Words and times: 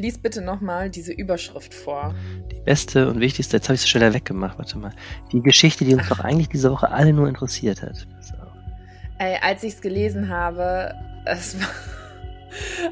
lies 0.00 0.18
bitte 0.18 0.40
nochmal 0.42 0.90
diese 0.90 1.12
Überschrift 1.12 1.72
vor. 1.74 2.14
Die 2.50 2.60
beste 2.60 3.08
und 3.08 3.20
wichtigste, 3.20 3.56
jetzt 3.56 3.68
habe 3.68 3.74
ich 3.74 3.82
es 3.82 3.88
schneller 3.88 4.12
weggemacht, 4.14 4.58
warte 4.58 4.78
mal. 4.78 4.92
Die 5.32 5.40
Geschichte, 5.40 5.84
die 5.84 5.94
uns 5.94 6.08
doch 6.08 6.20
eigentlich 6.20 6.48
diese 6.48 6.70
Woche 6.70 6.90
alle 6.90 7.12
nur 7.12 7.28
interessiert 7.28 7.82
hat. 7.82 8.06
Ey, 9.18 9.36
als 9.42 9.62
ich 9.62 9.74
es 9.74 9.80
gelesen 9.80 10.28
habe, 10.28 10.94
es 11.26 11.60
war. 11.60 11.68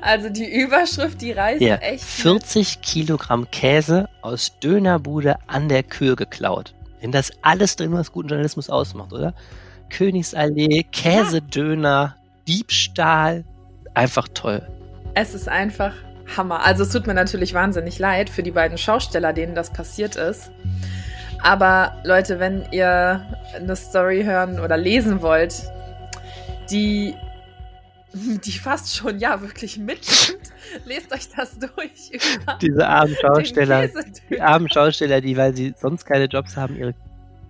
Also 0.03 0.29
die 0.29 0.48
Überschrift, 0.48 1.21
die 1.21 1.32
reißt 1.32 1.61
Ja, 1.61 1.77
echt. 1.77 2.05
40 2.05 2.80
Kilogramm 2.80 3.50
Käse 3.50 4.09
aus 4.22 4.59
Dönerbude 4.61 5.36
an 5.48 5.68
der 5.68 5.82
Kür 5.82 6.14
geklaut. 6.14 6.75
Wenn 7.00 7.12
das 7.12 7.32
alles 7.43 7.77
drin, 7.77 7.93
was 7.93 8.12
guten 8.12 8.29
Journalismus 8.29 8.70
ausmacht, 8.70 9.12
oder? 9.12 9.34
Königsallee, 9.90 10.84
Käsedöner, 10.93 12.16
Diebstahl. 12.46 13.45
Einfach 13.95 14.29
toll. 14.32 14.66
Es 15.14 15.34
ist 15.34 15.48
einfach 15.48 15.95
Hammer. 16.37 16.64
Also 16.64 16.82
es 16.82 16.91
tut 16.91 17.07
mir 17.07 17.14
natürlich 17.14 17.55
wahnsinnig 17.55 17.99
leid 17.99 18.31
für 18.31 18.43
die 18.43 18.50
beiden 18.50 18.79
Schausteller, 18.79 19.32
denen 19.32 19.55
das 19.55 19.73
passiert 19.73 20.17
ist. 20.17 20.50
Aber 21.43 22.00
Leute, 22.05 22.41
wenn 22.41 22.64
ihr 22.73 23.25
eine 23.55 23.77
Story 23.77 24.25
hören 24.25 24.59
oder 24.59 24.77
lesen 24.77 25.22
wollt, 25.22 25.55
die, 26.71 27.14
die 28.13 28.53
fast 28.53 28.96
schon 28.96 29.19
ja 29.19 29.41
wirklich 29.41 29.79
mitnimmt, 29.79 30.53
lest 30.85 31.13
euch 31.13 31.29
das 31.35 31.59
durch 31.59 32.11
Diese 32.61 32.86
armen 32.86 33.14
den 33.14 33.20
Schausteller, 33.20 33.89
die 34.31 34.41
armen 34.41 34.69
Schausteller, 34.69 35.20
die, 35.20 35.36
weil 35.36 35.55
sie 35.55 35.75
sonst 35.77 36.05
keine 36.05 36.25
Jobs 36.25 36.56
haben, 36.56 36.77
ihre 36.77 36.95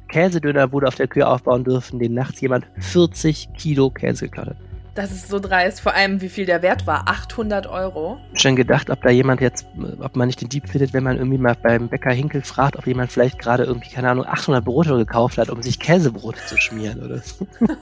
Käsedönerbude 0.08 0.86
auf 0.86 0.95
der 0.95 1.08
Kür 1.08 1.28
aufbauen 1.28 1.64
dürfen, 1.64 1.98
denen 1.98 2.14
nachts 2.14 2.41
jemand 2.41 2.66
40 2.78 3.48
Kilo 3.56 3.91
Käse 3.91 4.27
geklaut 4.27 4.48
hat. 4.48 4.67
Das 4.98 5.12
ist 5.12 5.28
so 5.28 5.38
dreist. 5.38 5.80
Vor 5.80 5.94
allem, 5.94 6.20
wie 6.22 6.28
viel 6.28 6.44
der 6.44 6.60
Wert 6.60 6.88
war. 6.88 7.08
800 7.08 7.68
Euro. 7.68 8.18
Schon 8.34 8.56
gedacht, 8.56 8.90
ob 8.90 9.00
da 9.00 9.10
jemand 9.10 9.40
jetzt, 9.40 9.64
ob 10.00 10.16
man 10.16 10.26
nicht 10.26 10.40
den 10.40 10.48
Dieb 10.48 10.68
findet, 10.68 10.92
wenn 10.92 11.05
man 11.05 11.18
irgendwie 11.18 11.38
mal 11.38 11.55
beim 11.55 11.88
Bäcker 11.88 12.10
Hinkel 12.10 12.42
fragt, 12.42 12.74
ob 12.74 12.84
jemand 12.84 13.12
vielleicht 13.12 13.38
gerade 13.38 13.62
irgendwie, 13.62 13.90
keine 13.90 14.10
Ahnung, 14.10 14.27
800 14.27 14.64
Brote 14.64 14.96
gekauft 14.96 15.38
hat, 15.38 15.50
um 15.50 15.62
sich 15.62 15.78
Käsebrote 15.78 16.44
zu 16.46 16.56
schmieren 16.56 17.00
oder 17.00 17.18
so. 17.18 17.46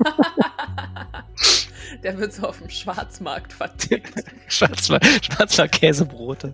der 2.02 2.18
wird 2.18 2.34
so 2.34 2.48
auf 2.48 2.58
dem 2.58 2.68
Schwarzmarkt 2.68 3.50
vertickt. 3.50 4.22
Schwarzer, 4.48 5.00
Schwarzer 5.22 5.68
Käsebrote. 5.68 6.52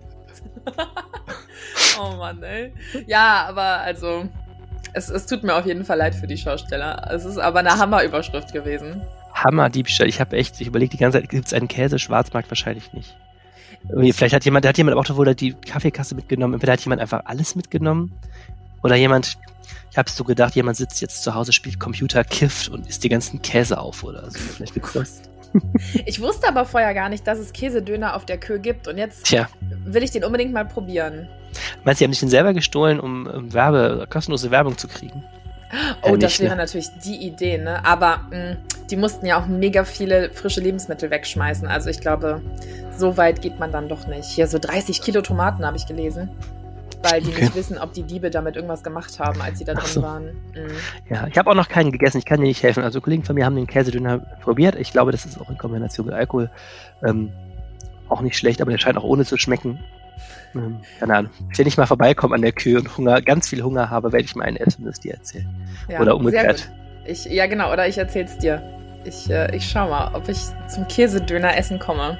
Oh 1.99 2.15
Mann, 2.15 2.41
ey. 2.41 2.73
Ja, 3.05 3.45
aber 3.47 3.81
also, 3.81 4.27
es, 4.93 5.09
es 5.09 5.25
tut 5.25 5.43
mir 5.43 5.55
auf 5.55 5.65
jeden 5.65 5.85
Fall 5.85 5.97
leid 5.97 6.15
für 6.15 6.27
die 6.27 6.37
Schausteller. 6.37 7.09
Es 7.11 7.25
ist 7.25 7.37
aber 7.37 7.59
eine 7.59 7.77
Hammerüberschrift 7.77 8.51
gewesen. 8.51 9.01
Hammer-Diebstahl. 9.43 10.07
Ich 10.07 10.19
habe 10.19 10.37
echt, 10.37 10.59
ich 10.61 10.67
überlege 10.67 10.91
die 10.91 10.97
ganze 10.97 11.19
Zeit, 11.19 11.29
gibt 11.29 11.45
es 11.47 11.53
einen 11.53 11.67
Käse-Schwarzmarkt? 11.67 12.49
Wahrscheinlich 12.49 12.93
nicht. 12.93 13.15
Irgendwie, 13.89 14.13
vielleicht 14.13 14.33
hat 14.33 14.45
jemand, 14.45 14.65
hat 14.65 14.77
jemand 14.77 14.97
Auto 14.97 15.15
wohl 15.17 15.33
die 15.35 15.53
Kaffeekasse 15.53 16.15
mitgenommen. 16.15 16.53
Entweder 16.53 16.73
hat 16.73 16.81
jemand 16.81 17.01
einfach 17.01 17.21
alles 17.25 17.55
mitgenommen 17.55 18.13
oder 18.81 18.95
jemand, 18.95 19.37
ich 19.91 19.97
habe 19.97 20.09
so 20.09 20.23
gedacht, 20.23 20.55
jemand 20.55 20.77
sitzt 20.77 21.01
jetzt 21.01 21.23
zu 21.23 21.35
Hause, 21.35 21.51
spielt 21.53 21.79
Computer, 21.79 22.23
kifft 22.23 22.69
und 22.69 22.87
isst 22.87 23.03
die 23.03 23.09
ganzen 23.09 23.41
Käse 23.41 23.77
auf 23.77 24.03
oder 24.03 24.29
so. 24.31 24.39
Vielleicht 24.39 24.75
das. 24.95 25.21
Ich 26.07 26.19
wusste 26.19 26.47
aber 26.47 26.65
vorher 26.65 26.95
gar 26.95 27.09
nicht, 27.09 27.27
dass 27.27 27.37
es 27.37 27.53
Käsedöner 27.53 28.15
auf 28.15 28.25
der 28.25 28.39
Kö 28.39 28.57
gibt 28.57 28.87
und 28.87 28.97
jetzt 28.97 29.25
Tja, 29.25 29.47
will 29.85 30.01
ich 30.01 30.09
den 30.09 30.23
unbedingt 30.23 30.51
mal 30.51 30.65
probieren. 30.65 31.27
meinst 31.83 32.01
du, 32.01 32.03
die 32.03 32.07
haben 32.07 32.13
sich 32.13 32.21
den 32.21 32.29
selber 32.29 32.53
gestohlen, 32.55 32.99
um, 32.99 33.27
um 33.27 33.53
Werbe, 33.53 34.07
kostenlose 34.09 34.49
Werbung 34.49 34.79
zu 34.79 34.87
kriegen? 34.87 35.23
Oh, 36.01 36.09
Ja, 36.09 36.17
das 36.17 36.31
nicht, 36.31 36.39
wäre 36.39 36.55
ne? 36.55 36.63
natürlich 36.63 36.87
die 37.05 37.17
Idee, 37.27 37.59
ne? 37.59 37.85
Aber 37.85 38.21
mh, 38.31 38.57
die 38.89 38.95
mussten 38.97 39.25
ja 39.25 39.41
auch 39.41 39.47
mega 39.47 39.83
viele 39.85 40.29
frische 40.31 40.61
Lebensmittel 40.61 41.09
wegschmeißen. 41.09 41.67
Also 41.67 41.89
ich 41.89 41.99
glaube, 41.99 42.41
so 42.95 43.17
weit 43.17 43.41
geht 43.41 43.59
man 43.59 43.71
dann 43.71 43.87
doch 43.89 44.07
nicht. 44.07 44.25
Hier 44.25 44.47
so 44.47 44.59
30 44.59 45.01
Kilo 45.01 45.21
Tomaten 45.21 45.65
habe 45.65 45.77
ich 45.77 45.85
gelesen. 45.87 46.29
Weil 47.05 47.21
die 47.21 47.31
Okay. 47.31 47.41
nicht 47.41 47.55
wissen, 47.55 47.77
ob 47.77 47.91
die 47.91 48.03
Diebe 48.03 48.29
damit 48.29 48.55
irgendwas 48.55 48.81
gemacht 48.81 49.19
haben, 49.19 49.41
als 49.41 49.59
sie 49.59 49.65
da 49.65 49.73
drin 49.73 49.85
so. 49.87 50.01
waren. 50.01 50.23
Mhm. 50.55 50.71
Ja, 51.09 51.27
ich 51.27 51.37
habe 51.37 51.49
auch 51.49 51.55
noch 51.55 51.67
keinen 51.67 51.91
gegessen, 51.91 52.17
ich 52.17 52.23
kann 52.25 52.39
dir 52.39 52.47
nicht 52.47 52.63
helfen. 52.63 52.81
Also 52.81 53.01
Kollegen 53.01 53.23
von 53.25 53.35
mir 53.35 53.45
haben 53.45 53.57
den 53.57 53.67
Käsedöner 53.67 54.19
probiert. 54.41 54.75
Ich 54.75 54.93
glaube, 54.93 55.11
das 55.11 55.25
ist 55.25 55.37
auch 55.41 55.49
in 55.49 55.57
Kombination 55.57 56.05
mit 56.05 56.15
Alkohol 56.15 56.49
ähm, 57.03 57.33
auch 58.07 58.21
nicht 58.21 58.37
schlecht, 58.37 58.61
aber 58.61 58.71
der 58.71 58.77
scheint 58.77 58.97
auch 58.97 59.03
ohne 59.03 59.25
zu 59.25 59.37
schmecken. 59.37 59.79
Ähm, 60.55 60.77
keine 60.97 61.15
Ahnung. 61.17 61.31
Wenn 61.57 61.67
ich 61.67 61.75
mal 61.75 61.87
vorbeikomme 61.87 62.35
an 62.35 62.41
der 62.41 62.53
Kühe 62.53 62.77
und 62.79 62.95
Hunger, 62.97 63.21
ganz 63.21 63.49
viel 63.49 63.63
Hunger 63.63 63.89
habe, 63.89 64.13
werde 64.13 64.23
ich 64.23 64.35
mal 64.35 64.45
einen 64.45 64.57
essen 64.57 64.87
es 64.87 65.01
dir 65.01 65.15
erzählen. 65.15 65.49
Ja, 65.89 65.99
Oder 65.99 66.15
umgekehrt. 66.15 66.71
Ich, 67.05 67.25
ja, 67.25 67.47
genau, 67.47 67.71
oder 67.71 67.87
ich 67.87 67.97
erzähl's 67.97 68.37
dir. 68.37 68.61
Ich, 69.03 69.29
äh, 69.29 69.55
ich 69.55 69.69
schau 69.69 69.89
mal, 69.89 70.13
ob 70.13 70.29
ich 70.29 70.37
zum 70.67 70.87
Käsedöner 70.87 71.57
essen 71.57 71.79
komme. 71.79 72.17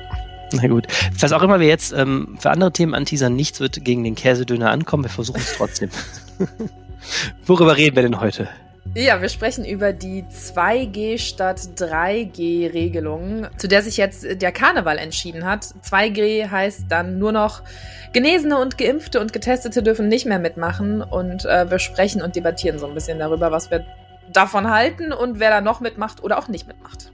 Na 0.51 0.67
gut. 0.67 0.87
Was 1.19 1.31
auch 1.31 1.41
immer 1.41 1.59
wir 1.59 1.67
jetzt 1.67 1.93
ähm, 1.93 2.37
für 2.39 2.51
andere 2.51 2.71
Themen 2.71 2.93
anteasern, 2.93 3.35
nichts 3.35 3.59
wird 3.59 3.83
gegen 3.83 4.03
den 4.03 4.15
Käsedöner 4.15 4.69
ankommen. 4.69 5.03
Wir 5.03 5.09
versuchen 5.09 5.39
es 5.39 5.53
trotzdem. 5.57 5.89
Worüber 7.45 7.77
reden 7.77 7.95
wir 7.95 8.03
denn 8.03 8.19
heute? 8.19 8.47
Ja, 8.95 9.21
wir 9.21 9.29
sprechen 9.29 9.65
über 9.65 9.93
die 9.93 10.23
2G 10.23 11.17
statt 11.17 11.59
3G-Regelung, 11.77 13.47
zu 13.57 13.67
der 13.67 13.81
sich 13.81 13.97
jetzt 13.97 14.23
der 14.41 14.51
Karneval 14.51 14.99
entschieden 14.99 15.45
hat. 15.45 15.63
2G 15.89 16.51
heißt 16.51 16.83
dann 16.89 17.17
nur 17.17 17.31
noch, 17.31 17.63
Genesene 18.11 18.59
und 18.59 18.77
Geimpfte 18.77 19.19
und 19.19 19.33
Getestete 19.33 19.81
dürfen 19.81 20.07
nicht 20.07 20.27
mehr 20.27 20.37
mitmachen. 20.37 21.01
Und 21.01 21.45
äh, 21.45 21.71
wir 21.71 21.79
sprechen 21.79 22.21
und 22.21 22.35
debattieren 22.35 22.77
so 22.77 22.85
ein 22.85 22.93
bisschen 22.93 23.17
darüber, 23.17 23.51
was 23.51 23.71
wir 23.71 23.83
davon 24.31 24.69
halten 24.69 25.11
und 25.11 25.39
wer 25.39 25.49
da 25.49 25.61
noch 25.61 25.79
mitmacht 25.79 26.23
oder 26.23 26.37
auch 26.37 26.47
nicht 26.47 26.67
mitmacht. 26.67 27.13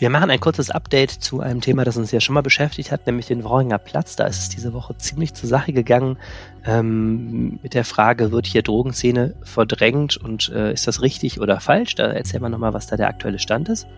Wir 0.00 0.10
machen 0.10 0.30
ein 0.30 0.38
kurzes 0.38 0.70
Update 0.70 1.10
zu 1.10 1.40
einem 1.40 1.60
Thema, 1.60 1.82
das 1.82 1.96
uns 1.96 2.12
ja 2.12 2.20
schon 2.20 2.34
mal 2.34 2.42
beschäftigt 2.42 2.92
hat, 2.92 3.04
nämlich 3.06 3.26
den 3.26 3.42
Worringer 3.42 3.78
Platz. 3.78 4.14
Da 4.14 4.26
ist 4.26 4.38
es 4.38 4.48
diese 4.48 4.72
Woche 4.72 4.96
ziemlich 4.96 5.34
zur 5.34 5.48
Sache 5.48 5.72
gegangen 5.72 6.18
ähm, 6.64 7.58
mit 7.64 7.74
der 7.74 7.84
Frage, 7.84 8.30
wird 8.30 8.46
hier 8.46 8.62
Drogenszene 8.62 9.34
verdrängt 9.42 10.16
und 10.16 10.50
äh, 10.50 10.72
ist 10.72 10.86
das 10.86 11.02
richtig 11.02 11.40
oder 11.40 11.58
falsch? 11.58 11.96
Da 11.96 12.12
erzählen 12.12 12.44
wir 12.44 12.48
nochmal, 12.48 12.74
was 12.74 12.86
da 12.86 12.96
der 12.96 13.08
aktuelle 13.08 13.40
Stand 13.40 13.68
ist. 13.70 13.88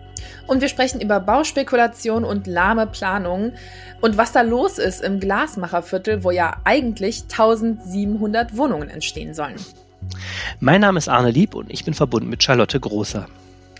Und 0.47 0.61
wir 0.61 0.69
sprechen 0.69 1.01
über 1.01 1.19
Bauspekulation 1.19 2.23
und 2.23 2.47
lahme 2.47 2.87
Planung 2.87 3.53
und 4.01 4.17
was 4.17 4.31
da 4.31 4.41
los 4.41 4.79
ist 4.79 5.03
im 5.03 5.19
Glasmacherviertel, 5.19 6.23
wo 6.23 6.31
ja 6.31 6.57
eigentlich 6.63 7.25
1700 7.29 8.57
Wohnungen 8.57 8.89
entstehen 8.89 9.35
sollen. 9.35 9.57
Mein 10.59 10.81
Name 10.81 10.97
ist 10.97 11.09
Arne 11.09 11.31
Lieb 11.31 11.55
und 11.55 11.71
ich 11.71 11.85
bin 11.85 11.93
verbunden 11.93 12.29
mit 12.29 12.43
Charlotte 12.43 12.79
Großer. 12.79 13.27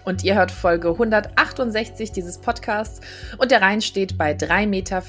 Und 0.03 0.23
ihr 0.23 0.35
hört 0.35 0.51
Folge 0.51 0.89
168 0.89 2.11
dieses 2.11 2.39
Podcasts 2.39 3.01
und 3.37 3.51
der 3.51 3.61
Rhein 3.61 3.81
steht 3.81 4.17
bei 4.17 4.33
3,74 4.33 4.65
Meter. 4.65 5.03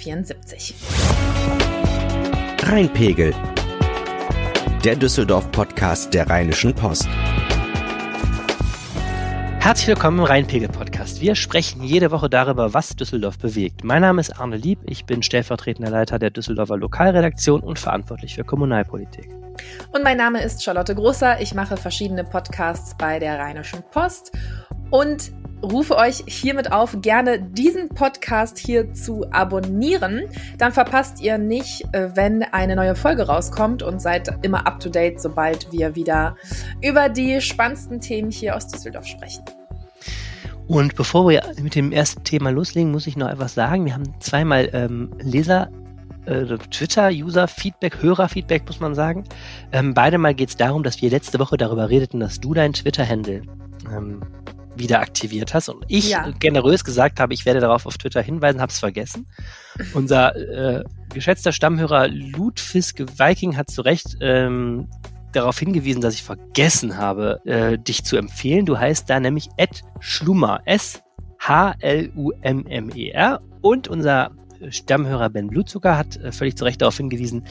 Rheinpegel. 2.71 3.34
Der 4.84 4.97
Düsseldorf-Podcast 4.97 6.12
der 6.12 6.28
Rheinischen 6.28 6.75
Post. 6.75 7.09
Herzlich 9.61 9.87
willkommen 9.87 10.19
im 10.19 10.25
Rheinpegel-Podcast. 10.25 11.21
Wir 11.21 11.37
sprechen 11.37 11.84
jede 11.84 12.11
Woche 12.11 12.28
darüber, 12.28 12.75
was 12.75 12.97
Düsseldorf 12.97 13.38
bewegt. 13.38 13.84
Mein 13.84 14.03
Name 14.03 14.21
ist 14.21 14.41
Arne 14.41 14.56
Lieb, 14.56 14.81
ich 14.87 15.05
bin 15.06 15.22
stellvertretender 15.22 15.91
Leiter 15.91 16.19
der 16.19 16.31
Düsseldorfer 16.31 16.77
Lokalredaktion 16.77 17.61
und 17.61 17.78
verantwortlich 17.78 18.34
für 18.34 18.43
Kommunalpolitik. 18.43 19.42
Und 19.93 20.03
mein 20.03 20.17
Name 20.17 20.43
ist 20.43 20.63
Charlotte 20.63 20.95
Großer. 20.95 21.41
Ich 21.41 21.55
mache 21.55 21.77
verschiedene 21.77 22.25
Podcasts 22.25 22.95
bei 22.97 23.19
der 23.19 23.39
Rheinischen 23.39 23.83
Post 23.91 24.33
und 24.91 25.33
rufe 25.63 25.97
euch 25.97 26.25
hiermit 26.27 26.73
auf, 26.73 26.97
gerne 27.01 27.41
diesen 27.41 27.89
Podcast 27.89 28.59
hier 28.59 28.93
zu 28.95 29.27
abonnieren. 29.31 30.23
Dann 30.59 30.73
verpasst 30.73 31.21
ihr 31.21 31.39
nicht, 31.39 31.85
äh, 31.93 32.11
wenn 32.15 32.43
eine 32.43 32.77
neue 32.77 32.95
Folge 32.95 33.27
rauskommt 33.27 33.83
und 33.83 34.01
seid 34.01 34.29
immer 34.43 34.67
up 34.67 34.81
to 34.81 34.89
date, 34.89 35.21
sobald 35.21 35.71
wir 35.73 35.95
wieder 35.95 36.37
über 36.83 37.09
die 37.09 37.41
spannendsten 37.41 38.01
Themen 38.01 38.31
hier 38.31 38.57
aus 38.57 38.67
Düsseldorf 38.69 39.07
sprechen. 39.07 39.45
Und 40.69 40.95
bevor 40.95 41.29
wir 41.29 41.43
mit 41.61 41.75
dem 41.75 41.93
ersten 41.93 42.25
Thema 42.25 42.51
loslegen, 42.51 42.93
muss 42.93 43.07
ich 43.07 43.17
noch 43.17 43.29
etwas 43.29 43.55
sagen. 43.55 43.85
Wir 43.85 43.95
haben 43.95 44.15
zweimal 44.21 44.71
ähm, 44.73 45.11
Leser, 45.21 45.71
äh, 46.27 46.45
Twitter-User-Feedback, 46.71 48.03
Hörer-Feedback, 48.03 48.65
muss 48.67 48.81
man 48.81 48.95
sagen. 48.95 49.25
Ähm, 49.73 49.95
beide 49.95 50.19
Mal 50.19 50.35
geht 50.35 50.51
es 50.51 50.57
darum, 50.57 50.83
dass 50.83 51.01
wir 51.03 51.11
letzte 51.11 51.39
Woche 51.39 51.57
darüber 51.57 51.89
redeten, 51.91 52.21
dass 52.21 52.41
du 52.41 52.55
dein 52.55 52.73
Twitter-Handle 52.73 53.43
ähm, 53.95 54.23
wieder 54.77 55.01
aktiviert 55.01 55.53
hast 55.53 55.69
und 55.69 55.85
ich 55.89 56.11
Ja. 56.11 56.31
generös 56.39 56.83
gesagt 56.85 57.21
habe, 57.21 57.35
ich 57.35 57.45
werde 57.45 57.61
darauf 57.61 57.85
auf 57.85 57.99
Twitter 57.99 58.23
hinweisen, 58.23 58.61
habe 58.61 58.73
es 58.73 58.79
vergessen. 58.79 59.27
Unser 59.93 60.35
äh, 60.37 60.83
geschätzter 61.13 61.53
Stammhörer 61.53 62.09
Ludfisk 62.09 63.01
Viking 63.19 63.57
hat 63.57 63.71
zu 63.71 63.83
Recht 63.83 64.17
ähm, 64.23 64.89
darauf 65.33 65.59
hingewiesen, 65.59 66.01
dass 66.01 66.15
ich 66.15 66.23
vergessen 66.23 66.97
habe, 66.97 67.41
äh, 67.45 67.77
dich 67.79 68.05
zu 68.05 68.17
empfehlen. 68.17 68.65
Du 68.65 68.79
heißt 68.79 69.11
da 69.11 69.21
nämlich 69.21 69.49
Ed 69.59 69.83
Schlummer. 70.01 70.61
S-H-L-U-M-M-E-R. 72.05 73.41
Und 73.61 73.89
unser 73.89 74.31
Stammhörer 74.70 75.31
Ben 75.31 75.49
Blutzucker 75.49 75.97
hat 75.97 76.17
äh, 76.17 76.32
völlig 76.32 76.56
zu 76.56 76.64
Recht 76.64 76.81
darauf 76.81 76.97
hingewiesen, 76.97 77.44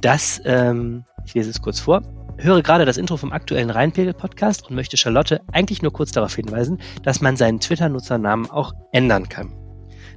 dass, 0.00 0.40
ähm, 0.44 1.04
ich 1.24 1.34
lese 1.34 1.50
es 1.50 1.60
kurz 1.60 1.80
vor, 1.80 2.02
höre 2.38 2.62
gerade 2.62 2.84
das 2.84 2.96
Intro 2.96 3.16
vom 3.16 3.32
aktuellen 3.32 3.70
Rheinpegel-Podcast 3.70 4.68
und 4.68 4.76
möchte 4.76 4.96
Charlotte 4.96 5.40
eigentlich 5.52 5.82
nur 5.82 5.92
kurz 5.92 6.12
darauf 6.12 6.34
hinweisen, 6.36 6.78
dass 7.02 7.20
man 7.20 7.36
seinen 7.36 7.60
Twitter-Nutzernamen 7.60 8.50
auch 8.50 8.72
ändern 8.92 9.28
kann. 9.28 9.52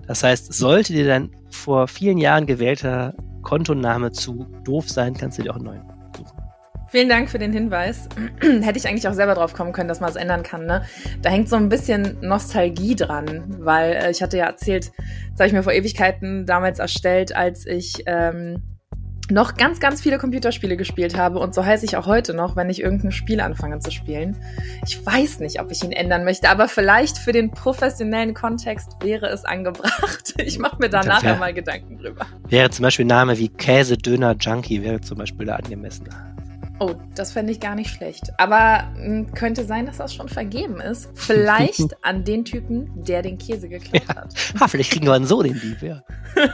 Das 0.08 0.24
heißt, 0.24 0.54
sollte 0.54 0.94
dir 0.94 1.06
dein 1.06 1.32
vor 1.50 1.88
vielen 1.88 2.18
Jahren 2.18 2.46
gewählter 2.46 3.16
Kontoname 3.42 4.12
zu 4.12 4.48
doof 4.64 4.90
sein, 4.90 5.16
kannst 5.16 5.38
du 5.38 5.44
dir 5.44 5.52
auch 5.52 5.56
einen 5.56 5.66
neuen. 5.66 5.91
Vielen 6.92 7.08
Dank 7.08 7.30
für 7.30 7.40
den 7.40 7.54
Hinweis. 7.54 8.10
Hätte 8.42 8.78
ich 8.78 8.86
eigentlich 8.86 9.08
auch 9.08 9.14
selber 9.14 9.34
drauf 9.34 9.54
kommen 9.54 9.72
können, 9.72 9.88
dass 9.88 10.02
man 10.02 10.10
es 10.10 10.18
ändern 10.18 10.44
kann. 10.44 10.66
Ne? 10.66 10.84
Da 11.22 11.30
hängt 11.30 11.48
so 11.48 11.56
ein 11.56 11.70
bisschen 11.70 12.18
Nostalgie 12.20 12.98
dran, 12.98 13.46
weil 13.60 13.94
äh, 13.94 14.12
ich 14.12 14.22
hatte 14.22 14.38
ja 14.38 14.46
erzählt, 14.46 14.92
das 15.32 15.40
habe 15.40 15.48
ich 15.48 15.54
mir 15.54 15.64
vor 15.64 15.72
Ewigkeiten 15.72 16.46
damals 16.46 16.80
erstellt, 16.80 17.34
als 17.34 17.66
ich 17.66 18.04
ähm, 18.08 18.62
noch 19.30 19.56
ganz, 19.56 19.80
ganz 19.80 20.02
viele 20.02 20.18
Computerspiele 20.18 20.76
gespielt 20.76 21.16
habe 21.16 21.40
und 21.40 21.56
so 21.56 21.66
heiße 21.66 21.86
ich 21.86 21.96
auch 21.96 22.08
heute 22.08 22.34
noch, 22.34 22.58
wenn 22.58 22.70
ich 22.70 22.82
irgendein 22.82 23.14
Spiel 23.14 23.40
anfange 23.40 23.80
zu 23.80 23.90
spielen. 23.90 24.36
Ich 24.86 25.06
weiß 25.06 25.40
nicht, 25.40 25.62
ob 25.62 25.72
ich 25.72 25.82
ihn 25.86 25.94
ändern 25.94 26.26
möchte, 26.26 26.50
aber 26.50 26.68
vielleicht 26.68 27.18
für 27.18 27.32
den 27.32 27.52
professionellen 27.52 28.34
Kontext 28.34 28.98
wäre 29.02 29.28
es 29.28 29.46
angebracht. 29.46 30.34
Ich 30.44 30.58
mache 30.60 30.78
mir 30.80 30.90
da 30.90 31.04
nachher 31.04 31.36
mal 31.38 31.54
Gedanken 31.54 31.98
drüber. 31.98 32.26
Wäre 32.50 32.70
zum 32.72 32.84
Beispiel 32.84 33.06
Name 33.06 33.38
wie 33.38 33.48
Käse, 33.48 33.96
Döner, 33.96 34.36
Junkie 34.40 34.82
wäre 34.82 35.00
zum 35.00 35.20
Beispiel 35.20 35.46
da 35.46 35.56
angemessen. 35.56 36.10
Oh, 36.82 36.96
das 37.14 37.32
fände 37.32 37.52
ich 37.52 37.60
gar 37.60 37.76
nicht 37.76 37.92
schlecht. 37.92 38.32
Aber 38.40 38.90
mh, 38.96 39.06
hm, 39.06 39.34
könnte 39.34 39.66
sein, 39.66 39.86
dass 39.86 39.98
das 39.98 40.16
schon 40.16 40.28
vergeben 40.28 40.82
ist. 40.82 41.10
Vielleicht 41.14 41.96
an 42.02 42.24
den 42.24 42.44
Typen, 42.44 42.90
der 42.96 43.22
den 43.22 43.38
Käse 43.38 43.70
geklaut 43.70 44.02
ja. 44.08 44.16
hat. 44.16 44.34
Ha, 44.60 44.68
vielleicht 44.68 44.92
kriegen 44.92 45.06
wir 45.06 45.14
dann 45.14 45.28
so 45.28 45.44
den 45.44 45.60
Dieb, 45.60 45.84
ja. 45.84 46.02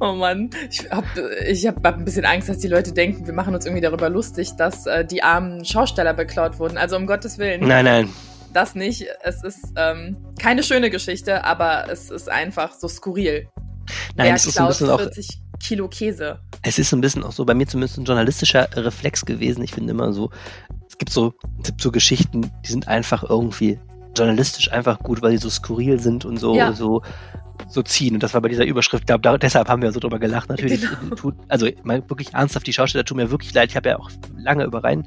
Oh 0.00 0.12
Mann, 0.12 0.50
ich 0.70 0.90
habe 0.90 1.06
ich 1.46 1.66
hab 1.66 1.84
ein 1.84 2.04
bisschen 2.04 2.24
Angst, 2.24 2.48
dass 2.48 2.58
die 2.58 2.68
Leute 2.68 2.92
denken, 2.92 3.26
wir 3.26 3.34
machen 3.34 3.54
uns 3.54 3.66
irgendwie 3.66 3.80
darüber 3.80 4.08
lustig, 4.08 4.50
dass 4.56 4.86
äh, 4.86 5.04
die 5.04 5.22
armen 5.22 5.64
Schausteller 5.64 6.14
beklaut 6.14 6.58
wurden. 6.58 6.76
Also 6.76 6.96
um 6.96 7.06
Gottes 7.06 7.38
Willen. 7.38 7.66
Nein, 7.66 7.84
nein. 7.84 8.08
Das 8.52 8.74
nicht. 8.74 9.06
Es 9.22 9.42
ist 9.42 9.72
ähm, 9.76 10.16
keine 10.40 10.62
schöne 10.62 10.90
Geschichte, 10.90 11.44
aber 11.44 11.88
es 11.90 12.10
ist 12.10 12.28
einfach 12.28 12.74
so 12.74 12.88
skurril. 12.88 13.48
Nein, 14.16 14.26
Wer 14.26 14.34
es 14.34 14.46
ist 14.46 14.58
ein 14.60 14.66
bisschen 14.68 14.86
40 14.86 15.28
auch, 15.28 15.47
Kilo 15.60 15.88
Käse. 15.88 16.38
Es 16.62 16.78
ist 16.78 16.92
ein 16.92 17.00
bisschen 17.00 17.24
auch 17.24 17.32
so, 17.32 17.44
bei 17.44 17.54
mir 17.54 17.66
zumindest 17.66 17.98
ein 17.98 18.04
journalistischer 18.04 18.68
Reflex 18.74 19.24
gewesen. 19.24 19.62
Ich 19.62 19.72
finde 19.72 19.92
immer 19.92 20.12
so, 20.12 20.30
es 20.88 20.98
gibt 20.98 21.12
so, 21.12 21.34
es 21.60 21.68
gibt 21.68 21.80
so 21.80 21.90
Geschichten, 21.90 22.50
die 22.64 22.70
sind 22.70 22.88
einfach 22.88 23.22
irgendwie 23.28 23.78
journalistisch 24.16 24.72
einfach 24.72 24.98
gut, 24.98 25.22
weil 25.22 25.32
die 25.32 25.38
so 25.38 25.50
skurril 25.50 26.00
sind 26.00 26.24
und 26.24 26.38
so, 26.38 26.56
ja. 26.56 26.72
so 26.72 27.02
so 27.68 27.82
ziehen. 27.82 28.14
Und 28.14 28.22
das 28.22 28.34
war 28.34 28.40
bei 28.40 28.48
dieser 28.48 28.64
Überschrift, 28.64 29.06
glaube 29.06 29.22
da, 29.22 29.36
deshalb 29.36 29.68
haben 29.68 29.82
wir 29.82 29.92
so 29.92 30.00
drüber 30.00 30.18
gelacht. 30.18 30.48
Natürlich, 30.48 30.80
genau. 30.80 31.14
tut, 31.16 31.34
also 31.48 31.68
mal 31.82 32.02
wirklich 32.08 32.34
ernsthaft, 32.34 32.66
die 32.66 32.72
Schauspieler 32.72 33.04
tun 33.04 33.16
mir 33.16 33.30
wirklich 33.30 33.52
leid. 33.54 33.70
Ich 33.70 33.76
habe 33.76 33.88
ja 33.88 33.98
auch 33.98 34.10
lange 34.36 34.64
über 34.64 34.84
Rhein 34.84 35.06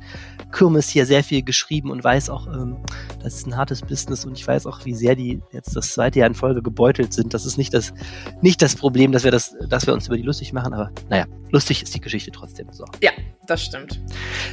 Kirmes 0.52 0.90
hier 0.90 1.06
sehr 1.06 1.24
viel 1.24 1.44
geschrieben 1.44 1.90
und 1.92 2.04
weiß 2.04 2.30
auch, 2.30 2.48
ähm, 2.48 2.78
das 3.24 3.36
ist 3.36 3.48
ein 3.48 3.56
hartes 3.56 3.82
Business 3.82 4.26
und 4.26 4.38
ich 4.38 4.48
weiß 4.48 4.66
auch, 4.66 4.86
wie 4.86 4.94
sehr 4.94 5.16
die 5.16 5.42
jetzt 5.52 5.76
das 5.76 5.92
zweite 5.94 6.20
Jahr 6.20 6.28
in 6.28 6.36
Folge 6.36 6.62
gebeutelt 6.62 7.14
sind. 7.14 7.34
Das 7.34 7.46
ist 7.46 7.58
nicht 7.58 7.74
das, 7.74 7.94
nicht 8.42 8.62
das 8.62 8.76
Problem, 8.76 9.12
dass 9.12 9.24
wir 9.24 9.32
das, 9.32 9.56
dass 9.70 9.88
wir 9.88 9.94
uns 9.94 10.08
über 10.08 10.18
die 10.18 10.24
lustig 10.24 10.54
machen, 10.54 10.74
aber 10.74 10.92
naja, 11.10 11.26
lustig 11.52 11.82
ist 11.82 11.96
die 11.96 12.02
Geschichte 12.02 12.32
trotzdem 12.32 12.68
so. 12.72 12.86
Ja, 13.02 13.12
das 13.48 13.64
stimmt. 13.64 14.00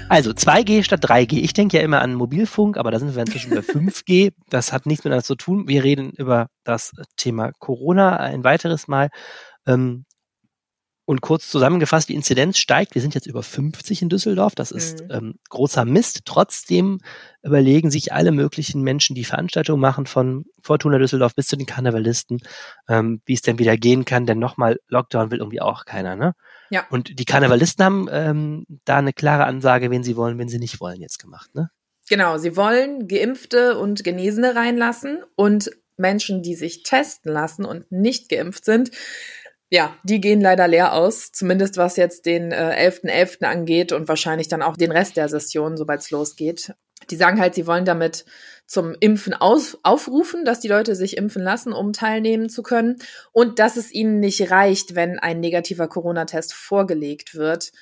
Also 0.09 0.31
2G 0.31 0.83
statt 0.83 1.05
3G. 1.05 1.35
Ich 1.41 1.53
denke 1.53 1.77
ja 1.77 1.83
immer 1.83 2.01
an 2.01 2.15
Mobilfunk, 2.15 2.77
aber 2.77 2.91
da 2.91 2.99
sind 2.99 3.15
wir 3.15 3.23
inzwischen 3.23 3.51
bei 3.51 3.61
5G. 3.61 4.33
Das 4.51 4.73
hat 4.73 4.87
nichts 4.87 5.05
miteinander 5.05 5.25
zu 5.25 5.35
tun. 5.35 5.69
Wir 5.69 5.85
reden 5.85 6.13
über 6.17 6.49
das 6.69 6.93
Thema 7.17 7.53
Corona 7.59 8.17
ein 8.17 8.45
weiteres 8.45 8.89
Mal. 8.89 9.09
Ähm, 9.67 10.05
und 11.09 11.23
kurz 11.23 11.49
zusammengefasst, 11.49 12.11
die 12.11 12.15
Inzidenz 12.15 12.59
steigt. 12.59 12.95
Wir 12.95 13.01
sind 13.01 13.15
jetzt 13.15 13.27
über 13.27 13.43
50 13.43 14.03
in 14.03 14.11
Düsseldorf. 14.11 14.55
Das 14.55 14.71
ist 14.71 15.05
mhm. 15.05 15.11
ähm, 15.11 15.35
großer 15.49 15.87
Mist. 15.87 16.27
Trotzdem 16.27 16.99
überlegen 17.43 17.91
sich 17.91 18.13
alle 18.13 18.31
möglichen 18.31 18.83
Menschen, 18.83 19.15
die 19.15 19.25
Veranstaltungen 19.25 19.81
machen, 19.81 20.05
von 20.05 20.45
Fortuna 20.61 20.99
Düsseldorf 20.99 21.35
bis 21.35 21.47
zu 21.47 21.57
den 21.57 21.65
Karnevalisten, 21.65 22.43
ähm, 22.91 23.23
wie 23.25 23.33
es 23.33 23.41
denn 23.41 23.59
wieder 23.59 23.79
gehen 23.79 24.05
kann. 24.05 24.27
Denn 24.27 24.39
nochmal, 24.39 24.81
Lockdown 24.89 25.31
will 25.31 25.39
irgendwie 25.39 25.63
auch 25.63 25.87
keiner. 25.87 26.15
Ne? 26.15 26.35
Ja. 26.69 26.85
Und 26.91 27.19
die 27.19 27.25
Karnevalisten 27.25 27.83
haben 27.87 28.09
ähm, 28.13 28.67
da 28.85 28.99
eine 28.99 29.15
klare 29.15 29.47
Ansage, 29.47 29.91
wen 29.91 30.03
sie 30.03 30.15
wollen, 30.15 30.39
wen 30.39 30.51
sie 30.51 30.59
nicht 30.59 30.79
wollen, 30.79 31.01
jetzt 31.01 31.21
gemacht. 31.21 31.55
Ne? 31.55 31.71
Genau, 32.11 32.37
sie 32.37 32.55
wollen 32.55 33.09
Geimpfte 33.09 33.79
und 33.79 34.05
Genesene 34.05 34.55
reinlassen 34.55 35.23
und 35.37 35.71
Menschen, 35.99 36.43
die 36.43 36.55
sich 36.55 36.83
testen 36.83 37.33
lassen 37.33 37.65
und 37.65 37.91
nicht 37.91 38.29
geimpft 38.29 38.65
sind, 38.65 38.91
ja, 39.71 39.95
die 40.03 40.21
gehen 40.21 40.41
leider 40.41 40.67
leer 40.67 40.95
aus, 40.95 41.31
zumindest 41.33 41.77
was 41.77 41.97
jetzt 41.97 42.25
den 42.25 42.53
äh, 42.53 42.91
11.11. 42.91 43.41
.11. 43.41 43.45
angeht 43.45 43.93
und 43.93 44.09
wahrscheinlich 44.09 44.49
dann 44.49 44.63
auch 44.63 44.77
den 44.77 44.91
Rest 44.91 45.17
der 45.17 45.29
Session, 45.29 45.77
sobald 45.77 46.01
es 46.01 46.11
losgeht. 46.11 46.75
Die 47.11 47.17
sagen 47.17 47.41
halt, 47.41 47.55
sie 47.55 47.67
wollen 47.67 47.85
damit 47.85 48.25
zum 48.67 48.95
Impfen 48.99 49.35
aus, 49.35 49.79
aufrufen, 49.83 50.45
dass 50.45 50.61
die 50.61 50.69
Leute 50.69 50.95
sich 50.95 51.17
impfen 51.17 51.43
lassen, 51.43 51.73
um 51.73 51.93
teilnehmen 51.93 52.49
zu 52.49 52.63
können 52.63 52.97
und 53.33 53.59
dass 53.59 53.77
es 53.77 53.93
ihnen 53.93 54.21
nicht 54.21 54.51
reicht, 54.51 54.95
wenn 54.95 55.19
ein 55.19 55.41
negativer 55.41 55.89
Corona-Test 55.89 56.55
vorgelegt 56.55 57.35
wird. 57.35 57.73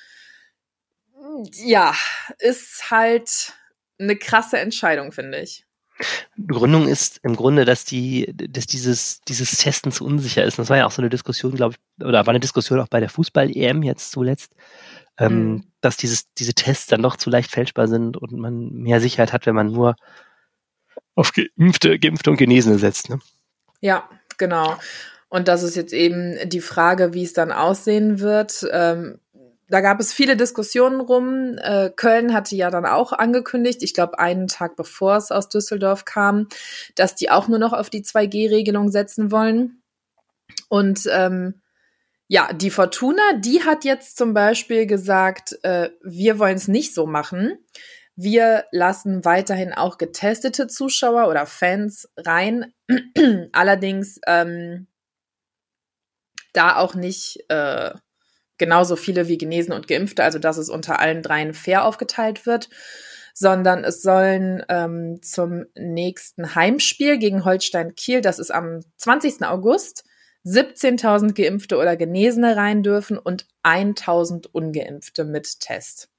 Ja, 1.53 1.93
ist 2.39 2.91
halt 2.91 3.53
eine 3.99 4.17
krasse 4.17 4.59
Entscheidung, 4.59 5.11
finde 5.11 5.39
ich. 5.39 5.66
Begründung 6.35 6.87
ist 6.87 7.19
im 7.23 7.35
Grunde, 7.35 7.65
dass 7.65 7.85
die, 7.85 8.33
dass 8.35 8.67
dieses, 8.67 9.21
dieses 9.21 9.57
Testen 9.57 9.91
zu 9.91 10.05
unsicher 10.05 10.43
ist. 10.43 10.57
Und 10.57 10.63
das 10.63 10.69
war 10.69 10.77
ja 10.77 10.85
auch 10.85 10.91
so 10.91 11.01
eine 11.01 11.09
Diskussion, 11.09 11.55
glaube 11.55 11.75
ich, 11.75 12.05
oder 12.05 12.25
war 12.25 12.29
eine 12.29 12.39
Diskussion 12.39 12.79
auch 12.79 12.87
bei 12.87 12.99
der 12.99 13.09
Fußball-EM 13.09 13.83
jetzt 13.83 14.11
zuletzt, 14.11 14.53
ähm, 15.17 15.49
mhm. 15.49 15.63
dass 15.81 15.97
dieses, 15.97 16.31
diese 16.33 16.53
Tests 16.53 16.87
dann 16.87 17.01
doch 17.01 17.15
zu 17.15 17.29
leicht 17.29 17.51
fälschbar 17.51 17.87
sind 17.87 18.17
und 18.17 18.31
man 18.33 18.71
mehr 18.73 19.01
Sicherheit 19.01 19.33
hat, 19.33 19.45
wenn 19.45 19.55
man 19.55 19.71
nur 19.71 19.95
auf 21.15 21.31
Geimpfte, 21.33 21.97
Geimpfte 21.97 22.29
und 22.29 22.37
Genesene 22.37 22.77
setzt. 22.77 23.09
Ne? 23.09 23.19
Ja, 23.81 24.07
genau. 24.37 24.77
Und 25.29 25.47
das 25.47 25.63
ist 25.63 25.75
jetzt 25.75 25.93
eben 25.93 26.37
die 26.47 26.61
Frage, 26.61 27.13
wie 27.13 27.23
es 27.23 27.33
dann 27.33 27.51
aussehen 27.51 28.19
wird. 28.19 28.65
Ähm, 28.71 29.19
da 29.69 29.81
gab 29.81 29.99
es 29.99 30.13
viele 30.13 30.37
Diskussionen 30.37 31.01
rum. 31.01 31.57
Äh, 31.57 31.89
Köln 31.95 32.33
hatte 32.33 32.55
ja 32.55 32.69
dann 32.69 32.85
auch 32.85 33.11
angekündigt, 33.11 33.83
ich 33.83 33.93
glaube 33.93 34.19
einen 34.19 34.47
Tag 34.47 34.75
bevor 34.75 35.17
es 35.17 35.31
aus 35.31 35.49
Düsseldorf 35.49 36.05
kam, 36.05 36.47
dass 36.95 37.15
die 37.15 37.29
auch 37.29 37.47
nur 37.47 37.59
noch 37.59 37.73
auf 37.73 37.89
die 37.89 38.03
2G-Regelung 38.03 38.89
setzen 38.89 39.31
wollen. 39.31 39.81
Und 40.69 41.07
ähm, 41.11 41.61
ja, 42.27 42.51
die 42.53 42.71
Fortuna, 42.71 43.21
die 43.39 43.63
hat 43.63 43.85
jetzt 43.85 44.17
zum 44.17 44.33
Beispiel 44.33 44.85
gesagt, 44.85 45.57
äh, 45.63 45.89
wir 46.01 46.39
wollen 46.39 46.57
es 46.57 46.67
nicht 46.67 46.93
so 46.93 47.05
machen. 47.05 47.57
Wir 48.15 48.65
lassen 48.71 49.23
weiterhin 49.25 49.73
auch 49.73 49.97
getestete 49.97 50.67
Zuschauer 50.67 51.27
oder 51.27 51.45
Fans 51.45 52.09
rein. 52.17 52.73
Allerdings 53.51 54.19
ähm, 54.25 54.87
da 56.53 56.77
auch 56.77 56.95
nicht 56.95 57.45
äh, 57.49 57.91
genauso 58.57 58.95
viele 58.95 59.27
wie 59.27 59.37
Genesen 59.37 59.73
und 59.73 59.87
Geimpfte, 59.87 60.23
also 60.23 60.39
dass 60.39 60.57
es 60.57 60.69
unter 60.69 60.99
allen 60.99 61.21
dreien 61.21 61.53
fair 61.53 61.85
aufgeteilt 61.85 62.45
wird, 62.45 62.69
sondern 63.33 63.83
es 63.83 64.01
sollen 64.01 64.63
ähm, 64.69 65.19
zum 65.21 65.65
nächsten 65.75 66.55
Heimspiel 66.55 67.17
gegen 67.19 67.45
Holstein 67.45 67.95
Kiel, 67.95 68.21
das 68.21 68.39
ist 68.39 68.51
am 68.51 68.79
20. 68.97 69.43
August, 69.43 70.05
17.000 70.45 71.33
Geimpfte 71.33 71.77
oder 71.77 71.97
Genesene 71.97 72.55
rein 72.55 72.81
dürfen 72.81 73.17
und 73.17 73.47
1.000 73.63 74.47
Ungeimpfte 74.51 75.25
mit 75.25 75.59
Test. 75.59 76.09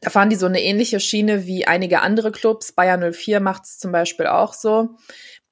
Da 0.00 0.10
fahren 0.10 0.30
die 0.30 0.36
so 0.36 0.46
eine 0.46 0.62
ähnliche 0.62 1.00
Schiene 1.00 1.46
wie 1.46 1.66
einige 1.66 2.00
andere 2.00 2.30
Clubs. 2.30 2.72
Bayern 2.72 3.12
04 3.12 3.40
macht 3.40 3.64
es 3.64 3.78
zum 3.78 3.92
Beispiel 3.92 4.26
auch 4.26 4.54
so, 4.54 4.90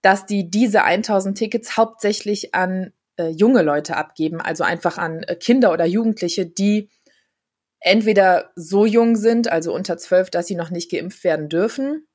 dass 0.03 0.27
die 0.27 0.51
diese 0.51 0.83
1000 0.83 1.39
Tickets 1.39 1.77
hauptsächlich 1.77 2.55
an 2.55 2.93
äh, 3.17 3.29
junge 3.29 3.63
Leute 3.63 3.97
abgeben, 3.97 4.41
also 4.41 4.65
einfach 4.65 4.99
an 4.99 5.23
äh, 5.25 5.37
Kinder 5.37 5.73
oder 5.73 5.85
Jugendliche, 5.85 6.47
die 6.47 6.91
entweder 7.81 8.51
so 8.55 8.87
jung 8.87 9.17
sind, 9.17 9.51
also 9.51 9.75
unter 9.75 9.99
zwölf, 9.99 10.31
dass 10.31 10.47
sie 10.47 10.55
noch 10.55 10.71
nicht 10.71 10.91
geimpft 10.91 11.25
werden 11.25 11.49
dürfen, 11.49 12.07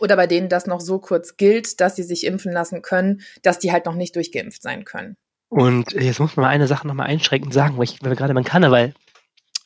oder 0.00 0.16
bei 0.16 0.26
denen 0.26 0.48
das 0.48 0.66
noch 0.66 0.80
so 0.80 0.98
kurz 0.98 1.36
gilt, 1.36 1.80
dass 1.80 1.96
sie 1.96 2.02
sich 2.02 2.24
impfen 2.24 2.52
lassen 2.52 2.82
können, 2.82 3.22
dass 3.42 3.58
die 3.58 3.72
halt 3.72 3.86
noch 3.86 3.94
nicht 3.94 4.14
durchgeimpft 4.16 4.62
sein 4.62 4.84
können. 4.84 5.16
Und 5.48 5.92
jetzt 5.92 6.20
muss 6.20 6.36
man 6.36 6.44
mal 6.44 6.50
eine 6.50 6.66
Sache 6.66 6.86
nochmal 6.86 7.06
einschränkend 7.06 7.54
sagen, 7.54 7.76
weil, 7.76 7.84
ich, 7.84 8.02
weil 8.02 8.10
wir 8.10 8.16
gerade 8.16 8.34
beim 8.34 8.44
Karneval 8.44 8.94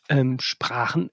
ähm, 0.08 0.38
sprachen. 0.40 1.10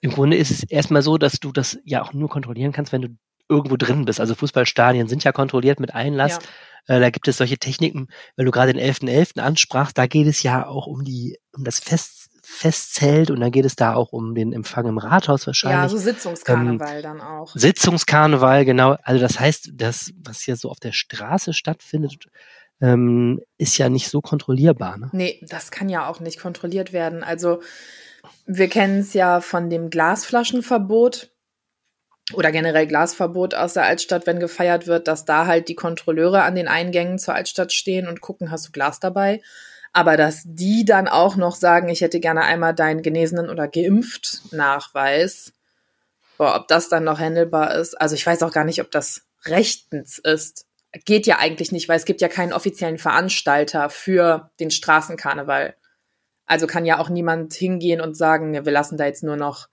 Im 0.00 0.10
Grunde 0.10 0.36
ist 0.36 0.50
es 0.50 0.62
erstmal 0.64 1.02
so, 1.02 1.18
dass 1.18 1.40
du 1.40 1.52
das 1.52 1.78
ja 1.84 2.02
auch 2.02 2.12
nur 2.12 2.28
kontrollieren 2.28 2.72
kannst, 2.72 2.92
wenn 2.92 3.02
du 3.02 3.08
irgendwo 3.50 3.76
drin 3.76 4.04
bist. 4.06 4.20
Also 4.20 4.34
Fußballstadien 4.34 5.08
sind 5.08 5.24
ja 5.24 5.32
kontrolliert 5.32 5.80
mit 5.80 5.94
Einlass. 5.94 6.38
Ja. 6.88 6.96
Äh, 6.96 7.00
da 7.00 7.10
gibt 7.10 7.28
es 7.28 7.36
solche 7.36 7.58
Techniken, 7.58 8.08
weil 8.36 8.46
du 8.46 8.50
gerade 8.50 8.72
den 8.72 8.82
11.11. 8.82 9.34
.11. 9.34 9.40
ansprachst, 9.40 9.98
da 9.98 10.06
geht 10.06 10.26
es 10.26 10.42
ja 10.42 10.66
auch 10.66 10.86
um 10.86 11.04
die, 11.04 11.38
um 11.54 11.64
das 11.64 11.80
Fest, 11.80 12.30
Festzelt 12.42 13.30
und 13.30 13.40
dann 13.40 13.52
geht 13.52 13.64
es 13.64 13.76
da 13.76 13.94
auch 13.94 14.12
um 14.12 14.34
den 14.34 14.52
Empfang 14.52 14.86
im 14.86 14.98
Rathaus 14.98 15.46
wahrscheinlich. 15.46 15.82
Ja, 15.82 15.88
so 15.88 15.98
Sitzungskarneval 15.98 16.96
ähm, 16.96 17.02
dann 17.02 17.20
auch. 17.20 17.54
Sitzungskarneval, 17.54 18.64
genau. 18.64 18.96
Also 19.04 19.20
das 19.20 19.38
heißt, 19.38 19.70
das, 19.74 20.10
was 20.24 20.40
hier 20.40 20.56
so 20.56 20.68
auf 20.68 20.80
der 20.80 20.92
Straße 20.92 21.52
stattfindet, 21.52 22.26
ähm, 22.80 23.40
ist 23.56 23.78
ja 23.78 23.88
nicht 23.88 24.08
so 24.08 24.20
kontrollierbar. 24.20 24.98
Ne? 24.98 25.10
Nee, 25.12 25.40
das 25.48 25.70
kann 25.70 25.88
ja 25.88 26.08
auch 26.08 26.18
nicht 26.20 26.40
kontrolliert 26.40 26.92
werden. 26.92 27.22
Also 27.22 27.60
wir 28.46 28.68
kennen 28.68 29.00
es 29.00 29.14
ja 29.14 29.40
von 29.40 29.70
dem 29.70 29.90
Glasflaschenverbot 29.90 31.29
oder 32.32 32.52
generell 32.52 32.86
Glasverbot 32.86 33.54
aus 33.54 33.74
der 33.74 33.84
Altstadt, 33.84 34.26
wenn 34.26 34.40
gefeiert 34.40 34.86
wird, 34.86 35.08
dass 35.08 35.24
da 35.24 35.46
halt 35.46 35.68
die 35.68 35.74
Kontrolleure 35.74 36.42
an 36.42 36.54
den 36.54 36.68
Eingängen 36.68 37.18
zur 37.18 37.34
Altstadt 37.34 37.72
stehen 37.72 38.06
und 38.06 38.20
gucken, 38.20 38.50
hast 38.50 38.68
du 38.68 38.72
Glas 38.72 39.00
dabei. 39.00 39.40
Aber 39.92 40.16
dass 40.16 40.42
die 40.44 40.84
dann 40.84 41.08
auch 41.08 41.36
noch 41.36 41.56
sagen, 41.56 41.88
ich 41.88 42.00
hätte 42.00 42.20
gerne 42.20 42.42
einmal 42.42 42.74
deinen 42.74 43.02
genesenen 43.02 43.50
oder 43.50 43.66
geimpft 43.66 44.42
Nachweis, 44.52 45.52
boah, 46.38 46.54
ob 46.56 46.68
das 46.68 46.88
dann 46.88 47.04
noch 47.04 47.18
handelbar 47.18 47.74
ist. 47.74 48.00
Also 48.00 48.14
ich 48.14 48.24
weiß 48.24 48.42
auch 48.42 48.52
gar 48.52 48.64
nicht, 48.64 48.80
ob 48.80 48.90
das 48.90 49.22
rechtens 49.44 50.18
ist. 50.18 50.66
Geht 51.04 51.26
ja 51.26 51.38
eigentlich 51.38 51.72
nicht, 51.72 51.88
weil 51.88 51.96
es 51.96 52.04
gibt 52.04 52.20
ja 52.20 52.28
keinen 52.28 52.52
offiziellen 52.52 52.98
Veranstalter 52.98 53.90
für 53.90 54.50
den 54.60 54.70
Straßenkarneval. 54.70 55.74
Also 56.46 56.66
kann 56.66 56.84
ja 56.84 56.98
auch 56.98 57.08
niemand 57.08 57.54
hingehen 57.54 58.00
und 58.00 58.16
sagen, 58.16 58.52
wir 58.52 58.72
lassen 58.72 58.96
da 58.96 59.06
jetzt 59.06 59.22
nur 59.22 59.36
noch 59.36 59.68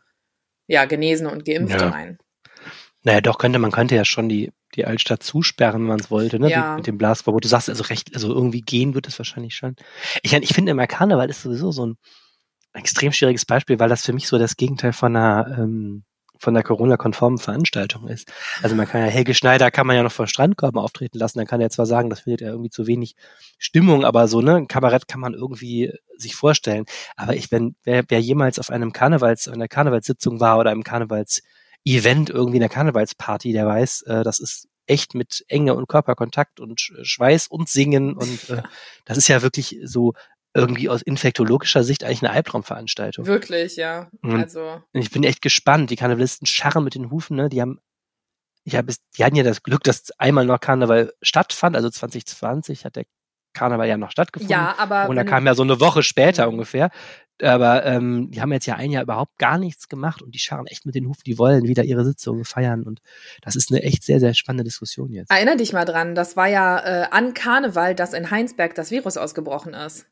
ja, 0.68 0.86
Genesene 0.86 1.32
und 1.32 1.46
Geimpfte 1.46 1.86
ja. 1.86 1.90
rein. 1.90 2.20
Naja, 3.04 3.22
doch 3.22 3.38
könnte, 3.38 3.60
man 3.60 3.72
könnte 3.72 3.96
ja 3.96 4.06
schon 4.06 4.27
die, 4.30 4.51
die 4.75 4.86
Altstadt 4.86 5.24
zusperren, 5.24 5.82
wenn 5.82 5.88
man 5.88 6.00
es 6.00 6.12
wollte, 6.12 6.39
ne? 6.39 6.50
Ja. 6.50 6.75
mit 6.75 6.88
dem 6.88 6.98
Blasverbot. 6.98 7.44
Du 7.44 7.48
sagst 7.48 7.70
also 7.70 7.84
recht, 7.86 8.13
also 8.13 8.34
irgendwie 8.34 8.62
gehen 8.62 8.96
wird 8.96 9.08
es 9.08 9.18
wahrscheinlich 9.18 9.56
schon. 9.56 9.75
Ich, 10.24 10.34
ich 10.34 10.54
finde 10.54 10.72
immer 10.72 10.88
Karneval 10.88 11.30
ist 11.30 11.42
sowieso 11.42 11.72
so 11.72 11.88
ein 11.88 11.98
extrem 12.74 13.12
schwieriges 13.12 13.46
Beispiel, 13.46 13.80
weil 13.80 13.89
das 13.89 14.06
für 14.06 14.13
mich 14.13 14.27
so 14.27 14.38
das 14.38 14.58
Gegenteil 14.58 14.94
von 14.94 15.16
einer, 15.16 15.58
ähm, 15.58 16.04
von 16.39 16.54
der 16.54 16.63
Corona-konformen 16.63 17.39
Veranstaltung 17.39 18.08
ist. 18.08 18.32
Also 18.62 18.75
man 18.75 18.88
kann 18.88 19.01
ja 19.01 19.08
Helge 19.08 19.34
Schneider 19.34 19.72
kann 19.72 19.88
man 19.88 19.96
ja 19.96 20.04
noch 20.04 20.12
vor 20.12 20.27
Strandkörben 20.27 20.80
auftreten 20.80 21.18
lassen, 21.18 21.39
dann 21.39 21.48
kann 21.48 21.62
er 21.62 21.70
zwar 21.70 21.86
sagen, 21.86 22.10
das 22.10 22.22
findet 22.22 22.42
er 22.42 22.51
irgendwie 22.51 22.70
zu 22.70 22.86
wenig 22.88 23.16
Stimmung, 23.58 24.06
aber 24.06 24.27
so, 24.27 24.42
ne, 24.42 24.56
ein 24.56 24.68
Kabarett 24.68 25.08
kann 25.08 25.20
man 25.20 25.34
irgendwie 25.34 25.92
sich 26.16 26.36
vorstellen. 26.36 26.86
Aber 27.16 27.36
ich, 27.36 27.51
wenn, 27.51 27.75
wer, 27.84 28.04
wer 28.08 28.20
jemals 28.22 28.60
auf 28.60 28.70
einem 28.70 28.94
Karnevals, 28.94 29.48
einer 29.48 29.68
Karnevalssitzung 29.68 30.39
war 30.39 30.60
oder 30.60 30.72
einem 30.72 30.84
Karnevals 30.84 31.42
Event, 31.86 32.29
irgendwie 32.29 32.57
einer 32.57 32.69
Karnevalsparty, 32.69 33.53
der 33.53 33.65
weiß, 33.65 34.03
äh, 34.03 34.24
das 34.24 34.39
ist 34.39 34.67
echt 34.88 35.15
mit 35.15 35.46
Enge 35.48 35.74
und 35.75 35.88
Körperkontakt 35.88 36.60
und 36.60 36.79
Schweiß 36.79 37.48
und 37.48 37.69
Singen 37.69 38.13
und 38.13 38.50
äh, 38.50 38.63
das 39.05 39.17
ist 39.17 39.27
ja 39.27 39.41
wirklich 39.41 39.79
so 39.84 40.13
irgendwie 40.53 40.89
aus 40.89 41.01
infektologischer 41.01 41.84
Sicht 41.84 42.03
eigentlich 42.03 42.24
eine 42.24 42.31
Albtraumveranstaltung. 42.31 43.27
Wirklich, 43.27 43.75
ja. 43.75 44.10
Und 44.24 44.41
also. 44.41 44.81
Ich 44.93 45.12
bin 45.12 45.24
echt 45.24 45.41
gespannt. 45.41 45.91
Die 45.91 45.96
Karnevalisten 45.96 46.48
scharren 46.48 46.84
mit 46.84 46.96
den 46.96 47.12
Hufen, 47.12 47.38
ne? 47.38 47.48
Die 47.48 47.62
haben, 47.62 47.79
ich 48.63 48.75
habe, 48.75 48.91
die 49.15 49.24
hatten 49.24 49.36
ja 49.36 49.43
das 49.43 49.62
Glück, 49.62 49.84
dass 49.84 50.12
einmal 50.17 50.46
noch 50.46 50.60
Karneval 50.60 51.13
stattfand. 51.22 51.75
Also 51.75 51.89
2020 51.91 52.86
hat 52.86 52.96
der 52.96 53.05
Karneval 53.58 53.88
ja 53.88 53.98
noch 53.98 54.12
stattgefunden. 54.12 54.52
Ja, 54.52 54.76
aber. 54.78 55.10
Und 55.10 55.16
da 55.16 55.24
kam 55.24 55.46
ja 55.46 55.56
so 55.56 55.64
eine 55.64 55.80
Woche 55.80 56.04
später 56.04 56.46
mhm. 56.46 56.54
ungefähr. 56.54 56.90
Aber 57.42 57.86
ähm, 57.86 58.32
die 58.32 58.42
haben 58.42 58.52
jetzt 58.52 58.66
ja 58.66 58.76
ein 58.76 58.90
Jahr 58.90 59.04
überhaupt 59.04 59.38
gar 59.38 59.60
nichts 59.60 59.90
gemacht 59.90 60.24
und 60.24 60.34
die 60.34 60.40
scharren 60.40 60.66
echt 60.66 60.88
mit 60.88 60.96
den 60.96 61.08
Hufen, 61.08 61.22
die 61.26 61.38
wollen 61.38 61.68
wieder 61.68 61.84
ihre 61.84 62.04
Sitzungen 62.04 62.46
feiern 62.46 62.82
und 62.82 63.00
das 63.44 63.56
ist 63.56 63.72
eine 63.72 63.84
echt 63.84 64.04
sehr, 64.04 64.20
sehr 64.20 64.34
spannende 64.34 64.64
Diskussion 64.64 65.14
jetzt. 65.14 65.30
Erinner 65.30 65.56
dich 65.56 65.72
mal 65.72 65.86
dran, 65.86 66.16
das 66.16 66.36
war 66.36 66.48
ja 66.48 66.80
äh, 66.80 67.08
an 67.12 67.36
Karneval, 67.36 67.94
dass 67.94 68.14
in 68.14 68.32
Heinsberg 68.32 68.74
das 68.74 68.90
Virus 68.90 69.18
ausgebrochen 69.18 69.76
ist. 69.76 70.08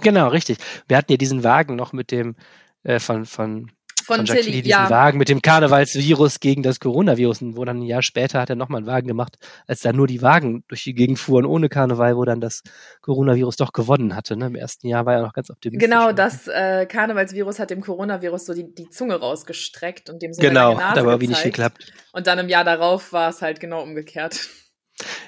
Genau, 0.00 0.28
richtig. 0.28 0.58
Wir 0.86 0.96
hatten 0.96 1.10
ja 1.10 1.18
diesen 1.18 1.42
Wagen 1.42 1.74
noch 1.74 1.92
mit 1.92 2.12
dem 2.12 2.36
äh, 2.84 3.00
von 3.00 3.26
von 3.26 3.72
von, 4.02 4.26
von 4.26 4.26
Tilly, 4.26 4.62
diesen 4.62 4.68
ja. 4.68 4.90
Wagen 4.90 5.18
mit 5.18 5.28
dem 5.28 5.42
Karnevalsvirus 5.42 6.40
gegen 6.40 6.62
das 6.62 6.80
Coronavirus. 6.80 7.42
Und 7.42 7.56
wo 7.56 7.64
dann 7.64 7.78
ein 7.78 7.82
Jahr 7.82 8.02
später 8.02 8.40
hat 8.40 8.50
er 8.50 8.56
nochmal 8.56 8.78
einen 8.78 8.86
Wagen 8.86 9.08
gemacht, 9.08 9.36
als 9.66 9.80
da 9.80 9.92
nur 9.92 10.06
die 10.06 10.22
Wagen 10.22 10.64
durch 10.68 10.84
die 10.84 10.94
Gegend 10.94 11.18
fuhren 11.18 11.46
ohne 11.46 11.68
Karneval, 11.68 12.16
wo 12.16 12.24
dann 12.24 12.40
das 12.40 12.62
Coronavirus 13.02 13.56
doch 13.56 13.72
gewonnen 13.72 14.16
hatte. 14.16 14.36
Ne? 14.36 14.46
Im 14.46 14.54
ersten 14.54 14.88
Jahr 14.88 15.06
war 15.06 15.14
er 15.14 15.22
noch 15.22 15.32
ganz 15.32 15.50
optimistisch. 15.50 15.88
Genau, 15.88 16.12
das 16.12 16.48
äh, 16.48 16.86
Karnevalsvirus 16.86 17.58
hat 17.58 17.70
dem 17.70 17.80
Coronavirus 17.80 18.46
so 18.46 18.54
die, 18.54 18.74
die 18.74 18.90
Zunge 18.90 19.16
rausgestreckt 19.16 20.10
und 20.10 20.22
dem 20.22 20.32
so 20.32 20.40
Genau, 20.40 20.78
hat 20.78 20.98
aber 20.98 21.20
wie 21.20 21.28
nicht 21.28 21.42
geklappt. 21.42 21.92
Und 22.12 22.26
dann 22.26 22.38
im 22.38 22.48
Jahr 22.48 22.64
darauf 22.64 23.12
war 23.12 23.30
es 23.30 23.42
halt 23.42 23.60
genau 23.60 23.82
umgekehrt. 23.82 24.48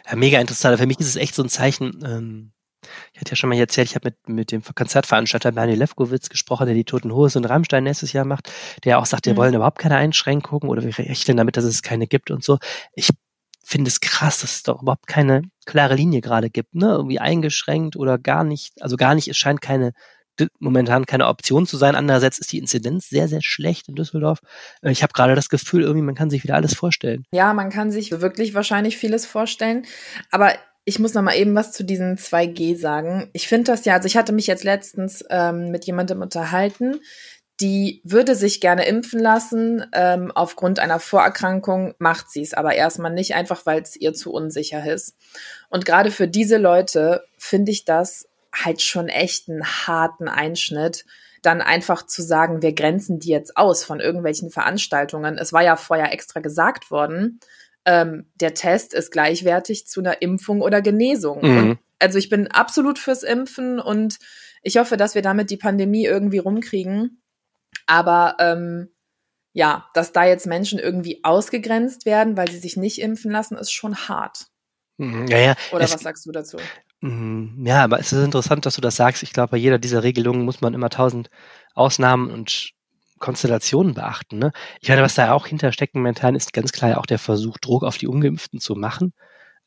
Ja, 0.09 0.17
mega 0.17 0.41
interessant. 0.41 0.79
Für 0.79 0.87
mich 0.87 1.01
ist 1.01 1.09
es 1.09 1.17
echt 1.17 1.35
so 1.35 1.43
ein 1.43 1.49
Zeichen, 1.49 2.01
ähm, 2.05 2.53
ich 3.13 3.21
hatte 3.21 3.31
ja 3.31 3.37
schon 3.37 3.51
mal 3.51 3.59
erzählt, 3.59 3.89
ich 3.89 3.95
habe 3.95 4.11
mit, 4.11 4.29
mit 4.29 4.53
dem 4.53 4.63
Konzertveranstalter 4.63 5.53
Bernie 5.53 5.75
Lefkowitz 5.75 6.29
gesprochen, 6.29 6.67
der 6.67 6.75
die 6.75 6.85
Toten 6.85 7.13
Hose 7.13 7.39
und 7.39 7.45
Rammstein 7.45 7.85
nächstes 7.85 8.13
Jahr 8.13 8.25
macht, 8.25 8.53
der 8.85 8.99
auch 8.99 9.07
sagt, 9.07 9.27
wir 9.27 9.35
mhm. 9.35 9.39
wollen 9.39 9.55
überhaupt 9.55 9.79
keine 9.79 9.97
Einschränkungen 9.97 10.69
oder 10.69 10.83
wir 10.83 10.97
rechnen 10.99 11.37
damit, 11.37 11.57
dass 11.57 11.65
es 11.65 11.83
keine 11.83 12.07
gibt 12.07 12.31
und 12.31 12.45
so. 12.45 12.59
Ich 12.95 13.09
finde 13.65 13.89
es 13.89 14.01
krass, 14.01 14.41
dass 14.41 14.57
es 14.57 14.63
doch 14.63 14.83
überhaupt 14.83 15.07
keine 15.07 15.43
klare 15.65 15.95
Linie 15.95 16.21
gerade 16.21 16.51
gibt, 16.51 16.75
ne? 16.75 16.87
Irgendwie 16.87 17.21
eingeschränkt 17.21 17.97
oder 17.97 18.19
gar 18.19 18.45
nicht, 18.45 18.83
also 18.83 18.97
gar 18.97 19.15
nicht, 19.15 19.29
es 19.29 19.37
scheint 19.37 19.61
keine 19.61 19.93
momentan 20.59 21.07
keine 21.07 21.27
Option 21.27 21.67
zu 21.67 21.77
sein. 21.77 21.95
Andererseits 21.95 22.39
ist 22.39 22.53
die 22.53 22.59
Inzidenz 22.59 23.09
sehr, 23.09 23.29
sehr 23.29 23.43
schlecht 23.43 23.89
in 23.89 23.95
Düsseldorf. 23.95 24.39
Ich 24.83 25.03
habe 25.03 25.13
gerade 25.13 25.35
das 25.35 25.49
Gefühl, 25.49 25.83
irgendwie 25.83 26.03
man 26.03 26.15
kann 26.15 26.31
sich 26.31 26.43
wieder 26.43 26.55
alles 26.55 26.75
vorstellen. 26.75 27.25
Ja, 27.33 27.53
man 27.53 27.71
kann 27.71 27.91
sich 27.91 28.11
wirklich 28.11 28.55
wahrscheinlich 28.55 28.97
vieles 28.97 29.27
vorstellen. 29.27 29.85
Aber 30.31 30.55
ich 30.85 30.99
muss 30.99 31.15
noch 31.15 31.23
mal 31.23 31.37
eben 31.37 31.55
was 31.55 31.73
zu 31.73 31.85
diesen 31.85 32.17
2G 32.17 32.77
sagen. 32.77 33.31
Ich 33.33 33.49
finde 33.49 33.71
das 33.73 33.85
ja, 33.85 33.95
also 33.95 34.07
ich 34.07 34.17
hatte 34.17 34.33
mich 34.33 34.47
jetzt 34.47 34.65
letztens 34.65 35.25
ähm, 35.31 35.71
mit 35.71 35.85
jemandem 35.85 36.21
unterhalten, 36.23 37.01
die 37.61 38.01
würde 38.05 38.35
sich 38.35 38.61
gerne 38.61 38.87
impfen 38.87 39.21
lassen. 39.21 39.87
Ähm, 39.93 40.33
aufgrund 40.35 40.81
einer 40.81 40.99
Vorerkrankung 40.99 41.95
macht 41.99 42.31
sie 42.31 42.43
es 42.43 42.55
aber 42.55 42.75
erstmal 42.75 43.13
nicht, 43.13 43.35
einfach 43.35 43.65
weil 43.67 43.83
es 43.83 43.95
ihr 43.95 44.15
zu 44.15 44.33
unsicher 44.33 44.85
ist. 44.91 45.17
Und 45.69 45.85
gerade 45.85 46.11
für 46.11 46.27
diese 46.27 46.57
Leute 46.57 47.25
finde 47.39 47.71
ich 47.71 47.85
das 47.85 48.29
halt 48.53 48.83
schon 48.83 49.09
echt 49.09 49.49
einen 49.49 49.65
harten 49.65 50.29
Einschnitt, 50.29 51.05
dann 51.43 51.61
einfach 51.61 52.07
zu 52.07 52.23
sagen, 52.23 52.63
wir 52.63 52.73
grenzen 52.73 53.19
die 53.19 53.31
jetzt 53.31 53.57
aus 53.57 53.85
von 53.85 54.01
irgendwelchen 54.01 54.51
Veranstaltungen. 54.51 55.39
Es 55.39 55.53
war 55.53 55.63
ja 55.63 55.77
vorher 55.77 56.13
extra 56.13 56.41
gesagt 56.41 56.91
worden, 56.91 57.41
ähm, 57.85 58.31
der 58.37 58.55
Test 58.55 58.95
ist 58.95 59.11
gleichwertig 59.11 59.87
zu 59.87 60.01
einer 60.01 60.23
Impfung 60.23 60.61
oder 60.61 60.83
Genesung. 60.83 61.43
Mhm. 61.43 61.79
Also 61.99 62.19
ich 62.19 62.29
bin 62.29 62.49
absolut 62.49 62.99
fürs 62.99 63.23
Impfen 63.23 63.79
und 63.81 64.19
ich 64.63 64.77
hoffe, 64.77 64.97
dass 64.97 65.15
wir 65.15 65.23
damit 65.23 65.51
die 65.51 65.57
Pandemie 65.57 66.05
irgendwie 66.05 66.39
rumkriegen. 66.39 67.23
Aber 67.87 68.37
ähm, 68.39 68.89
ja, 69.53 69.89
dass 69.95 70.13
da 70.13 70.25
jetzt 70.25 70.47
Menschen 70.47 70.79
irgendwie 70.79 71.21
ausgegrenzt 71.25 72.07
werden, 72.07 72.37
weil 72.37 72.51
sie 72.51 72.59
sich 72.59 72.77
nicht 72.77 73.01
impfen 73.01 73.31
lassen, 73.31 73.57
ist 73.57 73.73
schon 73.73 73.97
hart. 73.97 74.47
Mhm, 74.99 75.27
ja, 75.27 75.39
ja. 75.39 75.55
Oder 75.73 75.85
was 75.85 76.01
sagst 76.01 76.27
du 76.27 76.33
dazu? 76.33 76.59
Mhm, 77.01 77.65
ja, 77.67 77.83
aber 77.83 77.99
es 77.99 78.13
ist 78.13 78.25
interessant, 78.25 78.65
dass 78.65 78.77
du 78.77 78.81
das 78.81 78.97
sagst. 78.97 79.23
Ich 79.23 79.33
glaube, 79.33 79.51
bei 79.51 79.57
jeder 79.57 79.79
dieser 79.79 80.03
Regelungen 80.03 80.45
muss 80.45 80.61
man 80.61 80.75
immer 80.75 80.89
tausend 80.89 81.31
Ausnahmen 81.75 82.31
und 82.31 82.71
Konstellationen 83.23 83.95
beachten. 83.95 84.39
Ne? 84.39 84.53
Ich 84.81 84.89
meine, 84.89 85.01
was 85.01 85.15
da 85.15 85.33
auch 85.33 85.47
hintersteckt 85.47 85.95
momentan 85.95 86.35
ist 86.35 86.53
ganz 86.53 86.73
klar 86.73 86.99
auch 86.99 87.07
der 87.07 87.21
Versuch, 87.21 87.57
Druck 87.59 87.85
auf 87.85 87.97
die 87.97 88.09
Ungeimpften 88.09 88.61
zu 88.61 88.75
machen. 88.75 89.15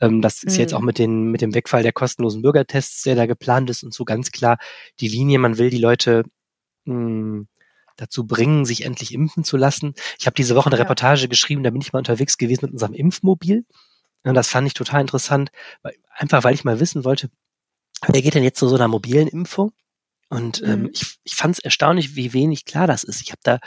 Ähm, 0.01 0.21
das 0.21 0.43
ist 0.43 0.55
mhm. 0.55 0.59
jetzt 0.59 0.73
auch 0.73 0.81
mit, 0.81 0.99
den, 0.99 1.31
mit 1.31 1.41
dem 1.41 1.55
Wegfall 1.55 1.81
der 1.81 1.93
kostenlosen 1.93 2.41
Bürgertests, 2.41 3.03
der 3.03 3.15
da 3.15 3.25
geplant 3.25 3.69
ist 3.69 3.81
und 3.83 3.93
so 3.93 4.03
ganz 4.03 4.31
klar 4.31 4.57
die 4.99 5.07
Linie, 5.07 5.39
man 5.39 5.57
will 5.57 5.69
die 5.69 5.79
Leute 5.79 6.23
mh, 6.83 6.93
hm, 6.93 7.47
dazu 7.95 8.27
bringen, 8.27 8.65
sich 8.65 8.83
endlich 8.83 9.13
impfen 9.13 9.45
zu 9.45 9.55
lassen. 9.55 9.93
Ich 10.19 10.25
habe 10.27 10.35
diese 10.35 10.55
Woche 10.55 10.67
eine 10.67 10.75
ja. 10.75 10.83
Reportage 10.83 11.29
geschrieben, 11.29 11.63
da 11.63 11.69
bin 11.69 11.81
ich 11.81 11.93
mal 11.93 11.99
unterwegs 11.99 12.37
gewesen 12.37 12.65
mit 12.65 12.73
unserem 12.73 12.93
Impfmobil. 12.93 13.65
Und 14.23 14.33
das 14.33 14.49
fand 14.49 14.67
ich 14.67 14.73
total 14.73 14.99
interessant, 14.99 15.49
weil, 15.81 15.95
einfach 16.09 16.43
weil 16.43 16.53
ich 16.53 16.65
mal 16.65 16.81
wissen 16.81 17.05
wollte, 17.05 17.29
wer 18.05 18.21
geht 18.21 18.33
denn 18.33 18.43
jetzt 18.43 18.59
zu 18.59 18.67
so 18.67 18.75
einer 18.75 18.89
mobilen 18.89 19.29
Impfung? 19.29 19.71
Und 20.29 20.61
ähm, 20.63 20.81
mhm. 20.81 20.89
ich, 20.93 21.17
ich 21.23 21.35
fand 21.35 21.57
es 21.57 21.63
erstaunlich, 21.63 22.15
wie 22.15 22.33
wenig 22.33 22.65
klar 22.65 22.87
das 22.87 23.03
ist. 23.03 23.21
Ich 23.21 23.31
habe 23.31 23.41
da 23.43 23.59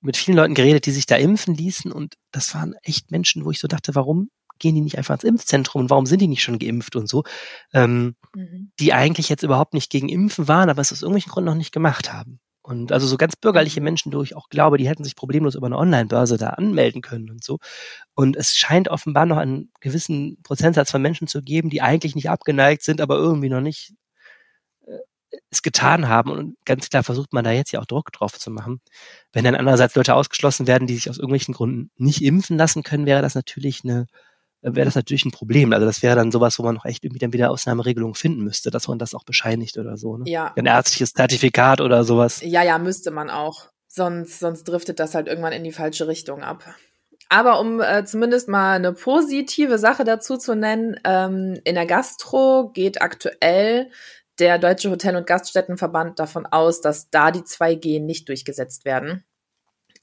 mit 0.00 0.16
vielen 0.16 0.36
Leuten 0.36 0.54
geredet, 0.54 0.86
die 0.86 0.92
sich 0.92 1.06
da 1.06 1.16
impfen 1.16 1.54
ließen 1.54 1.92
und 1.92 2.14
das 2.32 2.54
waren 2.54 2.74
echt 2.82 3.10
Menschen, 3.10 3.44
wo 3.44 3.50
ich 3.50 3.60
so 3.60 3.68
dachte, 3.68 3.94
warum 3.94 4.30
gehen 4.58 4.74
die 4.74 4.80
nicht 4.80 4.98
einfach 4.98 5.14
ins 5.14 5.24
Impfzentrum 5.24 5.82
und 5.82 5.90
warum 5.90 6.06
sind 6.06 6.20
die 6.20 6.28
nicht 6.28 6.42
schon 6.42 6.58
geimpft 6.58 6.94
und 6.94 7.08
so, 7.08 7.24
ähm, 7.72 8.14
mhm. 8.34 8.72
die 8.78 8.92
eigentlich 8.92 9.28
jetzt 9.28 9.42
überhaupt 9.42 9.74
nicht 9.74 9.90
gegen 9.90 10.08
Impfen 10.08 10.48
waren, 10.48 10.70
aber 10.70 10.80
es 10.80 10.92
aus 10.92 11.02
irgendwelchen 11.02 11.32
Gründen 11.32 11.50
noch 11.50 11.56
nicht 11.56 11.72
gemacht 11.72 12.12
haben. 12.12 12.40
Und 12.62 12.92
also 12.92 13.06
so 13.06 13.16
ganz 13.16 13.36
bürgerliche 13.36 13.80
mhm. 13.80 13.84
Menschen, 13.84 14.12
wo 14.12 14.22
ich 14.22 14.36
auch 14.36 14.48
glaube, 14.50 14.76
die 14.76 14.86
hätten 14.86 15.02
sich 15.02 15.16
problemlos 15.16 15.54
über 15.54 15.66
eine 15.66 15.78
Online-Börse 15.78 16.36
da 16.36 16.50
anmelden 16.50 17.00
können 17.00 17.30
und 17.30 17.42
so. 17.42 17.58
Und 18.14 18.36
es 18.36 18.54
scheint 18.54 18.88
offenbar 18.88 19.26
noch 19.26 19.38
einen 19.38 19.72
gewissen 19.80 20.40
Prozentsatz 20.42 20.90
von 20.90 21.02
Menschen 21.02 21.26
zu 21.26 21.42
geben, 21.42 21.70
die 21.70 21.82
eigentlich 21.82 22.14
nicht 22.14 22.28
abgeneigt 22.28 22.82
sind, 22.82 23.00
aber 23.00 23.16
irgendwie 23.16 23.48
noch 23.48 23.62
nicht 23.62 23.94
es 25.50 25.62
getan 25.62 26.08
haben 26.08 26.30
und 26.30 26.56
ganz 26.64 26.88
klar 26.88 27.02
versucht 27.02 27.32
man 27.32 27.44
da 27.44 27.52
jetzt 27.52 27.72
ja 27.72 27.80
auch 27.80 27.86
Druck 27.86 28.12
drauf 28.12 28.38
zu 28.38 28.50
machen. 28.50 28.80
Wenn 29.32 29.44
dann 29.44 29.54
andererseits 29.54 29.94
Leute 29.94 30.14
ausgeschlossen 30.14 30.66
werden, 30.66 30.86
die 30.86 30.94
sich 30.94 31.08
aus 31.08 31.18
irgendwelchen 31.18 31.54
Gründen 31.54 31.90
nicht 31.96 32.22
impfen 32.22 32.58
lassen 32.58 32.82
können, 32.82 33.06
wäre 33.06 33.22
das 33.22 33.34
natürlich 33.34 33.82
eine 33.84 34.06
wäre 34.62 34.84
das 34.84 34.94
natürlich 34.94 35.24
ein 35.24 35.30
Problem. 35.30 35.72
Also 35.72 35.86
das 35.86 36.02
wäre 36.02 36.16
dann 36.16 36.30
sowas, 36.30 36.58
wo 36.58 36.62
man 36.62 36.74
noch 36.74 36.84
echt 36.84 37.04
irgendwie 37.04 37.18
dann 37.18 37.32
wieder 37.32 37.50
Ausnahmeregelungen 37.50 38.14
finden 38.14 38.44
müsste, 38.44 38.70
dass 38.70 38.88
man 38.88 38.98
das 38.98 39.14
auch 39.14 39.24
bescheinigt 39.24 39.78
oder 39.78 39.96
so. 39.96 40.18
Ne? 40.18 40.24
Ja. 40.26 40.52
Ein 40.56 40.66
ärztliches 40.66 41.14
Zertifikat 41.14 41.80
oder 41.80 42.04
sowas. 42.04 42.42
Ja, 42.44 42.62
ja, 42.62 42.78
müsste 42.78 43.10
man 43.10 43.30
auch. 43.30 43.68
Sonst, 43.86 44.38
sonst 44.38 44.64
driftet 44.64 45.00
das 45.00 45.14
halt 45.14 45.28
irgendwann 45.28 45.52
in 45.52 45.64
die 45.64 45.72
falsche 45.72 46.06
Richtung 46.06 46.42
ab. 46.42 46.64
Aber 47.28 47.60
um 47.60 47.80
äh, 47.80 48.04
zumindest 48.04 48.48
mal 48.48 48.74
eine 48.74 48.92
positive 48.92 49.78
Sache 49.78 50.04
dazu 50.04 50.36
zu 50.36 50.54
nennen, 50.54 50.96
ähm, 51.04 51.60
in 51.64 51.76
der 51.76 51.86
Gastro 51.86 52.70
geht 52.74 53.02
aktuell 53.02 53.90
der 54.40 54.58
Deutsche 54.58 54.90
Hotel- 54.90 55.16
und 55.16 55.26
Gaststättenverband 55.26 56.18
davon 56.18 56.46
aus, 56.46 56.80
dass 56.80 57.10
da 57.10 57.30
die 57.30 57.42
2G 57.42 58.00
nicht 58.00 58.28
durchgesetzt 58.28 58.84
werden, 58.84 59.24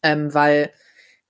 ähm, 0.04 0.34
weil 0.34 0.72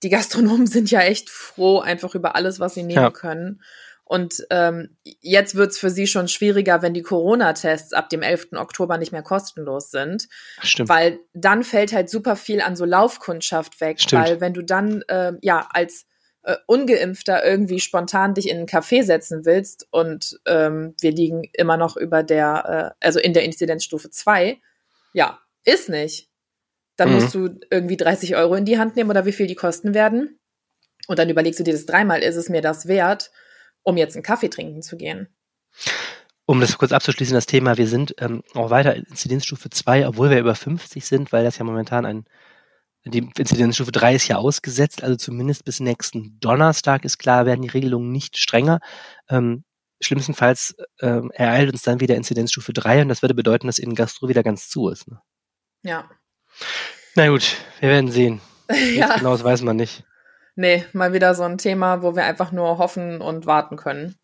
die 0.04 0.10
Gastronomen 0.10 0.68
sind 0.68 0.92
ja 0.92 1.02
echt 1.02 1.30
froh 1.30 1.80
einfach 1.80 2.14
über 2.16 2.36
alles, 2.36 2.60
was 2.60 2.76
sie 2.76 2.84
nehmen 2.84 3.04
ja. 3.04 3.12
können. 3.12 3.62
Und 4.04 4.46
ähm, 4.52 4.96
jetzt 5.04 5.56
wird's 5.56 5.78
für 5.78 5.90
sie 5.90 6.08
schon 6.08 6.30
schwieriger, 6.30 6.82
wenn 6.82 6.94
die 6.94 7.02
Corona-Tests 7.02 7.92
ab 7.92 8.10
dem 8.10 8.22
11. 8.22 8.54
Oktober 8.54 8.98
nicht 8.98 9.12
mehr 9.12 9.22
kostenlos 9.22 9.92
sind. 9.92 10.30
Stimmt. 10.62 10.88
Weil 10.88 11.20
dann 11.34 11.66
fällt 11.66 11.92
halt 11.92 12.10
super 12.10 12.38
viel 12.38 12.62
an 12.62 12.78
so 12.78 12.86
Laufkundschaft 12.86 13.82
weg. 13.82 14.00
Stimmt. 14.00 14.24
Weil 14.24 14.40
wenn 14.40 14.54
du 14.54 14.62
dann 14.62 15.02
äh, 15.10 15.34
ja 15.42 15.68
als 15.72 16.06
äh, 16.48 16.56
Ungeimpfter 16.66 17.46
irgendwie 17.46 17.82
spontan 17.82 18.34
dich 18.34 18.48
in 18.48 18.58
einen 18.58 18.68
Café 18.68 19.04
setzen 19.04 19.44
willst 19.44 19.86
und 19.92 20.40
ähm, 20.46 20.96
wir 21.02 21.12
liegen 21.12 21.44
immer 21.52 21.76
noch 21.76 21.98
über 21.98 22.24
der, 22.24 22.96
äh, 23.02 23.06
also 23.06 23.20
in 23.20 23.34
der 23.34 23.44
Inzidenzstufe 23.44 24.10
2, 24.10 24.58
ja, 25.12 25.40
ist 25.66 25.90
nicht. 25.90 26.30
Dann 26.96 27.10
Mhm. 27.10 27.16
musst 27.16 27.36
du 27.36 27.60
irgendwie 27.70 27.98
30 27.98 28.38
Euro 28.38 28.56
in 28.56 28.64
die 28.64 28.80
Hand 28.80 28.96
nehmen 28.96 29.10
oder 29.10 29.26
wie 29.26 29.34
viel 29.34 29.48
die 29.48 29.56
kosten 29.56 29.94
werden. 29.94 30.40
Und 31.08 31.20
dann 31.20 31.30
überlegst 31.30 31.60
du 31.60 31.66
dir 31.66 31.74
das 31.74 31.86
dreimal, 31.86 32.24
ist 32.24 32.38
es 32.38 32.48
mir 32.48 32.62
das 32.62 32.88
wert, 32.88 33.30
um 33.84 33.98
jetzt 33.98 34.16
einen 34.16 34.24
Kaffee 34.24 34.50
trinken 34.50 34.82
zu 34.82 34.96
gehen? 34.96 35.28
Um 36.46 36.62
das 36.62 36.78
kurz 36.78 36.94
abzuschließen, 36.94 37.36
das 37.36 37.46
Thema, 37.46 37.78
wir 37.78 37.88
sind 37.88 38.16
ähm, 38.20 38.42
auch 38.54 38.70
weiter 38.70 38.96
in 38.96 39.04
Inzidenzstufe 39.04 39.70
2, 39.70 40.08
obwohl 40.08 40.30
wir 40.30 40.40
über 40.40 40.56
50 40.56 41.06
sind, 41.06 41.34
weil 41.34 41.44
das 41.44 41.58
ja 41.58 41.66
momentan 41.66 42.06
ein, 42.06 42.26
die 43.08 43.30
Inzidenzstufe 43.38 43.92
3 43.92 44.16
ist 44.16 44.28
ja 44.28 44.38
ausgesetzt, 44.38 45.04
also 45.04 45.16
zumindest 45.16 45.66
bis 45.66 45.80
nächsten 45.80 46.40
Donnerstag 46.40 47.06
ist 47.06 47.18
klar, 47.18 47.46
werden 47.46 47.62
die 47.62 47.70
Regelungen 47.70 48.12
nicht 48.12 48.38
strenger. 48.38 48.80
Ähm, 49.30 49.64
schlimmstenfalls 50.02 50.76
ähm, 51.02 51.32
ereilt 51.34 51.72
uns 51.72 51.82
dann 51.82 52.00
wieder 52.00 52.16
Inzidenzstufe 52.16 52.74
3 52.74 53.02
und 53.02 53.10
das 53.10 53.22
würde 53.22 53.34
bedeuten, 53.34 53.68
dass 53.68 53.80
in 53.80 53.96
Gastro 53.96 54.28
wieder 54.28 54.44
ganz 54.44 54.70
zu 54.70 54.90
ist. 54.90 55.08
Ne? 55.08 55.20
Ja. 55.84 56.10
Na 57.16 57.28
gut, 57.30 57.58
wir 57.80 57.90
werden 57.90 58.12
sehen. 58.12 58.42
ja. 58.96 59.18
Genau, 59.18 59.32
das 59.32 59.44
weiß 59.44 59.62
man 59.62 59.76
nicht. 59.76 60.04
Nee, 60.56 60.86
mal 60.94 61.14
wieder 61.14 61.36
so 61.36 61.44
ein 61.44 61.58
Thema, 61.58 62.02
wo 62.02 62.16
wir 62.16 62.26
einfach 62.26 62.52
nur 62.52 62.78
hoffen 62.78 63.22
und 63.22 63.46
warten 63.46 63.78
können. 63.78 64.18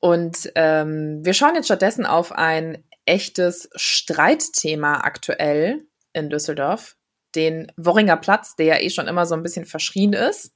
Und 0.00 0.50
ähm, 0.54 1.24
wir 1.24 1.32
schauen 1.32 1.54
jetzt 1.54 1.66
stattdessen 1.66 2.06
auf 2.06 2.32
ein 2.32 2.84
echtes 3.04 3.70
Streitthema 3.74 5.00
aktuell 5.00 5.86
in 6.12 6.28
Düsseldorf, 6.28 6.95
den 7.36 7.70
Worringer 7.76 8.16
Platz, 8.16 8.56
der 8.56 8.66
ja 8.66 8.80
eh 8.80 8.90
schon 8.90 9.06
immer 9.06 9.26
so 9.26 9.34
ein 9.34 9.42
bisschen 9.42 9.66
verschrien 9.66 10.12
ist. 10.12 10.52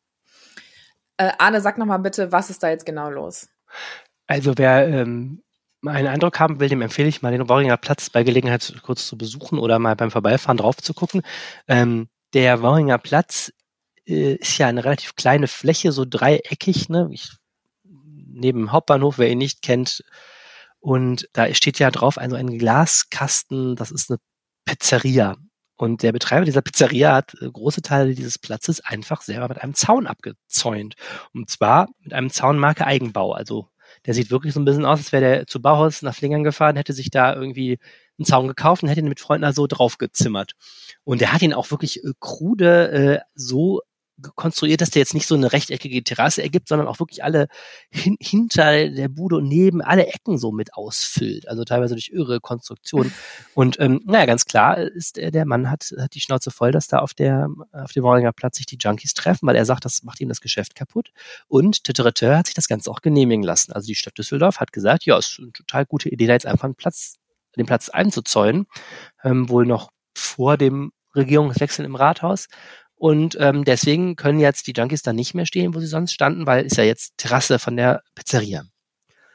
Äh, 1.17 1.33
Arne, 1.39 1.61
sag 1.61 1.79
noch 1.79 1.87
mal 1.87 1.99
bitte, 1.99 2.33
was 2.33 2.51
ist 2.51 2.63
da 2.63 2.71
jetzt 2.71 2.87
genau 2.87 3.11
los? 3.11 3.49
Also 4.27 4.55
wer 4.57 4.89
ähm, 4.89 5.43
einen 5.87 6.09
Eindruck 6.09 6.41
haben 6.41 6.61
will, 6.61 6.69
dem 6.69 6.83
empfehle 6.83 7.09
ich 7.09 7.23
mal 7.23 7.33
den 7.33 7.49
Worringer 7.49 7.77
Platz 7.77 8.11
bei 8.11 8.23
Gelegenheit 8.23 8.75
kurz 8.83 9.07
zu 9.07 9.17
besuchen 9.17 9.59
oder 9.59 9.79
mal 9.79 9.97
beim 9.97 10.11
Vorbeifahren 10.11 10.57
drauf 10.57 10.77
zu 10.79 10.95
gucken. 10.95 11.23
Ähm, 11.69 12.09
der 12.33 12.63
Worringer 12.63 12.99
Platz 12.99 13.53
äh, 14.07 14.35
ist 14.35 14.59
ja 14.59 14.67
eine 14.67 14.85
relativ 14.85 15.17
kleine 15.17 15.49
Fläche, 15.49 15.93
so 15.93 16.05
dreieckig, 16.05 16.89
ne? 16.89 17.09
Ich, 17.13 17.31
neben 17.85 18.61
dem 18.61 18.73
Hauptbahnhof, 18.73 19.19
wer 19.19 19.31
ihn 19.31 19.39
nicht 19.39 19.63
kennt. 19.63 20.05
Und 20.81 21.29
da 21.33 21.53
steht 21.55 21.79
ja 21.79 21.91
drauf 21.91 22.19
also 22.19 22.37
ein 22.37 22.59
Glaskasten, 22.59 23.77
das 23.77 23.91
ist 23.91 24.11
eine 24.11 24.19
Pizzeria. 24.65 25.37
Und 25.81 26.03
der 26.03 26.13
Betreiber 26.13 26.45
dieser 26.45 26.61
Pizzeria 26.61 27.15
hat 27.15 27.35
äh, 27.41 27.51
große 27.51 27.81
Teile 27.81 28.15
dieses 28.15 28.39
Platzes 28.39 28.85
einfach 28.85 29.23
selber 29.23 29.49
mit 29.49 29.63
einem 29.63 29.73
Zaun 29.73 30.07
abgezäunt. 30.07 30.95
Und 31.33 31.49
zwar 31.49 31.89
mit 32.01 32.13
einem 32.13 32.29
Zaunmarke 32.29 32.87
Eigenbau. 32.87 33.33
Also 33.33 33.67
der 34.05 34.13
sieht 34.13 34.31
wirklich 34.31 34.53
so 34.53 34.61
ein 34.61 34.67
bisschen 34.67 34.85
aus, 34.85 34.99
als 34.99 35.11
wäre 35.11 35.25
der 35.25 35.47
zu 35.47 35.63
Bauhaus 35.63 36.03
nach 36.03 36.15
Flingern 36.15 36.45
gefahren, 36.45 36.77
hätte 36.77 36.93
sich 36.93 37.09
da 37.11 37.35
irgendwie 37.35 37.79
einen 38.19 38.27
Zaun 38.27 38.47
gekauft 38.47 38.83
und 38.83 38.91
hätte 38.91 39.01
ihn 39.01 39.09
mit 39.09 39.21
Freunden 39.21 39.45
da 39.45 39.55
so 39.55 39.67
draufgezimmert. 39.67 40.53
Und 41.03 41.23
er 41.23 41.33
hat 41.33 41.41
ihn 41.41 41.55
auch 41.55 41.71
wirklich 41.71 42.05
äh, 42.05 42.13
krude 42.21 42.91
äh, 42.91 43.21
so 43.35 43.81
konstruiert, 44.35 44.81
dass 44.81 44.91
der 44.91 45.00
jetzt 45.00 45.15
nicht 45.15 45.27
so 45.27 45.35
eine 45.35 45.53
rechteckige 45.53 46.03
Terrasse 46.03 46.43
ergibt, 46.43 46.69
sondern 46.69 46.89
auch 46.89 47.00
wirklich 47.00 47.25
alle 47.25 47.49
hin, 47.91 48.17
hinter 48.21 48.89
der 48.89 49.09
Bude 49.09 49.37
und 49.37 49.49
neben 49.49 49.83
alle 49.83 50.07
Ecken 50.07 50.39
so 50.39 50.53
mit 50.53 50.75
ausfüllt. 50.75 51.49
Also 51.49 51.65
teilweise 51.65 51.95
durch 51.95 52.11
irre 52.12 52.41
Konstruktion. 52.41 53.12
Und 53.55 53.79
ähm, 53.81 54.00
naja, 54.05 54.27
ganz 54.27 54.45
klar 54.45 54.79
ist 54.79 55.17
der, 55.17 55.30
der 55.30 55.45
Mann 55.45 55.71
hat, 55.71 55.93
hat 55.99 56.15
die 56.15 56.21
Schnauze 56.21 56.50
voll, 56.50 56.73
dass 56.73 56.87
da 56.87 56.99
auf 56.99 57.15
der 57.15 57.49
auf 57.73 57.93
dem 57.93 58.02
Worringer 58.02 58.33
Platz 58.33 58.56
sich 58.56 58.67
die 58.67 58.78
Junkies 58.80 59.15
treffen, 59.15 59.47
weil 59.47 59.56
er 59.56 59.65
sagt, 59.65 59.85
das 59.85 60.02
macht 60.02 60.21
ihm 60.21 60.28
das 60.28 60.41
Geschäft 60.41 60.75
kaputt. 60.75 61.11
Und 61.49 61.85
Tüttereteur 61.85 62.39
hat 62.39 62.47
sich 62.47 62.54
das 62.54 62.69
Ganze 62.69 62.91
auch 62.91 63.00
genehmigen 63.00 63.43
lassen. 63.43 63.73
Also 63.73 63.87
die 63.87 63.95
Stadt 63.95 64.17
Düsseldorf 64.19 64.61
hat 64.61 64.73
gesagt, 64.73 65.04
ja, 65.04 65.19
ist 65.19 65.39
eine 65.39 65.52
total 65.52 65.87
gute 65.87 66.09
Idee, 66.09 66.26
da 66.26 66.33
jetzt 66.33 66.47
einfach 66.47 66.65
einen 66.65 66.75
Platz, 66.75 67.17
den 67.56 67.67
Platz 67.67 67.89
einzuzäunen, 67.89 68.67
ähm, 69.25 69.49
wohl 69.49 69.67
noch 69.67 69.91
vor 70.15 70.56
dem 70.56 70.93
Regierungswechsel 71.15 71.85
im 71.85 71.97
Rathaus. 71.97 72.49
Und 73.00 73.34
ähm, 73.41 73.65
deswegen 73.65 74.15
können 74.15 74.41
jetzt 74.41 74.67
die 74.67 74.75
Junkies 74.76 75.00
da 75.00 75.15
nicht 75.15 75.32
mehr 75.32 75.47
stehen, 75.47 75.75
wo 75.75 75.80
sie 75.80 75.86
sonst 75.86 76.13
standen, 76.13 76.47
weil 76.47 76.67
ist 76.67 76.76
ja 76.76 76.84
jetzt 76.84 77.17
Terrasse 77.17 77.58
von 77.58 77.75
der 77.75 78.02
Pizzeria. 78.15 78.65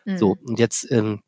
Mhm. 0.06 0.20
So, 0.20 0.38
und 0.44 0.60
jetzt 0.60 0.86
ähm, 0.92 1.22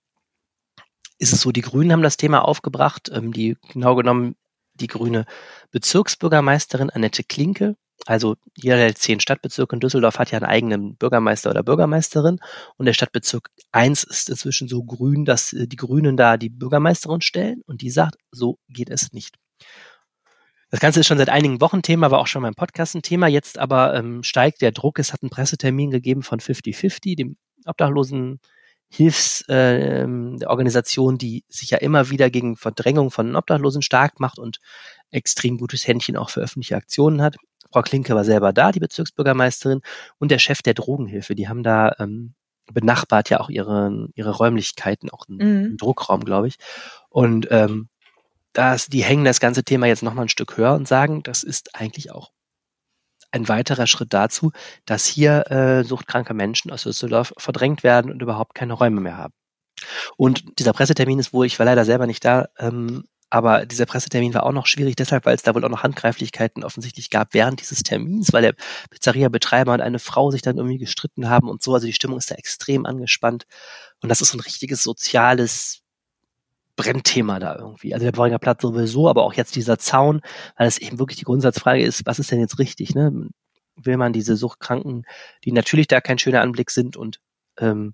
ist 1.17 1.33
es 1.33 1.41
so, 1.41 1.51
die 1.51 1.61
Grünen 1.61 1.91
haben 1.91 2.03
das 2.03 2.15
Thema 2.15 2.45
aufgebracht, 2.45 3.09
ähm, 3.11 3.33
die 3.33 3.57
genau 3.73 3.95
genommen 3.95 4.35
die 4.75 4.85
grüne 4.85 5.25
Bezirksbürgermeisterin 5.71 6.91
Annette 6.91 7.23
Klinke. 7.23 7.75
Also 8.05 8.35
jeder 8.55 8.77
der 8.77 8.93
zehn 8.93 9.19
Stadtbezirke 9.19 9.75
in 9.75 9.79
Düsseldorf 9.79 10.19
hat 10.19 10.29
ja 10.29 10.37
einen 10.37 10.45
eigenen 10.45 10.95
Bürgermeister 10.95 11.49
oder 11.49 11.63
Bürgermeisterin. 11.63 12.37
Und 12.77 12.85
der 12.85 12.93
Stadtbezirk 12.93 13.49
1 13.71 14.03
ist 14.03 14.29
inzwischen 14.29 14.67
so 14.67 14.83
grün, 14.83 15.25
dass 15.25 15.53
äh, 15.53 15.67
die 15.67 15.75
Grünen 15.75 16.17
da 16.17 16.37
die 16.37 16.49
Bürgermeisterin 16.49 17.21
stellen. 17.21 17.63
Und 17.65 17.81
die 17.81 17.89
sagt, 17.89 18.17
so 18.29 18.59
geht 18.69 18.91
es 18.91 19.11
nicht. 19.11 19.39
Das 20.69 20.79
Ganze 20.79 20.99
ist 20.99 21.07
schon 21.07 21.17
seit 21.17 21.29
einigen 21.29 21.61
Wochen 21.61 21.81
Thema, 21.81 22.11
war 22.11 22.19
auch 22.19 22.27
schon 22.27 22.41
beim 22.41 22.55
Podcast 22.55 22.95
ein 22.95 23.01
Thema. 23.01 23.27
Jetzt 23.27 23.57
aber 23.57 23.95
ähm, 23.95 24.21
steigt 24.23 24.61
der 24.61 24.71
Druck. 24.71 24.99
Es 24.99 25.13
hat 25.13 25.23
einen 25.23 25.29
Pressetermin 25.29 25.91
gegeben 25.91 26.23
von 26.23 26.39
50-50, 26.39 27.15
dem 27.15 27.37
Obdachlosen 27.65 28.39
Hilfsorganisation, 28.89 30.41
äh, 30.41 30.45
Organisation, 30.45 31.17
die 31.17 31.43
sich 31.49 31.71
ja 31.71 31.77
immer 31.77 32.09
wieder 32.09 32.29
gegen 32.29 32.55
Verdrängung 32.55 33.11
von 33.11 33.35
Obdachlosen 33.35 33.81
stark 33.81 34.19
macht 34.19 34.39
und 34.39 34.59
extrem 35.11 35.57
gutes 35.57 35.87
Händchen 35.87 36.15
auch 36.15 36.29
für 36.29 36.41
öffentliche 36.41 36.75
Aktionen 36.77 37.21
hat. 37.21 37.35
Frau 37.71 37.81
Klinke 37.81 38.15
war 38.15 38.23
selber 38.23 38.53
da, 38.53 38.71
die 38.71 38.79
Bezirksbürgermeisterin 38.79 39.81
und 40.19 40.31
der 40.31 40.39
Chef 40.39 40.61
der 40.61 40.73
Drogenhilfe. 40.73 41.35
Die 41.35 41.49
haben 41.49 41.63
da 41.63 41.95
ähm, 41.99 42.33
benachbart 42.71 43.29
ja 43.29 43.39
auch 43.39 43.49
ihre, 43.49 44.07
ihre 44.15 44.31
Räumlichkeiten, 44.31 45.09
auch 45.09 45.27
einen, 45.27 45.37
Mhm. 45.37 45.65
einen 45.65 45.77
Druckraum, 45.77 46.23
glaube 46.23 46.47
ich. 46.47 46.55
Und 47.09 47.47
ähm, 47.51 47.89
das, 48.57 48.87
die 48.87 49.03
hängen 49.03 49.23
das 49.23 49.39
ganze 49.39 49.63
Thema 49.63 49.85
jetzt 49.85 50.01
nochmal 50.01 50.25
ein 50.25 50.29
Stück 50.29 50.57
höher 50.57 50.73
und 50.73 50.87
sagen, 50.87 51.21
das 51.21 51.43
ist 51.43 51.75
eigentlich 51.75 52.11
auch 52.11 52.31
ein 53.31 53.47
weiterer 53.47 53.85
Schritt 53.85 54.13
dazu, 54.13 54.51
dass 54.85 55.05
hier 55.05 55.51
äh, 55.51 55.83
suchtkranke 55.83 56.33
Menschen 56.33 56.71
aus 56.71 56.83
Düsseldorf 56.83 57.33
verdrängt 57.37 57.83
werden 57.83 58.09
und 58.09 58.21
überhaupt 58.21 58.55
keine 58.55 58.73
Räume 58.73 59.01
mehr 59.01 59.17
haben. 59.17 59.33
Und 60.15 60.59
dieser 60.59 60.73
Pressetermin 60.73 61.19
ist 61.19 61.33
wohl, 61.33 61.45
ich 61.45 61.59
war 61.59 61.65
leider 61.67 61.85
selber 61.85 62.07
nicht 62.07 62.25
da, 62.25 62.47
ähm, 62.57 63.03
aber 63.29 63.65
dieser 63.65 63.85
Pressetermin 63.85 64.33
war 64.33 64.43
auch 64.43 64.53
noch 64.53 64.65
schwierig, 64.65 64.95
deshalb, 64.95 65.25
weil 65.25 65.35
es 65.35 65.43
da 65.43 65.53
wohl 65.53 65.63
auch 65.63 65.69
noch 65.69 65.83
Handgreiflichkeiten 65.83 66.63
offensichtlich 66.63 67.09
gab 67.09 67.33
während 67.33 67.61
dieses 67.61 67.83
Termins, 67.83 68.31
weil 68.31 68.41
der 68.41 68.55
Pizzeria-Betreiber 68.89 69.73
und 69.73 69.81
eine 69.81 69.99
Frau 69.99 70.31
sich 70.31 70.41
dann 70.41 70.57
irgendwie 70.57 70.77
gestritten 70.77 71.29
haben 71.29 71.49
und 71.49 71.61
so. 71.61 71.73
Also 71.73 71.85
die 71.85 71.93
Stimmung 71.93 72.17
ist 72.17 72.31
da 72.31 72.35
extrem 72.35 72.85
angespannt. 72.85 73.45
Und 74.01 74.09
das 74.09 74.21
ist 74.21 74.33
ein 74.33 74.39
richtiges 74.39 74.81
soziales 74.81 75.83
Brennthema 76.77 77.39
da 77.39 77.57
irgendwie. 77.57 77.93
Also 77.93 78.05
der 78.05 78.15
Worringer 78.15 78.39
Platz 78.39 78.61
sowieso, 78.61 79.09
aber 79.09 79.23
auch 79.23 79.33
jetzt 79.33 79.55
dieser 79.57 79.77
Zaun, 79.77 80.21
weil 80.55 80.67
es 80.67 80.77
eben 80.77 80.99
wirklich 80.99 81.17
die 81.17 81.25
Grundsatzfrage 81.25 81.83
ist, 81.83 82.05
was 82.05 82.19
ist 82.19 82.31
denn 82.31 82.39
jetzt 82.39 82.59
richtig, 82.59 82.95
ne? 82.95 83.29
Will 83.75 83.97
man 83.97 84.13
diese 84.13 84.37
Suchtkranken, 84.37 85.05
die 85.43 85.51
natürlich 85.51 85.87
da 85.87 86.01
kein 86.01 86.17
schöner 86.17 86.41
Anblick 86.41 86.71
sind 86.71 86.95
und 86.95 87.19
ähm, 87.59 87.93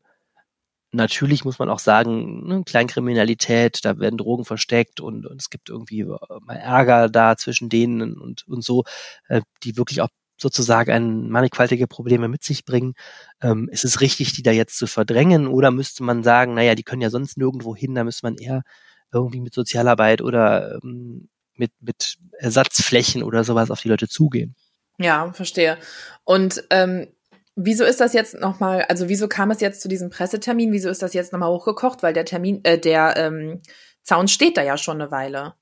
natürlich 0.94 1.44
muss 1.44 1.60
man 1.60 1.70
auch 1.70 1.80
sagen, 1.80 2.48
ne, 2.48 2.64
Kleinkriminalität, 2.66 3.84
da 3.84 3.98
werden 4.00 4.18
Drogen 4.18 4.46
versteckt 4.46 5.02
und, 5.02 5.26
und 5.26 5.42
es 5.42 5.50
gibt 5.50 5.70
irgendwie 5.70 6.02
äh, 6.02 6.18
mal 6.42 6.56
Ärger 6.56 7.10
da 7.10 7.36
zwischen 7.36 7.70
denen 7.70 8.18
und, 8.20 8.48
und 8.48 8.64
so, 8.64 8.84
äh, 9.28 9.42
die 9.64 9.78
wirklich 9.78 10.02
auch 10.02 10.10
sozusagen 10.38 10.92
ein 10.92 11.30
mannigfaltige 11.30 11.88
Probleme 11.88 12.28
mit 12.28 12.44
sich 12.44 12.66
bringen. 12.66 12.94
Ähm, 13.42 13.70
ist 13.72 13.86
es 13.86 14.02
richtig, 14.02 14.34
die 14.34 14.44
da 14.44 14.52
jetzt 14.52 14.78
zu 14.78 14.88
verdrängen 14.88 15.48
oder 15.48 15.72
müsste 15.72 16.04
man 16.04 16.24
sagen, 16.24 16.54
naja, 16.54 16.76
die 16.76 16.84
können 16.84 17.02
ja 17.02 17.10
sonst 17.10 17.38
nirgendwo 17.38 17.76
hin, 17.76 17.96
da 17.96 18.04
müsste 18.04 18.26
man 18.26 18.36
eher 18.36 18.64
irgendwie 19.12 19.42
mit 19.42 19.54
Sozialarbeit 19.54 20.22
oder 20.22 20.80
ähm, 20.84 21.30
mit, 21.56 21.72
mit 21.80 22.18
Ersatzflächen 22.40 23.24
oder 23.24 23.44
sowas 23.44 23.72
auf 23.72 23.82
die 23.82 23.90
Leute 23.90 24.08
zugehen. 24.08 24.56
Ja, 24.98 25.32
verstehe. 25.34 25.78
Und 26.24 26.64
ähm, 26.70 27.08
wieso 27.56 27.84
ist 27.84 28.00
das 28.00 28.14
jetzt 28.14 28.36
nochmal, 28.36 28.84
also 28.84 29.10
wieso 29.10 29.28
kam 29.28 29.52
es 29.52 29.62
jetzt 29.62 29.82
zu 29.82 29.88
diesem 29.88 30.10
Pressetermin? 30.10 30.72
Wieso 30.72 30.90
ist 30.90 31.02
das 31.02 31.14
jetzt 31.14 31.32
nochmal 31.32 31.50
hochgekocht? 31.50 32.04
Weil 32.04 32.14
der 32.14 32.26
Termin, 32.26 32.62
äh, 32.64 32.80
der 32.80 33.16
ähm, 33.18 33.62
Zaun 34.02 34.28
steht 34.28 34.58
da 34.58 34.64
ja 34.64 34.78
schon 34.78 35.02
eine 35.02 35.12
Weile. 35.12 35.54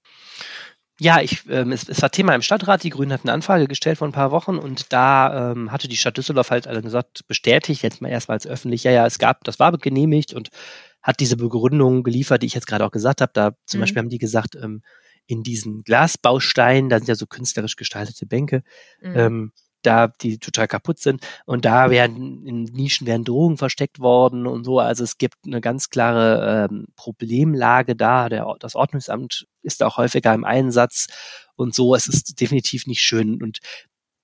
Ja, 1.03 1.19
ich, 1.19 1.49
ähm, 1.49 1.71
es, 1.71 1.89
es 1.89 1.99
war 2.03 2.11
Thema 2.11 2.35
im 2.35 2.43
Stadtrat. 2.43 2.83
Die 2.83 2.91
Grünen 2.91 3.11
hatten 3.11 3.27
eine 3.27 3.33
Anfrage 3.33 3.67
gestellt 3.67 3.97
vor 3.97 4.07
ein 4.07 4.11
paar 4.11 4.29
Wochen 4.29 4.59
und 4.59 4.93
da 4.93 5.51
ähm, 5.51 5.71
hatte 5.71 5.87
die 5.87 5.97
Stadt 5.97 6.15
Düsseldorf 6.15 6.51
halt 6.51 6.67
also 6.67 6.79
gesagt, 6.79 7.27
bestätigt, 7.27 7.81
jetzt 7.81 8.03
mal 8.03 8.09
erstmals 8.09 8.45
öffentlich, 8.45 8.83
ja, 8.83 8.91
ja, 8.91 9.07
es 9.07 9.17
gab, 9.17 9.43
das 9.43 9.57
war 9.57 9.75
genehmigt 9.79 10.31
und 10.31 10.49
hat 11.01 11.19
diese 11.19 11.37
Begründung 11.37 12.03
geliefert, 12.03 12.43
die 12.43 12.45
ich 12.45 12.53
jetzt 12.53 12.67
gerade 12.67 12.85
auch 12.85 12.91
gesagt 12.91 13.21
habe. 13.21 13.31
Da 13.33 13.53
zum 13.65 13.79
Mhm. 13.79 13.81
Beispiel 13.81 13.99
haben 14.01 14.09
die 14.09 14.19
gesagt, 14.19 14.55
ähm, 14.55 14.83
in 15.25 15.41
diesen 15.41 15.81
Glasbausteinen, 15.83 16.87
da 16.91 16.99
sind 16.99 17.07
ja 17.07 17.15
so 17.15 17.25
künstlerisch 17.25 17.77
gestaltete 17.77 18.27
Bänke, 18.27 18.61
Mhm. 19.01 19.15
ähm, 19.17 19.51
da 19.81 20.07
die 20.07 20.37
total 20.37 20.67
kaputt 20.67 20.99
sind 20.99 21.25
und 21.45 21.65
da 21.65 21.89
werden 21.89 22.45
in 22.45 22.63
Nischen 22.63 23.07
werden 23.07 23.23
Drogen 23.23 23.57
versteckt 23.57 23.99
worden 23.99 24.47
und 24.47 24.63
so. 24.63 24.79
Also 24.79 25.03
es 25.03 25.17
gibt 25.17 25.35
eine 25.45 25.61
ganz 25.61 25.89
klare 25.89 26.67
ähm, 26.71 26.87
Problemlage 26.95 27.95
da. 27.95 28.29
Der, 28.29 28.55
das 28.59 28.75
Ordnungsamt 28.75 29.47
ist 29.61 29.83
auch 29.83 29.97
häufiger 29.97 30.33
im 30.33 30.43
Einsatz 30.43 31.07
und 31.55 31.75
so. 31.75 31.95
Es 31.95 32.07
ist 32.07 32.39
definitiv 32.39 32.87
nicht 32.87 33.01
schön 33.01 33.41
und 33.41 33.59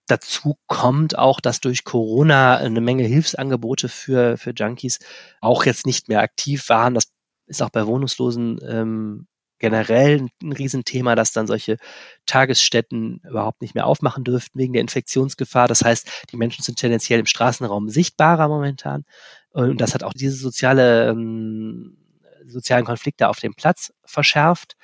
Dazu 0.09 0.57
kommt 0.67 1.17
auch, 1.17 1.41
dass 1.41 1.59
durch 1.59 1.83
Corona 1.83 2.55
eine 2.55 2.79
Menge 2.79 3.03
Hilfsangebote 3.03 3.89
für, 3.89 4.37
für 4.37 4.51
Junkies 4.51 4.99
auch 5.41 5.65
jetzt 5.65 5.85
nicht 5.85 6.07
mehr 6.07 6.21
aktiv 6.21 6.69
waren. 6.69 6.93
Das 6.93 7.11
ist 7.45 7.61
auch 7.61 7.69
bei 7.69 7.85
Wohnungslosen 7.85 8.59
ähm, 8.65 9.27
generell 9.59 10.27
ein 10.41 10.51
Riesenthema, 10.51 11.15
dass 11.15 11.31
dann 11.31 11.47
solche 11.47 11.77
Tagesstätten 12.25 13.21
überhaupt 13.29 13.61
nicht 13.61 13.75
mehr 13.75 13.85
aufmachen 13.85 14.23
dürften 14.23 14.59
wegen 14.59 14.73
der 14.73 14.81
Infektionsgefahr. 14.81 15.67
Das 15.67 15.83
heißt, 15.83 16.25
die 16.31 16.37
Menschen 16.37 16.63
sind 16.63 16.79
tendenziell 16.79 17.19
im 17.19 17.25
Straßenraum 17.25 17.89
sichtbarer 17.89 18.47
momentan. 18.47 19.03
Und 19.51 19.81
das 19.81 19.93
hat 19.93 20.03
auch 20.03 20.13
diese 20.13 20.35
soziale, 20.35 21.09
ähm, 21.09 21.97
sozialen 22.45 22.85
Konflikte 22.85 23.27
auf 23.29 23.39
dem 23.39 23.55
Platz 23.55 23.93
verschärft. 24.05 24.75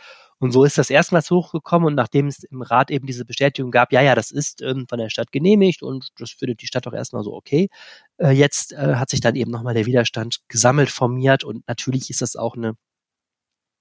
Und 0.43 0.51
so 0.51 0.65
ist 0.65 0.77
das 0.77 0.89
erstmals 0.89 1.31
hochgekommen 1.31 1.87
und 1.87 1.95
nachdem 1.95 2.27
es 2.27 2.43
im 2.43 2.61
Rat 2.61 2.91
eben 2.91 3.07
diese 3.07 3.23
Bestätigung 3.23 3.71
gab, 3.71 3.93
ja, 3.93 4.01
ja, 4.01 4.13
das 4.13 4.29
ist 4.29 4.61
ähm, 4.61 4.87
von 4.89 4.99
der 4.99 5.09
Stadt 5.09 5.31
genehmigt 5.31 5.81
und 5.81 6.09
das 6.17 6.31
findet 6.31 6.61
die 6.61 6.67
Stadt 6.67 6.85
auch 6.85 6.91
erstmal 6.91 7.23
so 7.23 7.33
okay. 7.33 7.69
Äh, 8.17 8.31
jetzt 8.31 8.73
äh, 8.73 8.95
hat 8.95 9.09
sich 9.09 9.21
dann 9.21 9.35
eben 9.35 9.51
nochmal 9.51 9.73
der 9.73 9.85
Widerstand 9.85 10.39
gesammelt, 10.49 10.89
formiert 10.89 11.45
und 11.45 11.65
natürlich 11.67 12.09
ist 12.09 12.21
das 12.21 12.35
auch 12.35 12.57
eine 12.57 12.73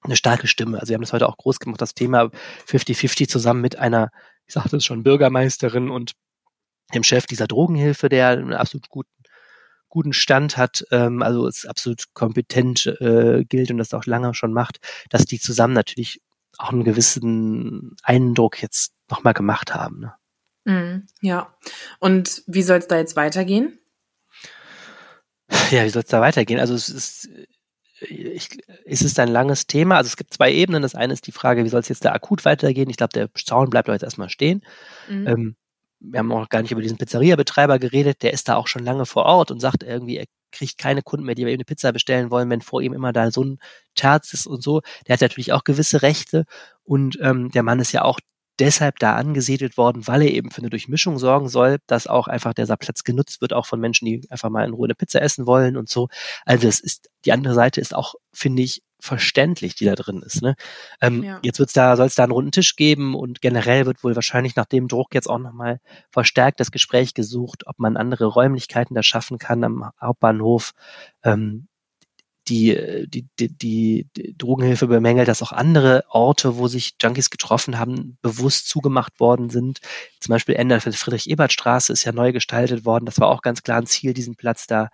eine 0.03 0.17
starke 0.17 0.47
Stimme. 0.47 0.79
Also 0.79 0.91
wir 0.91 0.95
haben 0.95 1.03
das 1.03 1.13
heute 1.13 1.29
auch 1.29 1.37
groß 1.37 1.61
gemacht, 1.61 1.81
das 1.81 1.95
Thema 1.95 2.31
50-50 2.67 3.29
zusammen 3.29 3.61
mit 3.61 3.79
einer, 3.79 4.11
ich 4.47 4.55
sagte 4.55 4.77
es 4.77 4.85
schon, 4.85 5.03
Bürgermeisterin 5.03 5.91
und 5.91 6.13
dem 6.95 7.05
Chef 7.05 7.27
dieser 7.27 7.47
Drogenhilfe, 7.47 8.09
der 8.09 8.29
einen 8.29 8.53
absolut 8.53 8.89
guten, 8.89 9.11
guten 9.89 10.13
Stand 10.13 10.57
hat, 10.57 10.85
ähm, 10.91 11.23
also 11.23 11.47
es 11.47 11.67
absolut 11.67 12.13
kompetent 12.15 12.87
äh, 13.01 13.45
gilt 13.45 13.71
und 13.71 13.79
das 13.79 13.95
auch 13.95 14.07
lange 14.07 14.35
schon 14.35 14.53
macht, 14.53 14.79
dass 15.11 15.25
die 15.25 15.39
zusammen 15.39 15.75
natürlich 15.75 16.21
auch 16.59 16.71
einen 16.71 16.85
gewissen 16.85 17.97
Eindruck 18.03 18.63
jetzt 18.63 18.95
nochmal 19.11 19.35
gemacht 19.35 19.75
haben. 19.75 20.01
Ne? 20.01 20.15
Mm, 20.65 21.07
ja. 21.21 21.55
Und 21.99 22.43
wie 22.47 22.63
soll 22.63 22.79
es 22.79 22.89
da 22.89 22.97
jetzt 22.97 23.17
weitergehen? 23.17 23.79
Ja, 25.71 25.85
wie 25.85 25.91
soll 25.91 26.03
es 26.03 26.09
da 26.09 26.21
weitergehen? 26.21 26.61
Also 26.61 26.75
es 26.75 26.89
ist 26.89 27.29
ich, 28.09 28.49
es 28.85 29.03
ist 29.03 29.19
ein 29.19 29.29
langes 29.29 29.67
Thema. 29.67 29.97
Also 29.97 30.09
es 30.09 30.17
gibt 30.17 30.35
zwei 30.35 30.53
Ebenen. 30.53 30.83
Das 30.83 30.95
eine 30.95 31.13
ist 31.13 31.27
die 31.27 31.33
Frage, 31.33 31.65
wie 31.65 31.69
soll 31.69 31.81
es 31.81 31.89
jetzt 31.89 32.05
da 32.05 32.13
akut 32.13 32.45
weitergehen? 32.45 32.91
Ich 32.91 32.97
glaube, 32.97 33.13
der 33.13 33.29
Zaun 33.35 33.71
bleibt 33.71 33.89
doch 33.89 33.93
jetzt 33.93 34.03
erstmal 34.03 34.31
stehen. 34.31 34.63
Mhm. 35.09 35.27
Ähm, 35.27 35.57
wir 36.01 36.19
haben 36.19 36.33
auch 36.33 36.49
gar 36.49 36.63
nicht 36.63 36.73
über 36.73 36.83
diesen 36.83 36.99
Pizzeria-Betreiber 36.99 37.79
geredet. 37.79 38.23
Der 38.23 38.33
ist 38.33 38.49
da 38.49 38.57
auch 38.57 38.67
schon 38.67 38.85
lange 38.85 39.07
vor 39.07 39.25
Ort 39.25 39.51
und 39.51 39.61
sagt 39.61 39.83
irgendwie, 39.83 40.17
er 40.17 40.27
kriegt 40.51 40.77
keine 40.79 41.03
Kunden 41.03 41.25
mehr, 41.25 41.35
die 41.35 41.45
bei 41.45 41.51
ihm 41.51 41.55
eine 41.55 41.65
Pizza 41.65 41.93
bestellen 41.93 42.31
wollen, 42.31 42.51
wenn 42.51 42.61
vor 42.61 42.83
ihm 42.83 42.93
immer 42.93 43.13
da 43.13 43.31
so 43.31 43.45
ein 43.45 43.59
Terz 43.95 44.33
ist 44.33 44.47
und 44.47 44.63
so. 44.63 44.83
Der 45.07 45.15
hat 45.15 45.21
natürlich 45.21 45.53
auch 45.53 45.65
gewisse 45.65 46.03
Rechte 46.03 46.45
und 46.85 47.19
ähm, 47.23 47.51
der 47.51 47.63
Mann 47.63 47.81
ist 47.81 47.93
ja 47.93 48.03
auch 48.03 48.19
deshalb 48.59 48.99
da 48.99 49.17
angesiedelt 49.17 49.77
worden, 49.77 50.07
weil 50.07 50.23
er 50.23 50.31
eben 50.31 50.51
für 50.51 50.61
eine 50.61 50.71
Durchmischung 50.71 51.19
sorgen 51.19 51.49
soll, 51.49 51.79
dass 51.87 52.07
auch 52.07 52.29
einfach 52.29 52.55
dieser 52.55 52.77
Platz 52.77 53.05
genutzt 53.05 53.41
wird, 53.41 53.53
auch 53.53 53.67
von 53.67 53.81
Menschen, 53.81 54.07
die 54.07 54.27
einfach 54.31 54.51
mal 54.51 54.67
in 54.67 54.75
Ruhe 54.75 54.87
eine 54.87 54.95
Pizza 54.95 55.23
essen 55.23 55.47
wollen 55.47 55.77
und 55.77 55.89
so. 55.89 56.09
Also 56.45 56.67
das 56.67 56.81
ist, 56.81 57.09
die 57.25 57.33
andere 57.33 57.55
Seite 57.55 57.81
ist 57.81 57.95
auch, 57.95 58.15
finde 58.33 58.63
ich, 58.63 58.83
verständlich, 59.03 59.75
die 59.75 59.85
da 59.85 59.97
drin 59.97 60.23
ist. 60.25 60.43
Ne? 60.43 60.55
Ähm, 61.01 61.25
ja. 61.25 61.41
Jetzt 61.43 61.59
wird's 61.59 61.73
da, 61.73 61.97
soll 61.97 62.07
es 62.07 62.15
da 62.15 62.23
einen 62.23 62.33
runden 62.33 62.53
Tisch 62.53 62.77
geben 62.77 63.17
und 63.17 63.41
generell 63.41 63.85
wird 63.85 64.05
wohl 64.05 64.15
wahrscheinlich 64.15 64.55
nach 64.55 64.67
dem 64.67 64.87
Druck 64.87 65.13
jetzt 65.13 65.29
auch 65.29 65.41
nochmal 65.41 65.81
verstärkt 66.11 66.61
das 66.61 66.71
Gespräch 66.71 67.13
gesucht, 67.13 67.67
ob 67.67 67.81
man 67.81 67.97
andere 67.97 68.27
Räumlichkeiten 68.27 68.95
da 68.95 69.03
schaffen 69.03 69.39
kann 69.39 69.65
am 69.65 69.91
Hauptbahnhof. 70.01 70.73
Ähm, 71.25 71.67
die, 72.49 73.07
die, 73.09 73.29
die, 73.39 73.49
die, 73.57 74.35
Drogenhilfe 74.37 74.87
bemängelt, 74.87 75.29
dass 75.29 75.43
auch 75.43 75.53
andere 75.53 76.05
Orte, 76.09 76.57
wo 76.57 76.67
sich 76.67 76.95
Junkies 77.01 77.31
getroffen 77.31 77.79
haben, 77.79 78.19
bewusst 78.21 78.69
zugemacht 78.69 79.21
worden 79.21 79.49
sind. 79.51 79.81
Zum 80.21 80.33
Beispiel 80.33 80.57
Ende 80.57 80.79
der 80.79 80.93
Friedrich-Ebert-Straße 80.93 81.93
ist 81.93 82.05
ja 82.05 82.13
neu 82.13 82.33
gestaltet 82.33 82.85
worden. 82.85 83.07
Das 83.07 83.21
war 83.21 83.29
auch 83.29 83.43
ganz 83.43 83.63
klar 83.63 83.79
ein 83.79 83.87
Ziel, 83.87 84.13
diesen 84.13 84.35
Platz 84.37 84.67
da 84.67 84.89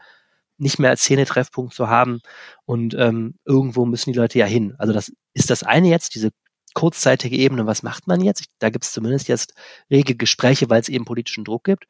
nicht 0.58 0.78
mehr 0.78 0.90
als 0.90 1.02
Szenetreffpunkt 1.02 1.72
zu 1.72 1.88
haben. 1.88 2.20
Und 2.66 2.94
ähm, 2.94 3.37
irgendwo 3.44 3.87
müssen 3.87 4.12
die 4.12 4.18
Leute 4.18 4.38
ja 4.38 4.46
hin. 4.46 4.74
Also 4.78 4.92
das 4.92 5.12
ist 5.32 5.50
das 5.50 5.62
eine 5.62 5.88
jetzt, 5.88 6.14
diese 6.14 6.30
kurzzeitige 6.74 7.37
Ebene. 7.37 7.66
Was 7.66 7.82
macht 7.82 8.06
man 8.06 8.20
jetzt? 8.20 8.44
Da 8.58 8.70
gibt 8.70 8.84
es 8.84 8.92
zumindest 8.92 9.28
jetzt 9.28 9.54
rege 9.90 10.14
Gespräche, 10.16 10.68
weil 10.68 10.80
es 10.80 10.88
eben 10.88 11.04
politischen 11.04 11.44
Druck 11.44 11.64
gibt. 11.64 11.87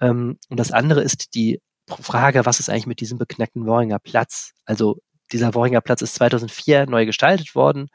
Ähm, 0.00 0.38
und 0.48 0.60
das 0.60 0.70
andere 0.70 1.02
ist 1.02 1.34
die 1.34 1.60
Frage, 2.00 2.46
was 2.46 2.60
ist 2.60 2.68
eigentlich 2.68 2.86
mit 2.86 3.00
diesem 3.00 3.18
beknackten 3.18 3.66
Worringer 3.66 3.98
Platz? 3.98 4.52
Also 4.64 5.00
dieser 5.32 5.54
Worringer 5.54 5.80
Platz 5.80 6.02
ist 6.02 6.14
2004 6.14 6.86
neu 6.86 7.06
gestaltet 7.06 7.54
worden 7.54 7.88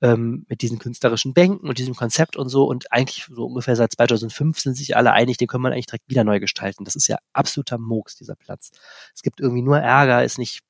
ähm, 0.00 0.46
mit 0.48 0.62
diesen 0.62 0.78
künstlerischen 0.78 1.34
Bänken 1.34 1.68
und 1.68 1.78
diesem 1.78 1.94
Konzept 1.94 2.36
und 2.36 2.48
so 2.48 2.64
und 2.64 2.92
eigentlich 2.92 3.26
so 3.30 3.46
ungefähr 3.46 3.76
seit 3.76 3.92
2005 3.92 4.58
sind 4.58 4.74
sich 4.74 4.96
alle 4.96 5.12
einig, 5.12 5.36
den 5.38 5.48
können 5.48 5.64
wir 5.64 5.72
eigentlich 5.72 5.86
direkt 5.86 6.08
wieder 6.08 6.24
neu 6.24 6.40
gestalten. 6.40 6.84
Das 6.84 6.96
ist 6.96 7.08
ja 7.08 7.18
absoluter 7.32 7.78
Murks, 7.78 8.16
dieser 8.16 8.36
Platz. 8.36 8.70
Es 9.14 9.22
gibt 9.22 9.40
irgendwie 9.40 9.62
nur 9.62 9.78
Ärger, 9.78 10.24
ist 10.24 10.38
nicht 10.38 10.60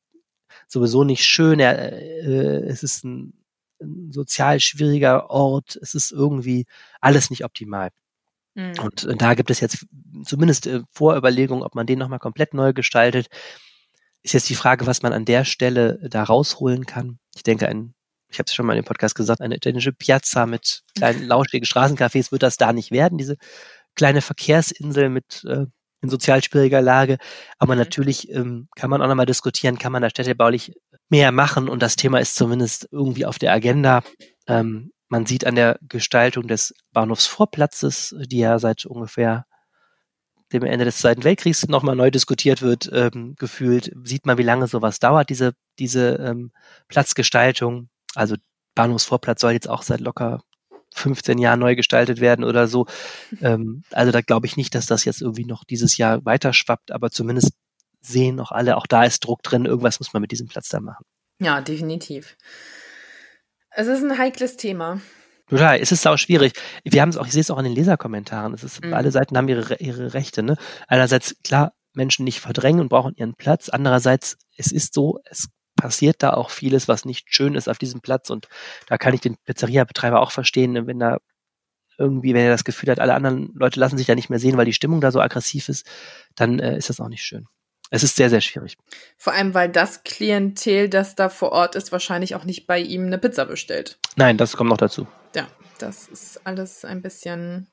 sowieso 0.67 1.05
nicht 1.05 1.25
schön, 1.25 1.61
er, 1.61 1.93
äh, 1.93 2.65
es 2.67 2.83
ist 2.83 3.05
ein, 3.05 3.35
ein 3.81 4.13
sozial 4.13 4.61
schwieriger 4.61 5.31
Ort, 5.31 5.77
es 5.77 5.95
ist 5.95 6.11
irgendwie 6.11 6.67
alles 7.01 7.31
nicht 7.31 7.45
optimal. 7.45 7.91
Mhm. 8.55 8.75
Und, 8.83 9.05
und 9.05 9.23
da 9.23 9.35
gibt 9.35 9.51
es 9.51 9.61
jetzt 9.61 9.87
zumindest 10.25 10.67
äh, 10.67 10.81
Vorüberlegungen, 10.93 11.63
ob 11.63 11.75
man 11.75 11.87
den 11.87 11.99
nochmal 11.99 12.19
komplett 12.19 12.55
neu 12.55 12.73
gestaltet. 12.73 13.29
Ist 14.23 14.35
jetzt 14.35 14.49
die 14.49 14.55
Frage, 14.55 14.87
was 14.87 15.03
man 15.03 15.13
an 15.13 15.25
der 15.25 15.45
Stelle 15.45 15.99
da 16.09 16.25
rausholen 16.25 16.87
kann. 16.87 17.19
Ich 17.35 17.43
denke, 17.43 17.69
ein, 17.69 17.95
ich 18.29 18.39
habe 18.39 18.47
es 18.47 18.55
schon 18.55 18.67
mal 18.67 18.77
in 18.77 18.83
dem 18.83 18.87
Podcast 18.87 19.15
gesagt, 19.15 19.41
eine 19.41 19.57
italienische 19.57 19.93
Piazza 19.93 20.47
mit 20.47 20.83
kleinen 20.97 21.23
lauschigen 21.27 21.67
Straßencafés 21.67 22.33
wird 22.33 22.43
das 22.43 22.57
da 22.57 22.73
nicht 22.73 22.91
werden, 22.91 23.19
diese 23.19 23.37
kleine 23.95 24.21
Verkehrsinsel 24.21 25.09
mit 25.09 25.45
äh, 25.45 25.67
in 26.01 26.09
sozial 26.09 26.43
schwieriger 26.43 26.81
Lage. 26.81 27.19
Aber 27.59 27.75
mhm. 27.75 27.81
natürlich 27.81 28.31
ähm, 28.31 28.69
kann 28.77 28.91
man 28.91 29.03
auch 29.03 29.09
nochmal 29.09 29.27
diskutieren, 29.27 29.79
kann 29.79 29.93
man 29.93 30.03
da 30.03 30.11
städtebaulich 30.11 30.75
mehr 31.09 31.33
machen 31.33 31.69
und 31.69 31.83
das 31.83 31.97
Thema 31.97 32.19
ist 32.19 32.35
zumindest 32.35 32.89
irgendwie 32.91 33.27
auf 33.27 33.39
der 33.39 33.53
Agenda. 33.53 34.03
Ähm, 34.47 34.93
man 35.09 35.27
sieht 35.27 35.47
an 35.47 35.55
der 35.55 35.79
Gestaltung 35.89 36.49
des 36.49 36.75
Bahnhofsvorplatzes, 36.93 38.15
die 38.19 38.39
ja 38.39 38.59
seit 38.59 38.87
ungefähr 38.87 39.47
dem 40.53 40.65
Ende 40.65 40.85
des 40.85 40.99
Zweiten 40.99 41.25
Weltkriegs 41.25 41.69
nochmal 41.69 41.97
neu 41.97 42.11
diskutiert 42.11 42.63
wird, 42.63 42.89
ähm, 42.93 43.35
gefühlt, 43.39 43.93
sieht 44.05 44.25
man, 44.25 44.39
wie 44.39 44.43
lange 44.43 44.67
sowas 44.67 44.99
dauert, 44.99 45.29
diese, 45.29 45.53
diese 45.79 46.15
ähm, 46.17 46.53
Platzgestaltung. 46.89 47.91
Also 48.15 48.37
Bahnhofsvorplatz 48.75 49.41
soll 49.41 49.53
jetzt 49.53 49.69
auch 49.69 49.83
seit 49.83 50.01
locker 50.01 50.43
15 50.95 51.39
Jahren 51.39 51.61
neu 51.61 51.77
gestaltet 51.77 52.21
werden 52.21 52.45
oder 52.45 52.67
so. 52.67 52.87
Ähm, 53.43 53.83
also 53.91 54.11
da 54.11 54.23
glaube 54.23 54.47
ich 54.47 54.57
nicht, 54.57 54.75
dass 54.75 54.87
das 54.87 55.05
jetzt 55.05 55.21
irgendwie 55.21 55.45
noch 55.45 55.65
dieses 55.65 55.99
Jahr 55.99 56.25
weiter 56.25 56.53
schwappt, 56.53 56.93
aber 56.93 57.11
zumindest 57.11 57.53
sehen 58.01 58.37
noch 58.37 58.53
alle, 58.53 58.77
auch 58.77 58.87
da 58.87 59.05
ist 59.05 59.21
Druck 59.21 59.43
drin, 59.43 59.67
irgendwas 59.67 60.01
muss 60.01 60.13
man 60.13 60.23
mit 60.23 60.31
diesem 60.31 60.49
Platz 60.49 60.69
da 60.69 60.81
machen. 60.81 61.05
Ja, 61.41 61.61
definitiv. 61.61 62.37
Es 63.71 63.87
ist 63.87 64.03
ein 64.03 64.19
heikles 64.19 64.57
Thema. 64.57 65.01
Total, 65.49 65.79
es 65.81 65.93
ist 65.93 66.07
auch 66.07 66.19
schwierig. 66.19 66.53
Wir 66.85 67.01
haben 67.01 67.09
es 67.09 67.17
auch, 67.17 67.27
ich 67.27 67.33
sehe 67.33 67.41
es 67.41 67.51
auch 67.51 67.59
in 67.59 67.65
den 67.65 67.75
Leserkommentaren. 67.75 68.53
Es 68.53 68.65
ist, 68.65 68.85
mhm. 68.85 68.93
alle 68.93 69.11
Seiten 69.11 69.37
haben 69.37 69.49
ihre, 69.49 69.77
ihre 69.77 70.13
Rechte. 70.13 70.43
Ne? 70.43 70.57
Einerseits, 70.87 71.37
klar, 71.43 71.73
Menschen 71.95 72.25
nicht 72.25 72.41
verdrängen 72.41 72.81
und 72.81 72.89
brauchen 72.89 73.15
ihren 73.17 73.35
Platz. 73.35 73.69
Andererseits, 73.69 74.37
es 74.57 74.73
ist 74.73 74.93
so, 74.95 75.21
es 75.25 75.49
passiert 75.75 76.23
da 76.23 76.35
auch 76.35 76.51
vieles, 76.51 76.89
was 76.89 77.05
nicht 77.05 77.33
schön 77.35 77.55
ist 77.55 77.69
auf 77.69 77.79
diesem 77.79 78.01
Platz. 78.01 78.29
Und 78.29 78.49
da 78.89 78.99
kann 78.99 79.15
ich 79.15 79.21
den 79.21 79.37
Pizzeria-Betreiber 79.45 80.21
auch 80.21 80.33
verstehen, 80.33 80.87
wenn 80.87 80.99
da 80.99 81.19
irgendwie, 81.99 82.35
wenn 82.35 82.45
er 82.45 82.51
das 82.51 82.65
Gefühl 82.65 82.91
hat, 82.91 83.01
alle 83.01 83.15
anderen 83.15 83.51
Leute 83.55 83.81
lassen 83.81 83.97
sich 83.97 84.07
da 84.07 84.15
nicht 84.15 84.31
mehr 84.31 84.39
sehen, 84.39 84.57
weil 84.57 84.67
die 84.67 84.73
Stimmung 84.73 85.01
da 85.01 85.11
so 85.11 85.21
aggressiv 85.21 85.69
ist, 85.69 85.87
dann 86.37 86.59
äh, 86.59 86.77
ist 86.77 86.91
das 86.91 87.01
auch 87.01 87.09
nicht 87.09 87.25
schön. 87.25 87.47
Es 87.91 88.03
ist 88.03 88.17
sehr, 88.17 88.29
sehr 88.29 88.41
schwierig. 88.41 88.77
Vor 89.17 89.33
allem, 89.33 89.55
weil 89.55 89.69
das 89.69 90.03
Klientel, 90.05 90.89
das 90.89 91.15
da 91.15 91.29
vor 91.29 91.53
Ort 91.53 91.75
ist, 91.75 91.91
wahrscheinlich 91.93 92.35
auch 92.35 92.45
nicht 92.45 92.67
bei 92.67 92.79
ihm 92.79 93.07
eine 93.07 93.19
Pizza 93.19 93.47
bestellt. 93.47 93.99
Nein, 94.17 94.37
das 94.37 94.57
kommt 94.57 94.71
noch 94.71 94.77
dazu. 94.77 95.07
Ja, 95.35 95.49
das 95.79 96.09
ist 96.09 96.47
alles 96.47 96.85
ein 96.85 97.01
bisschen, 97.01 97.69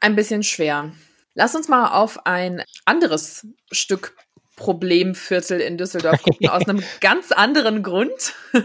ein 0.00 0.14
bisschen 0.14 0.42
schwer. 0.42 0.92
Lass 1.34 1.54
uns 1.54 1.68
mal 1.68 1.90
auf 1.90 2.26
ein 2.26 2.62
anderes 2.84 3.46
Stück 3.70 4.14
Problemviertel 4.56 5.60
in 5.60 5.76
Düsseldorf 5.76 6.22
gucken, 6.22 6.48
aus 6.50 6.66
einem 6.66 6.82
ganz 7.00 7.30
anderen 7.30 7.82
Grund. 7.82 8.34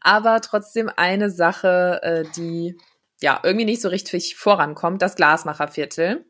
Aber 0.00 0.40
trotzdem 0.40 0.90
eine 0.96 1.30
Sache, 1.30 2.00
äh, 2.02 2.24
die 2.34 2.78
ja 3.20 3.40
irgendwie 3.42 3.66
nicht 3.66 3.82
so 3.82 3.88
richtig 3.88 4.36
vorankommt, 4.36 5.02
das 5.02 5.16
Glasmacherviertel. 5.16 6.24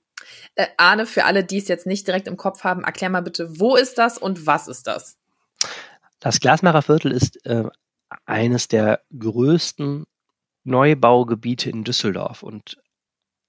Äh, 0.55 0.67
Arne, 0.77 1.07
für 1.07 1.25
alle, 1.25 1.45
die 1.45 1.59
es 1.59 1.69
jetzt 1.69 1.87
nicht 1.87 2.07
direkt 2.07 2.29
im 2.29 2.37
Kopf 2.37 2.65
haben, 2.65 2.85
erklär 2.85 3.11
mal 3.11 3.23
bitte, 3.23 3.59
wo 3.59 3.77
ist 3.77 3.99
das 3.99 4.19
und 4.19 4.47
was 4.47 4.69
ist 4.69 4.87
das? 4.87 5.17
Das 6.21 6.41
Glasmacherviertel 6.41 7.13
ist 7.13 7.45
äh, 7.47 7.65
eines 8.27 8.69
der 8.69 9.01
größten 9.19 10.05
Neubaugebiete 10.65 11.71
in 11.71 11.85
Düsseldorf 11.85 12.43
und 12.43 12.77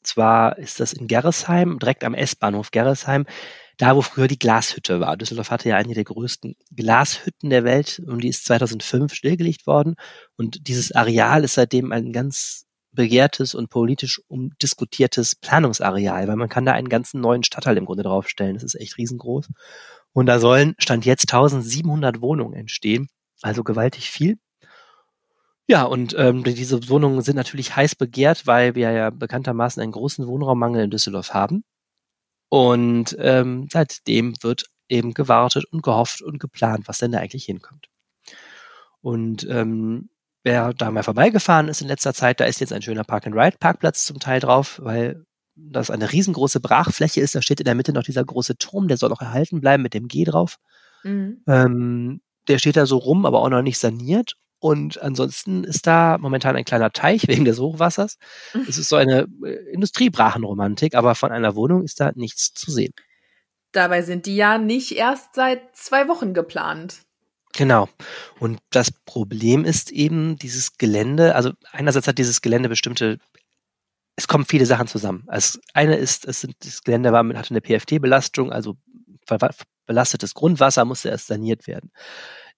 zwar 0.03 0.57
ist 0.57 0.79
das 0.79 0.93
in 0.93 1.07
Gerresheim, 1.07 1.79
direkt 1.79 2.03
am 2.03 2.13
S-Bahnhof 2.13 2.71
Gerresheim, 2.71 3.25
da 3.77 3.95
wo 3.95 4.01
früher 4.01 4.27
die 4.27 4.39
Glashütte 4.39 4.99
war. 4.99 5.17
Düsseldorf 5.17 5.51
hatte 5.51 5.69
ja 5.69 5.77
eine 5.77 5.93
der 5.93 6.03
größten 6.03 6.55
Glashütten 6.75 7.49
der 7.49 7.63
Welt 7.63 8.01
und 8.05 8.23
die 8.23 8.29
ist 8.29 8.45
2005 8.45 9.13
stillgelegt 9.13 9.65
worden. 9.65 9.95
Und 10.37 10.67
dieses 10.67 10.91
Areal 10.91 11.43
ist 11.43 11.55
seitdem 11.55 11.91
ein 11.91 12.11
ganz 12.13 12.65
begehrtes 12.93 13.55
und 13.55 13.69
politisch 13.69 14.21
umdiskutiertes 14.27 15.35
Planungsareal, 15.35 16.27
weil 16.27 16.35
man 16.35 16.49
kann 16.49 16.65
da 16.65 16.73
einen 16.73 16.89
ganzen 16.89 17.21
neuen 17.21 17.43
Stadtteil 17.43 17.77
im 17.77 17.85
Grunde 17.85 18.03
draufstellen. 18.03 18.55
Das 18.55 18.63
ist 18.63 18.75
echt 18.75 18.97
riesengroß. 18.97 19.49
Und 20.13 20.25
da 20.25 20.39
sollen 20.39 20.75
Stand 20.77 21.05
jetzt 21.05 21.31
1700 21.31 22.21
Wohnungen 22.21 22.53
entstehen, 22.53 23.07
also 23.41 23.63
gewaltig 23.63 24.09
viel. 24.09 24.37
Ja, 25.67 25.83
und 25.83 26.13
ähm, 26.17 26.43
diese 26.43 26.89
Wohnungen 26.89 27.21
sind 27.21 27.37
natürlich 27.37 27.75
heiß 27.75 27.95
begehrt, 27.95 28.45
weil 28.45 28.75
wir 28.75 28.91
ja 28.91 29.09
bekanntermaßen 29.09 29.81
einen 29.81 29.93
großen 29.93 30.27
Wohnraummangel 30.27 30.83
in 30.83 30.89
Düsseldorf 30.89 31.33
haben. 31.33 31.63
Und 32.49 33.15
ähm, 33.19 33.69
seitdem 33.71 34.33
wird 34.41 34.65
eben 34.89 35.13
gewartet 35.13 35.63
und 35.71 35.81
gehofft 35.83 36.21
und 36.21 36.39
geplant, 36.39 36.89
was 36.89 36.97
denn 36.97 37.13
da 37.13 37.19
eigentlich 37.19 37.45
hinkommt. 37.45 37.87
Und 38.99 39.47
ähm, 39.49 40.09
wer 40.43 40.73
da 40.73 40.91
mal 40.91 41.03
vorbeigefahren 41.03 41.67
ist 41.67 41.81
in 41.81 41.87
letzter 41.87 42.13
Zeit, 42.13 42.39
da 42.39 42.45
ist 42.45 42.59
jetzt 42.59 42.73
ein 42.73 42.81
schöner 42.81 43.03
Park-and-Ride-Parkplatz 43.03 44.05
zum 44.05 44.19
Teil 44.19 44.39
drauf, 44.39 44.79
weil 44.83 45.25
das 45.55 45.91
eine 45.91 46.11
riesengroße 46.11 46.59
Brachfläche 46.59 47.21
ist. 47.21 47.35
Da 47.35 47.41
steht 47.41 47.59
in 47.59 47.65
der 47.65 47.75
Mitte 47.75 47.93
noch 47.93 48.03
dieser 48.03 48.23
große 48.23 48.57
Turm, 48.57 48.87
der 48.87 48.97
soll 48.97 49.09
noch 49.09 49.21
erhalten 49.21 49.61
bleiben 49.61 49.83
mit 49.83 49.93
dem 49.93 50.07
G 50.07 50.23
drauf. 50.23 50.57
Mhm. 51.03 51.43
Ähm, 51.47 52.21
der 52.47 52.57
steht 52.57 52.77
da 52.77 52.85
so 52.85 52.97
rum, 52.97 53.25
aber 53.25 53.41
auch 53.41 53.49
noch 53.49 53.61
nicht 53.61 53.77
saniert. 53.77 54.35
Und 54.59 55.01
ansonsten 55.01 55.63
ist 55.63 55.87
da 55.87 56.17
momentan 56.19 56.55
ein 56.55 56.65
kleiner 56.65 56.91
Teich 56.91 57.27
wegen 57.27 57.45
des 57.45 57.59
Hochwassers. 57.59 58.17
Es 58.67 58.77
ist 58.77 58.89
so 58.89 58.95
eine 58.95 59.27
äh, 59.43 59.73
Industriebrachenromantik, 59.73 60.95
aber 60.95 61.15
von 61.15 61.31
einer 61.31 61.55
Wohnung 61.55 61.83
ist 61.83 61.99
da 61.99 62.11
nichts 62.15 62.53
zu 62.53 62.71
sehen. 62.71 62.93
Dabei 63.71 64.01
sind 64.01 64.25
die 64.25 64.35
ja 64.35 64.57
nicht 64.57 64.91
erst 64.91 65.33
seit 65.33 65.75
zwei 65.75 66.07
Wochen 66.07 66.33
geplant. 66.33 67.01
Genau. 67.53 67.89
Und 68.39 68.59
das 68.69 68.91
Problem 68.91 69.65
ist 69.65 69.91
eben 69.91 70.37
dieses 70.37 70.77
Gelände, 70.77 71.35
also 71.35 71.51
einerseits 71.71 72.07
hat 72.07 72.17
dieses 72.17 72.41
Gelände 72.41 72.69
bestimmte, 72.69 73.17
es 74.15 74.27
kommen 74.27 74.45
viele 74.45 74.65
Sachen 74.65 74.87
zusammen. 74.87 75.23
Das 75.27 75.59
eine 75.73 75.95
ist, 75.95 76.25
es 76.25 76.41
sind, 76.41 76.55
das 76.63 76.83
Gelände 76.83 77.11
war, 77.11 77.25
hatte 77.35 77.51
eine 77.51 77.61
PFT-Belastung, 77.61 78.51
also 78.51 78.77
belastetes 79.85 80.33
Grundwasser 80.33 80.85
musste 80.85 81.09
erst 81.09 81.27
saniert 81.27 81.67
werden. 81.67 81.91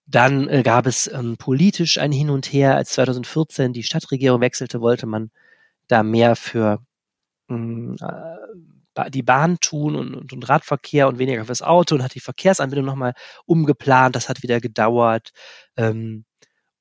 Dann 0.06 0.50
äh, 0.50 0.64
gab 0.64 0.86
es 0.86 1.08
ähm, 1.08 1.38
politisch 1.38 1.98
ein 1.98 2.12
Hin 2.12 2.30
und 2.30 2.52
Her, 2.52 2.76
als 2.76 2.92
2014 2.92 3.74
die 3.74 3.84
Stadtregierung 3.84 4.42
wechselte, 4.42 4.82
wollte 4.82 5.06
man 5.06 5.32
da 5.88 6.04
mehr 6.04 6.36
für 6.36 6.80
mh, 7.48 7.56
hm, 7.58 7.96
äh, 8.02 8.73
die 9.10 9.24
Bahn 9.24 9.60
tun 9.60 9.96
und, 9.96 10.16
und, 10.16 10.34
und, 10.34 10.50
Radverkehr 10.50 11.08
und 11.08 11.20
weniger 11.20 11.46
fürs 11.46 11.62
Auto 11.62 11.96
und 11.96 12.04
hat 12.04 12.16
die 12.16 12.20
Verkehrsanbindung 12.20 12.86
nochmal 12.86 13.14
umgeplant. 13.46 14.16
Das 14.16 14.30
hat 14.30 14.44
wieder 14.44 14.60
gedauert. 14.60 15.32
Ähm, 15.78 16.26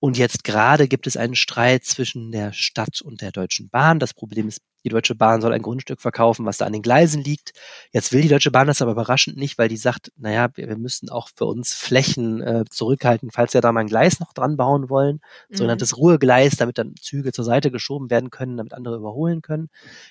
und 0.05 0.19
jetzt 0.19 0.43
gerade 0.43 0.89
gibt 0.89 1.07
es 1.07 1.17
einen 1.17 1.37
Streit 1.37 1.85
zwischen 1.85 2.33
der 2.33 2.53
Stadt 2.53 3.01
und 3.03 3.21
der 3.21 3.31
Deutschen 3.31 3.69
Bahn. 3.71 4.01
Das 4.01 4.15
Problem 4.15 4.49
ist, 4.49 4.61
die 4.85 4.89
Deutsche 4.89 5.15
Bahn 5.15 5.41
soll 5.41 5.53
ein 5.53 5.63
Grundstück 5.63 6.01
verkaufen, 6.01 6.45
was 6.45 6.59
da 6.59 6.67
an 6.67 6.73
den 6.73 6.83
Gleisen 6.83 7.23
liegt. 7.23 7.53
Jetzt 7.93 8.13
will 8.13 8.21
die 8.21 8.29
Deutsche 8.29 8.51
Bahn 8.51 8.67
das 8.67 8.83
aber 8.83 8.91
überraschend 8.91 9.37
nicht, 9.37 9.59
weil 9.59 9.69
die 9.69 9.77
sagt, 9.77 10.11
naja, 10.17 10.49
wir 10.55 10.77
müssen 10.77 11.09
auch 11.09 11.29
für 11.33 11.45
uns 11.45 11.73
Flächen 11.73 12.43
äh, 12.43 12.65
zurückhalten, 12.69 13.31
falls 13.31 13.55
wir 13.55 13.61
da 13.61 13.71
mal 13.71 13.83
ein 13.83 13.87
Gleis 13.87 14.19
noch 14.19 14.33
dran 14.33 14.57
bauen 14.57 14.91
wollen. 14.91 15.21
Mhm. 15.49 15.57
Sogenanntes 15.57 15.97
Ruhegleis, 15.97 16.57
damit 16.57 16.79
dann 16.79 16.95
Züge 17.01 17.33
zur 17.33 17.45
Seite 17.45 17.71
geschoben 17.71 18.11
werden 18.11 18.31
können, 18.31 18.57
damit 18.57 18.75
andere 18.75 18.97
überholen 18.97 19.41
können. 19.41 19.69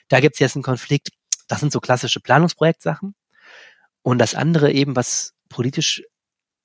Da 0.07 0.21
gibt 0.21 0.35
es 0.35 0.39
jetzt 0.39 0.55
einen 0.55 0.63
Konflikt. 0.63 1.09
Das 1.51 1.59
sind 1.59 1.73
so 1.73 1.81
klassische 1.81 2.21
Planungsprojektsachen. 2.21 3.13
Und 4.03 4.19
das 4.19 4.35
andere 4.35 4.71
eben, 4.71 4.95
was 4.95 5.33
politisch 5.49 6.01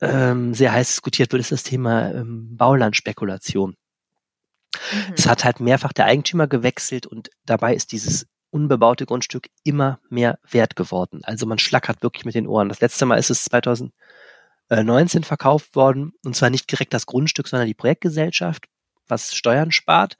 ähm, 0.01 0.55
sehr 0.55 0.73
heiß 0.73 0.87
diskutiert 0.87 1.33
wird, 1.33 1.41
ist 1.41 1.51
das 1.51 1.65
Thema 1.65 2.13
ähm, 2.13 2.57
Baulandspekulation. 2.57 3.71
Mhm. 3.71 5.15
Es 5.17 5.27
hat 5.27 5.45
halt 5.45 5.59
mehrfach 5.59 5.93
der 5.93 6.05
Eigentümer 6.05 6.47
gewechselt 6.47 7.05
und 7.05 7.31
dabei 7.45 7.75
ist 7.75 7.91
dieses 7.91 8.29
unbebaute 8.51 9.07
Grundstück 9.07 9.49
immer 9.65 9.99
mehr 10.09 10.39
wert 10.49 10.77
geworden. 10.77 11.23
Also 11.25 11.47
man 11.47 11.59
schlackert 11.59 12.05
wirklich 12.05 12.25
mit 12.25 12.37
den 12.37 12.47
Ohren. 12.47 12.69
Das 12.69 12.81
letzte 12.81 13.07
Mal 13.07 13.19
ist 13.19 13.31
es 13.31 13.43
2019 13.47 15.25
verkauft 15.25 15.75
worden 15.75 16.13
und 16.25 16.37
zwar 16.37 16.51
nicht 16.51 16.71
direkt 16.71 16.95
das 16.95 17.07
Grundstück, 17.07 17.49
sondern 17.49 17.67
die 17.67 17.75
Projektgesellschaft, 17.75 18.67
was 19.09 19.35
Steuern 19.35 19.73
spart. 19.73 20.17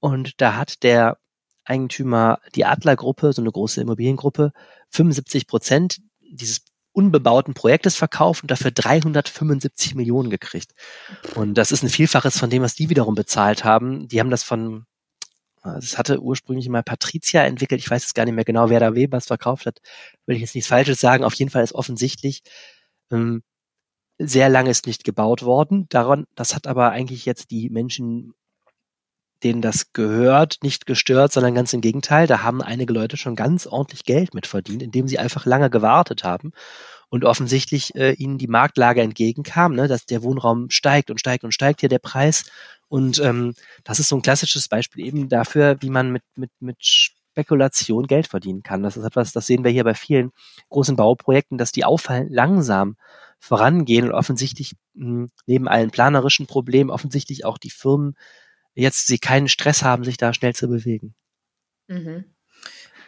Und 0.00 0.40
da 0.40 0.56
hat 0.56 0.82
der 0.82 1.18
Eigentümer, 1.70 2.40
die 2.54 2.64
Adlergruppe, 2.64 3.32
so 3.32 3.40
eine 3.40 3.52
große 3.52 3.80
Immobiliengruppe, 3.80 4.52
75 4.90 5.46
Prozent 5.46 5.98
dieses 6.20 6.62
unbebauten 6.92 7.54
Projektes 7.54 7.96
verkauft 7.96 8.42
und 8.42 8.50
dafür 8.50 8.72
375 8.72 9.94
Millionen 9.94 10.28
gekriegt. 10.30 10.72
Und 11.36 11.54
das 11.54 11.72
ist 11.72 11.82
ein 11.82 11.88
Vielfaches 11.88 12.38
von 12.38 12.50
dem, 12.50 12.62
was 12.62 12.74
die 12.74 12.90
wiederum 12.90 13.14
bezahlt 13.14 13.64
haben. 13.64 14.08
Die 14.08 14.20
haben 14.20 14.30
das 14.30 14.42
von, 14.42 14.86
das 15.62 15.96
hatte 15.98 16.20
ursprünglich 16.20 16.68
mal 16.68 16.82
Patricia 16.82 17.42
entwickelt. 17.42 17.80
Ich 17.80 17.90
weiß 17.90 18.02
jetzt 18.02 18.14
gar 18.14 18.24
nicht 18.24 18.34
mehr 18.34 18.44
genau, 18.44 18.70
wer 18.70 18.80
da 18.80 18.94
Webers 18.94 19.26
verkauft 19.26 19.66
hat. 19.66 19.78
Will 20.26 20.36
ich 20.36 20.42
jetzt 20.42 20.54
nichts 20.54 20.68
Falsches 20.68 21.00
sagen. 21.00 21.24
Auf 21.24 21.34
jeden 21.34 21.50
Fall 21.50 21.62
ist 21.62 21.74
offensichtlich, 21.74 22.42
ähm, 23.12 23.42
sehr 24.18 24.48
lange 24.48 24.70
ist 24.70 24.86
nicht 24.86 25.04
gebaut 25.04 25.42
worden. 25.42 25.86
Daran, 25.88 26.26
das 26.34 26.54
hat 26.54 26.66
aber 26.66 26.90
eigentlich 26.90 27.24
jetzt 27.24 27.50
die 27.50 27.70
Menschen 27.70 28.34
denen 29.44 29.62
das 29.62 29.92
gehört, 29.92 30.58
nicht 30.62 30.86
gestört, 30.86 31.32
sondern 31.32 31.54
ganz 31.54 31.72
im 31.72 31.80
Gegenteil. 31.80 32.26
Da 32.26 32.42
haben 32.42 32.62
einige 32.62 32.92
Leute 32.92 33.16
schon 33.16 33.36
ganz 33.36 33.66
ordentlich 33.66 34.04
Geld 34.04 34.34
mit 34.34 34.46
verdient, 34.46 34.82
indem 34.82 35.08
sie 35.08 35.18
einfach 35.18 35.46
lange 35.46 35.70
gewartet 35.70 36.24
haben 36.24 36.52
und 37.10 37.24
offensichtlich 37.24 37.94
äh, 37.96 38.12
ihnen 38.12 38.38
die 38.38 38.46
Marktlage 38.46 39.02
entgegenkam, 39.02 39.74
ne, 39.74 39.88
dass 39.88 40.06
der 40.06 40.22
Wohnraum 40.22 40.70
steigt 40.70 41.10
und 41.10 41.18
steigt 41.18 41.44
und 41.44 41.52
steigt 41.52 41.80
hier 41.80 41.88
der 41.88 41.98
Preis. 41.98 42.44
Und 42.88 43.18
ähm, 43.20 43.54
das 43.84 43.98
ist 43.98 44.08
so 44.08 44.16
ein 44.16 44.22
klassisches 44.22 44.68
Beispiel 44.68 45.04
eben 45.04 45.28
dafür, 45.28 45.76
wie 45.80 45.90
man 45.90 46.12
mit, 46.12 46.22
mit, 46.36 46.50
mit 46.60 46.76
Spekulation 46.80 48.06
Geld 48.06 48.28
verdienen 48.28 48.62
kann. 48.62 48.82
Das 48.82 48.96
ist 48.96 49.04
etwas, 49.04 49.32
das 49.32 49.46
sehen 49.46 49.64
wir 49.64 49.70
hier 49.70 49.84
bei 49.84 49.94
vielen 49.94 50.30
großen 50.68 50.96
Bauprojekten, 50.96 51.58
dass 51.58 51.72
die 51.72 51.84
auffallend 51.84 52.32
langsam 52.32 52.96
vorangehen 53.40 54.06
und 54.06 54.12
offensichtlich 54.12 54.74
mh, 54.94 55.28
neben 55.46 55.66
allen 55.66 55.90
planerischen 55.90 56.46
Problemen 56.46 56.90
offensichtlich 56.90 57.44
auch 57.44 57.58
die 57.58 57.70
Firmen 57.70 58.14
jetzt 58.74 59.06
sie 59.06 59.18
keinen 59.18 59.48
Stress 59.48 59.82
haben, 59.82 60.04
sich 60.04 60.16
da 60.16 60.32
schnell 60.32 60.54
zu 60.54 60.68
bewegen. 60.68 61.14
Mhm. 61.88 62.24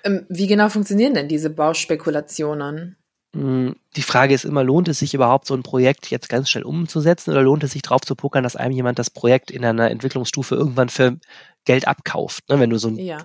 Ähm, 0.05 0.27
wie 0.29 0.47
genau 0.47 0.69
funktionieren 0.69 1.15
denn 1.15 1.29
diese 1.29 1.51
Bauspekulationen? 1.51 2.97
Hm, 3.35 3.77
die 3.97 4.03
Frage 4.03 4.35
ist 4.35 4.45
immer, 4.45 4.65
lohnt 4.65 4.89
es 4.89 4.99
sich 4.99 5.15
überhaupt, 5.15 5.47
so 5.47 5.55
ein 5.55 5.63
Projekt 5.63 6.11
jetzt 6.11 6.29
ganz 6.29 6.51
schnell 6.51 6.65
umzusetzen 6.65 7.31
oder 7.31 7.43
lohnt 7.43 7.65
es 7.65 7.73
sich 7.73 7.83
drauf 7.83 8.03
zu 8.03 8.15
pokern, 8.15 8.43
dass 8.43 8.57
einem 8.57 8.75
jemand 8.75 8.99
das 8.99 9.11
Projekt 9.11 9.51
in 9.51 9.65
einer 9.65 9.91
Entwicklungsstufe 9.91 10.55
irgendwann 10.55 10.89
für 10.89 11.19
Geld 11.65 11.87
abkauft? 11.87 12.49
Ne, 12.49 12.61
wenn 12.61 12.71
du 12.71 12.79
so 12.79 12.89
ein 12.89 12.97
ja 12.97 13.25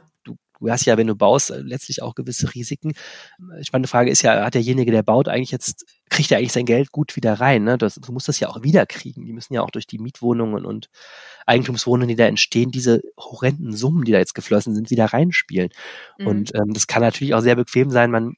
du 0.59 0.69
hast 0.69 0.85
ja, 0.85 0.97
wenn 0.97 1.07
du 1.07 1.15
baust, 1.15 1.51
äh, 1.51 1.59
letztlich 1.59 2.01
auch 2.01 2.15
gewisse 2.15 2.53
Risiken. 2.53 2.93
Spannende 3.61 3.87
Frage 3.87 4.09
ist 4.09 4.21
ja, 4.21 4.43
hat 4.43 4.53
derjenige, 4.53 4.91
der 4.91 5.03
baut, 5.03 5.27
eigentlich 5.27 5.51
jetzt, 5.51 5.85
kriegt 6.09 6.31
er 6.31 6.37
eigentlich 6.37 6.53
sein 6.53 6.65
Geld 6.65 6.91
gut 6.91 7.15
wieder 7.15 7.33
rein? 7.33 7.63
Ne? 7.63 7.77
Das, 7.77 7.95
du 7.95 8.11
musst 8.11 8.27
das 8.27 8.39
ja 8.39 8.49
auch 8.49 8.63
wiederkriegen. 8.63 9.25
Die 9.25 9.33
müssen 9.33 9.53
ja 9.53 9.61
auch 9.61 9.71
durch 9.71 9.87
die 9.87 9.99
Mietwohnungen 9.99 10.65
und 10.65 10.89
Eigentumswohnungen, 11.45 12.09
die 12.09 12.15
da 12.15 12.25
entstehen, 12.25 12.71
diese 12.71 13.01
horrenden 13.17 13.75
Summen, 13.75 14.03
die 14.03 14.11
da 14.11 14.17
jetzt 14.19 14.35
geflossen 14.35 14.75
sind, 14.75 14.89
wieder 14.89 15.05
reinspielen. 15.05 15.69
Mhm. 16.17 16.27
Und 16.27 16.55
ähm, 16.55 16.73
das 16.73 16.87
kann 16.87 17.01
natürlich 17.01 17.33
auch 17.33 17.41
sehr 17.41 17.55
bequem 17.55 17.89
sein. 17.89 18.11
Man 18.11 18.33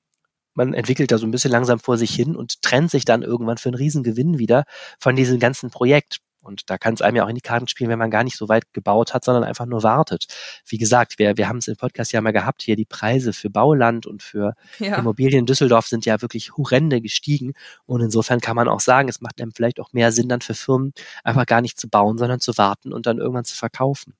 man 0.56 0.74
entwickelt 0.74 1.12
da 1.12 1.18
so 1.18 1.26
ein 1.26 1.32
bisschen 1.32 1.52
langsam 1.52 1.80
vor 1.80 1.98
sich 1.98 2.14
hin 2.14 2.36
und 2.36 2.62
trennt 2.62 2.92
sich 2.92 3.06
dann 3.06 3.22
irgendwann 3.22 3.58
für 3.58 3.70
einen 3.70 3.78
Riesengewinn 3.78 4.40
wieder 4.40 4.66
von 5.00 5.16
diesem 5.16 5.40
ganzen 5.40 5.70
Projekt. 5.70 6.18
Und 6.42 6.70
da 6.70 6.78
kann 6.78 6.94
es 6.94 7.02
einem 7.02 7.18
ja 7.18 7.26
auch 7.26 7.30
in 7.30 7.36
die 7.36 7.42
Karten 7.42 7.68
spielen, 7.68 7.90
wenn 7.90 8.00
man 8.00 8.12
gar 8.12 8.24
nicht 8.24 8.38
so 8.38 8.48
weit 8.50 8.74
gebaut 8.74 9.14
hat, 9.14 9.26
sondern 9.26 9.44
einfach 9.44 9.66
nur 9.66 9.84
wartet. 9.84 10.26
Wie 10.66 10.78
gesagt, 10.78 11.20
wir, 11.20 11.38
wir 11.38 11.50
haben 11.50 11.58
es 11.58 11.68
im 11.68 11.76
Podcast 11.76 12.12
ja 12.12 12.22
mal 12.22 12.32
gehabt, 12.32 12.62
hier 12.62 12.76
die 12.76 12.86
Preise 12.86 13.34
für 13.34 13.50
Bauland 13.50 14.06
und 14.06 14.24
für 14.24 14.54
ja. 14.80 14.96
Immobilien 14.96 15.40
in 15.40 15.46
Düsseldorf 15.46 15.88
sind 15.88 16.06
ja 16.06 16.22
wirklich 16.22 16.56
horrende 16.56 17.02
gestiegen. 17.02 17.54
Und 17.86 18.02
insofern 18.02 18.40
kann 18.40 18.56
man 18.56 18.68
auch 18.68 18.80
sagen, 18.80 19.10
es 19.10 19.22
macht 19.22 19.42
einem 19.42 19.52
vielleicht 19.52 19.80
auch 19.80 19.94
mehr 19.94 20.12
Sinn 20.12 20.30
dann 20.30 20.42
für 20.42 20.54
Firmen, 20.54 20.94
einfach 21.24 21.46
gar 21.46 21.62
nicht 21.62 21.80
zu 21.80 21.90
bauen, 21.90 22.18
sondern 22.18 22.40
zu 22.40 22.58
warten 22.58 22.94
und 22.94 23.06
dann 23.06 23.18
irgendwann 23.18 23.46
zu 23.46 23.56
verkaufen. 23.56 24.14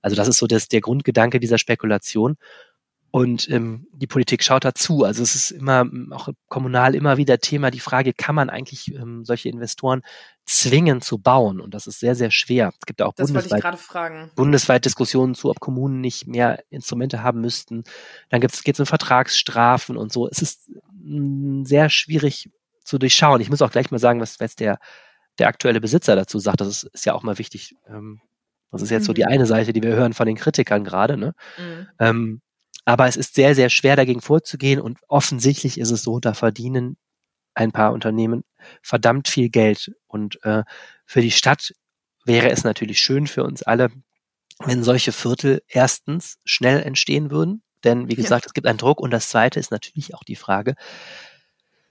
Also 0.00 0.16
das 0.16 0.28
ist 0.28 0.38
so 0.38 0.46
das, 0.46 0.68
der 0.68 0.80
Grundgedanke 0.80 1.40
dieser 1.40 1.58
Spekulation. 1.58 2.36
Und 3.18 3.50
ähm, 3.50 3.88
die 3.90 4.06
Politik 4.06 4.44
schaut 4.44 4.64
dazu. 4.64 5.02
Also 5.02 5.24
es 5.24 5.34
ist 5.34 5.50
immer, 5.50 5.84
auch 6.12 6.28
kommunal 6.48 6.94
immer 6.94 7.16
wieder 7.16 7.38
Thema, 7.38 7.72
die 7.72 7.80
Frage, 7.80 8.12
kann 8.12 8.36
man 8.36 8.48
eigentlich 8.48 8.94
ähm, 8.94 9.24
solche 9.24 9.48
Investoren 9.48 10.02
zwingen 10.44 11.00
zu 11.00 11.18
bauen? 11.18 11.60
Und 11.60 11.74
das 11.74 11.88
ist 11.88 11.98
sehr, 11.98 12.14
sehr 12.14 12.30
schwer. 12.30 12.70
Es 12.78 12.86
gibt 12.86 13.02
auch 13.02 13.14
bundesweit, 13.14 13.64
bundesweit 14.36 14.84
Diskussionen 14.84 15.34
zu, 15.34 15.50
ob 15.50 15.58
Kommunen 15.58 16.00
nicht 16.00 16.28
mehr 16.28 16.62
Instrumente 16.70 17.24
haben 17.24 17.40
müssten. 17.40 17.82
Dann 18.28 18.40
geht 18.40 18.52
es 18.52 18.78
um 18.78 18.86
Vertragsstrafen 18.86 19.96
und 19.96 20.12
so. 20.12 20.28
Es 20.28 20.40
ist 20.40 20.70
mh, 20.92 21.66
sehr 21.66 21.90
schwierig 21.90 22.50
zu 22.84 22.98
durchschauen. 22.98 23.40
Ich 23.40 23.50
muss 23.50 23.62
auch 23.62 23.72
gleich 23.72 23.90
mal 23.90 23.98
sagen, 23.98 24.20
was 24.20 24.38
jetzt 24.38 24.60
der, 24.60 24.78
der 25.40 25.48
aktuelle 25.48 25.80
Besitzer 25.80 26.14
dazu 26.14 26.38
sagt. 26.38 26.60
Das 26.60 26.68
ist, 26.68 26.84
ist 26.84 27.04
ja 27.04 27.14
auch 27.14 27.24
mal 27.24 27.38
wichtig. 27.38 27.74
Ähm, 27.88 28.20
das 28.70 28.82
ist 28.82 28.90
jetzt 28.90 29.02
mhm. 29.02 29.06
so 29.06 29.12
die 29.12 29.24
mhm. 29.24 29.32
eine 29.32 29.46
Seite, 29.46 29.72
die 29.72 29.82
wir 29.82 29.96
hören 29.96 30.12
von 30.12 30.26
den 30.26 30.36
Kritikern 30.36 30.84
gerade. 30.84 31.16
Ne? 31.16 31.34
Mhm. 31.58 31.88
Ähm, 31.98 32.42
Aber 32.88 33.06
es 33.06 33.16
ist 33.16 33.34
sehr, 33.34 33.54
sehr 33.54 33.68
schwer 33.68 33.96
dagegen 33.96 34.22
vorzugehen 34.22 34.80
und 34.80 34.98
offensichtlich 35.08 35.76
ist 35.76 35.90
es 35.90 36.02
so, 36.02 36.20
da 36.20 36.32
verdienen 36.32 36.96
ein 37.52 37.70
paar 37.70 37.92
Unternehmen 37.92 38.44
verdammt 38.80 39.28
viel 39.28 39.50
Geld. 39.50 39.92
Und 40.06 40.42
äh, 40.42 40.62
für 41.04 41.20
die 41.20 41.30
Stadt 41.30 41.74
wäre 42.24 42.48
es 42.48 42.64
natürlich 42.64 42.98
schön 42.98 43.26
für 43.26 43.44
uns 43.44 43.62
alle, 43.62 43.90
wenn 44.64 44.82
solche 44.82 45.12
Viertel 45.12 45.60
erstens 45.68 46.38
schnell 46.46 46.82
entstehen 46.82 47.30
würden. 47.30 47.62
Denn 47.84 48.08
wie 48.08 48.14
gesagt, 48.14 48.46
ja. 48.46 48.46
es 48.46 48.54
gibt 48.54 48.66
einen 48.66 48.78
Druck. 48.78 49.00
Und 49.00 49.10
das 49.10 49.28
Zweite 49.28 49.60
ist 49.60 49.70
natürlich 49.70 50.14
auch 50.14 50.24
die 50.24 50.34
Frage, 50.34 50.74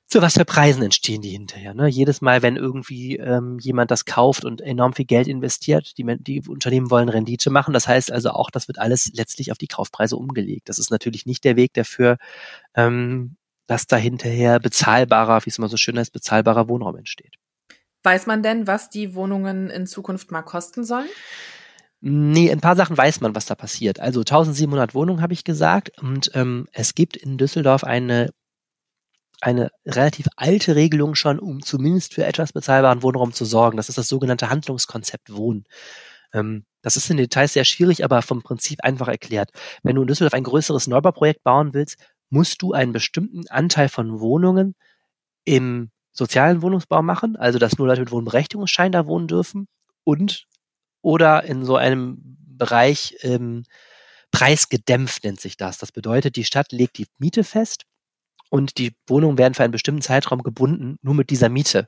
zu 0.08 0.22
was 0.22 0.36
für 0.36 0.46
Preisen 0.46 0.84
entstehen 0.84 1.22
die 1.22 1.32
hinterher. 1.32 1.74
Ne? 1.74 1.88
Jedes 1.88 2.22
Mal, 2.22 2.41
wenn 2.41 2.56
irgendwie 2.56 3.17
ähm, 3.17 3.60
jemand 3.60 3.91
das 3.91 4.06
kauft 4.06 4.46
und 4.46 4.62
enorm 4.62 4.93
viel 4.93 5.06
Geld 5.06 5.28
investiert, 5.28 5.98
die, 5.98 6.06
die 6.20 6.41
Unternehmen 6.48 6.89
wollen 6.89 7.10
Rendite 7.10 7.50
machen. 7.50 7.74
Das 7.74 7.88
heißt 7.88 8.12
also 8.12 8.30
auch, 8.30 8.50
das 8.50 8.70
wird 8.70 8.80
alles 8.80 9.12
letztlich 9.13 9.52
auf 9.52 9.58
die 9.58 9.67
Kaufpreise 9.67 10.15
umgelegt. 10.15 10.70
Das 10.70 10.80
ist 10.80 10.91
natürlich 10.91 11.26
nicht 11.26 11.43
der 11.43 11.58
Weg 11.58 11.74
dafür, 11.74 12.17
ähm, 12.74 13.36
dass 13.67 13.86
da 13.86 13.98
hinterher 13.98 14.62
bezahlbarer, 14.62 15.46
wie 15.46 15.50
es 15.50 15.58
immer 15.58 15.67
so 15.67 15.76
schön 15.76 16.00
heißt, 16.00 16.13
bezahlbarer 16.13 16.70
Wohnraum 16.70 16.96
entsteht. 16.96 17.36
Weiß 18.04 18.28
man 18.28 18.41
denn, 18.41 18.65
was 18.65 18.89
die 18.89 19.13
Wohnungen 19.13 19.70
in 19.70 19.88
Zukunft 19.88 20.32
mal 20.32 20.41
kosten 20.41 20.86
sollen? 20.86 21.10
Nee, 22.00 22.50
ein 22.50 22.62
paar 22.62 22.78
Sachen 22.78 22.98
weiß 22.98 23.20
man, 23.20 23.36
was 23.36 23.48
da 23.48 23.56
passiert. 23.56 24.00
Also 24.00 24.22
1700 24.22 24.93
Wohnungen 24.93 25.22
habe 25.22 25.34
ich 25.34 25.43
gesagt 25.43 26.02
und 26.02 26.32
ähm, 26.34 26.67
es 26.72 26.96
gibt 26.96 27.17
in 27.17 27.38
Düsseldorf 27.38 27.84
eine 27.84 28.30
eine 29.41 29.69
relativ 29.86 30.28
alte 30.36 30.76
Regelung 30.76 31.15
schon, 31.15 31.39
um 31.39 31.62
zumindest 31.62 32.13
für 32.13 32.26
etwas 32.26 32.54
bezahlbaren 32.54 33.04
Wohnraum 33.04 33.34
zu 33.34 33.45
sorgen. 33.45 33.78
Das 33.78 33.89
ist 33.89 33.97
das 33.97 34.08
sogenannte 34.08 34.50
Handlungskonzept 34.50 35.34
Wohnen. 35.36 35.65
Ähm, 36.34 36.65
das 36.82 36.95
ist 36.95 37.10
in 37.10 37.17
Details 37.17 37.54
sehr 37.54 37.65
schwierig, 37.65 38.04
aber 38.04 38.21
vom 38.21 38.41
Prinzip 38.41 38.84
einfach 38.84 39.08
erklärt. 39.08 39.52
Wenn 39.84 39.95
du 39.95 40.02
in 40.02 40.08
Düsseldorf 40.08 40.34
ein 40.34 40.43
größeres 40.43 40.88
Neubauprojekt 40.88 41.43
bauen 41.43 41.73
willst, 41.73 41.97
musst 42.30 42.62
du 42.62 42.73
einen 42.73 42.93
bestimmten 42.93 43.47
Anteil 43.47 43.89
von 43.89 44.19
Wohnungen 44.19 44.76
im 45.45 45.91
sozialen 46.12 46.62
Wohnungsbau 46.62 47.02
machen, 47.02 47.36
also 47.36 47.60
dass 47.60 47.78
nur 47.78 47.88
Leute 47.88 48.02
mit 48.02 48.12
Wohnberechtigungsschein 48.12 48.91
da 48.91 49.06
wohnen 49.06 49.28
dürfen 49.28 49.67
und 50.04 50.47
oder 51.02 51.43
in 51.43 51.63
so 51.63 51.76
einem 51.76 52.17
Bereich 52.58 53.15
ähm, 53.21 53.63
preisgedämpft 54.32 55.23
nennt 55.23 55.39
sich 55.39 55.58
das. 55.58 55.78
Das 55.78 55.91
bedeutet, 55.91 56.36
die 56.36 56.43
Stadt 56.43 56.71
legt 56.71 56.97
die 56.97 57.08
Miete 57.19 57.43
fest 57.43 57.86
und 58.49 58.77
die 58.77 58.95
Wohnungen 59.07 59.38
werden 59.38 59.53
für 59.53 59.63
einen 59.63 59.71
bestimmten 59.71 60.01
Zeitraum 60.01 60.43
gebunden, 60.43 60.97
nur 61.01 61.15
mit 61.15 61.29
dieser 61.29 61.49
Miete 61.49 61.88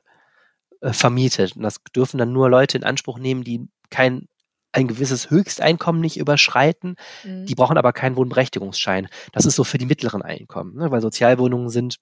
äh, 0.80 0.92
vermietet. 0.92 1.56
Und 1.56 1.62
das 1.62 1.76
dürfen 1.94 2.18
dann 2.18 2.32
nur 2.32 2.50
Leute 2.50 2.76
in 2.76 2.84
Anspruch 2.84 3.18
nehmen, 3.18 3.44
die 3.44 3.68
kein 3.90 4.26
ein 4.72 4.86
gewisses 4.86 5.30
Höchsteinkommen 5.30 6.00
nicht 6.00 6.16
überschreiten. 6.16 6.94
Mhm. 7.24 7.46
Die 7.46 7.54
brauchen 7.54 7.76
aber 7.76 7.92
keinen 7.92 8.16
Wohnberechtigungsschein. 8.16 9.08
Das 9.32 9.44
ist 9.44 9.56
so 9.56 9.64
für 9.64 9.78
die 9.78 9.86
mittleren 9.86 10.22
Einkommen, 10.22 10.76
ne? 10.76 10.90
weil 10.90 11.00
Sozialwohnungen 11.00 11.70
sind 11.70 11.96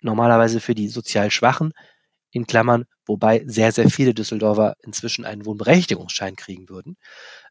normalerweise 0.00 0.60
für 0.60 0.74
die 0.74 0.88
sozial 0.88 1.30
Schwachen, 1.30 1.72
in 2.34 2.46
Klammern, 2.46 2.84
wobei 3.06 3.44
sehr, 3.46 3.70
sehr 3.72 3.88
viele 3.88 4.12
Düsseldorfer 4.12 4.76
inzwischen 4.82 5.24
einen 5.24 5.46
Wohnberechtigungsschein 5.46 6.34
kriegen 6.36 6.68
würden. 6.68 6.96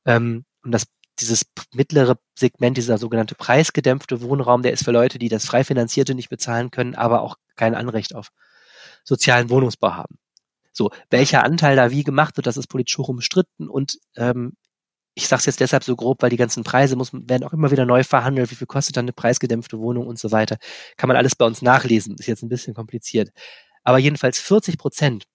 Ähm, 0.06 0.46
und 0.62 0.72
das 0.72 0.86
dieses 1.20 1.44
mittlere 1.74 2.18
Segment, 2.38 2.78
dieser 2.78 2.98
sogenannte 2.98 3.36
preisgedämpfte 3.36 4.22
Wohnraum, 4.22 4.62
der 4.62 4.74
ist 4.74 4.84
für 4.84 4.92
Leute, 4.92 5.20
die 5.20 5.30
das 5.30 5.46
frei 5.46 5.64
finanzierte 5.64 6.16
nicht 6.16 6.30
bezahlen 6.30 6.72
können, 6.72 6.96
aber 6.96 7.22
auch 7.22 7.38
kein 7.56 7.76
Anrecht 7.76 8.16
auf 8.16 8.30
sozialen 9.04 9.50
Wohnungsbau 9.50 9.94
haben. 9.94 10.18
So, 10.72 10.92
welcher 11.12 11.44
Anteil 11.44 11.76
da 11.76 11.92
wie 11.92 12.04
gemacht 12.04 12.38
wird, 12.38 12.48
das 12.48 12.58
ist 12.58 12.68
politisch 12.68 12.98
hoch 12.98 13.10
umstritten 13.10 13.70
und 13.70 14.00
ähm, 14.16 14.54
ich 15.16 15.28
sage 15.28 15.42
es 15.42 15.46
jetzt 15.46 15.60
deshalb 15.60 15.84
so 15.84 15.96
grob, 15.96 16.22
weil 16.24 16.32
die 16.32 16.38
ganzen 16.38 16.64
Preise 16.64 16.96
muss, 16.96 17.12
werden 17.14 17.44
auch 17.44 17.54
immer 17.54 17.70
wieder 17.70 17.86
neu 17.86 18.04
verhandelt. 18.04 18.50
Wie 18.50 18.56
viel 18.56 18.68
kostet 18.68 18.98
dann 18.98 19.06
eine 19.06 19.14
preisgedämpfte 19.14 19.78
Wohnung 19.78 20.08
und 20.08 20.18
so 20.18 20.32
weiter? 20.32 20.58
Kann 20.98 21.08
man 21.08 21.18
alles 21.18 21.36
bei 21.36 21.46
uns 21.46 21.62
nachlesen. 21.62 22.16
Ist 22.18 22.26
jetzt 22.26 22.42
ein 22.42 22.50
bisschen 22.50 22.74
kompliziert. 22.74 23.30
Aber 23.84 24.00
jedenfalls 24.00 24.40
40 24.40 24.78
Prozent 24.80 25.26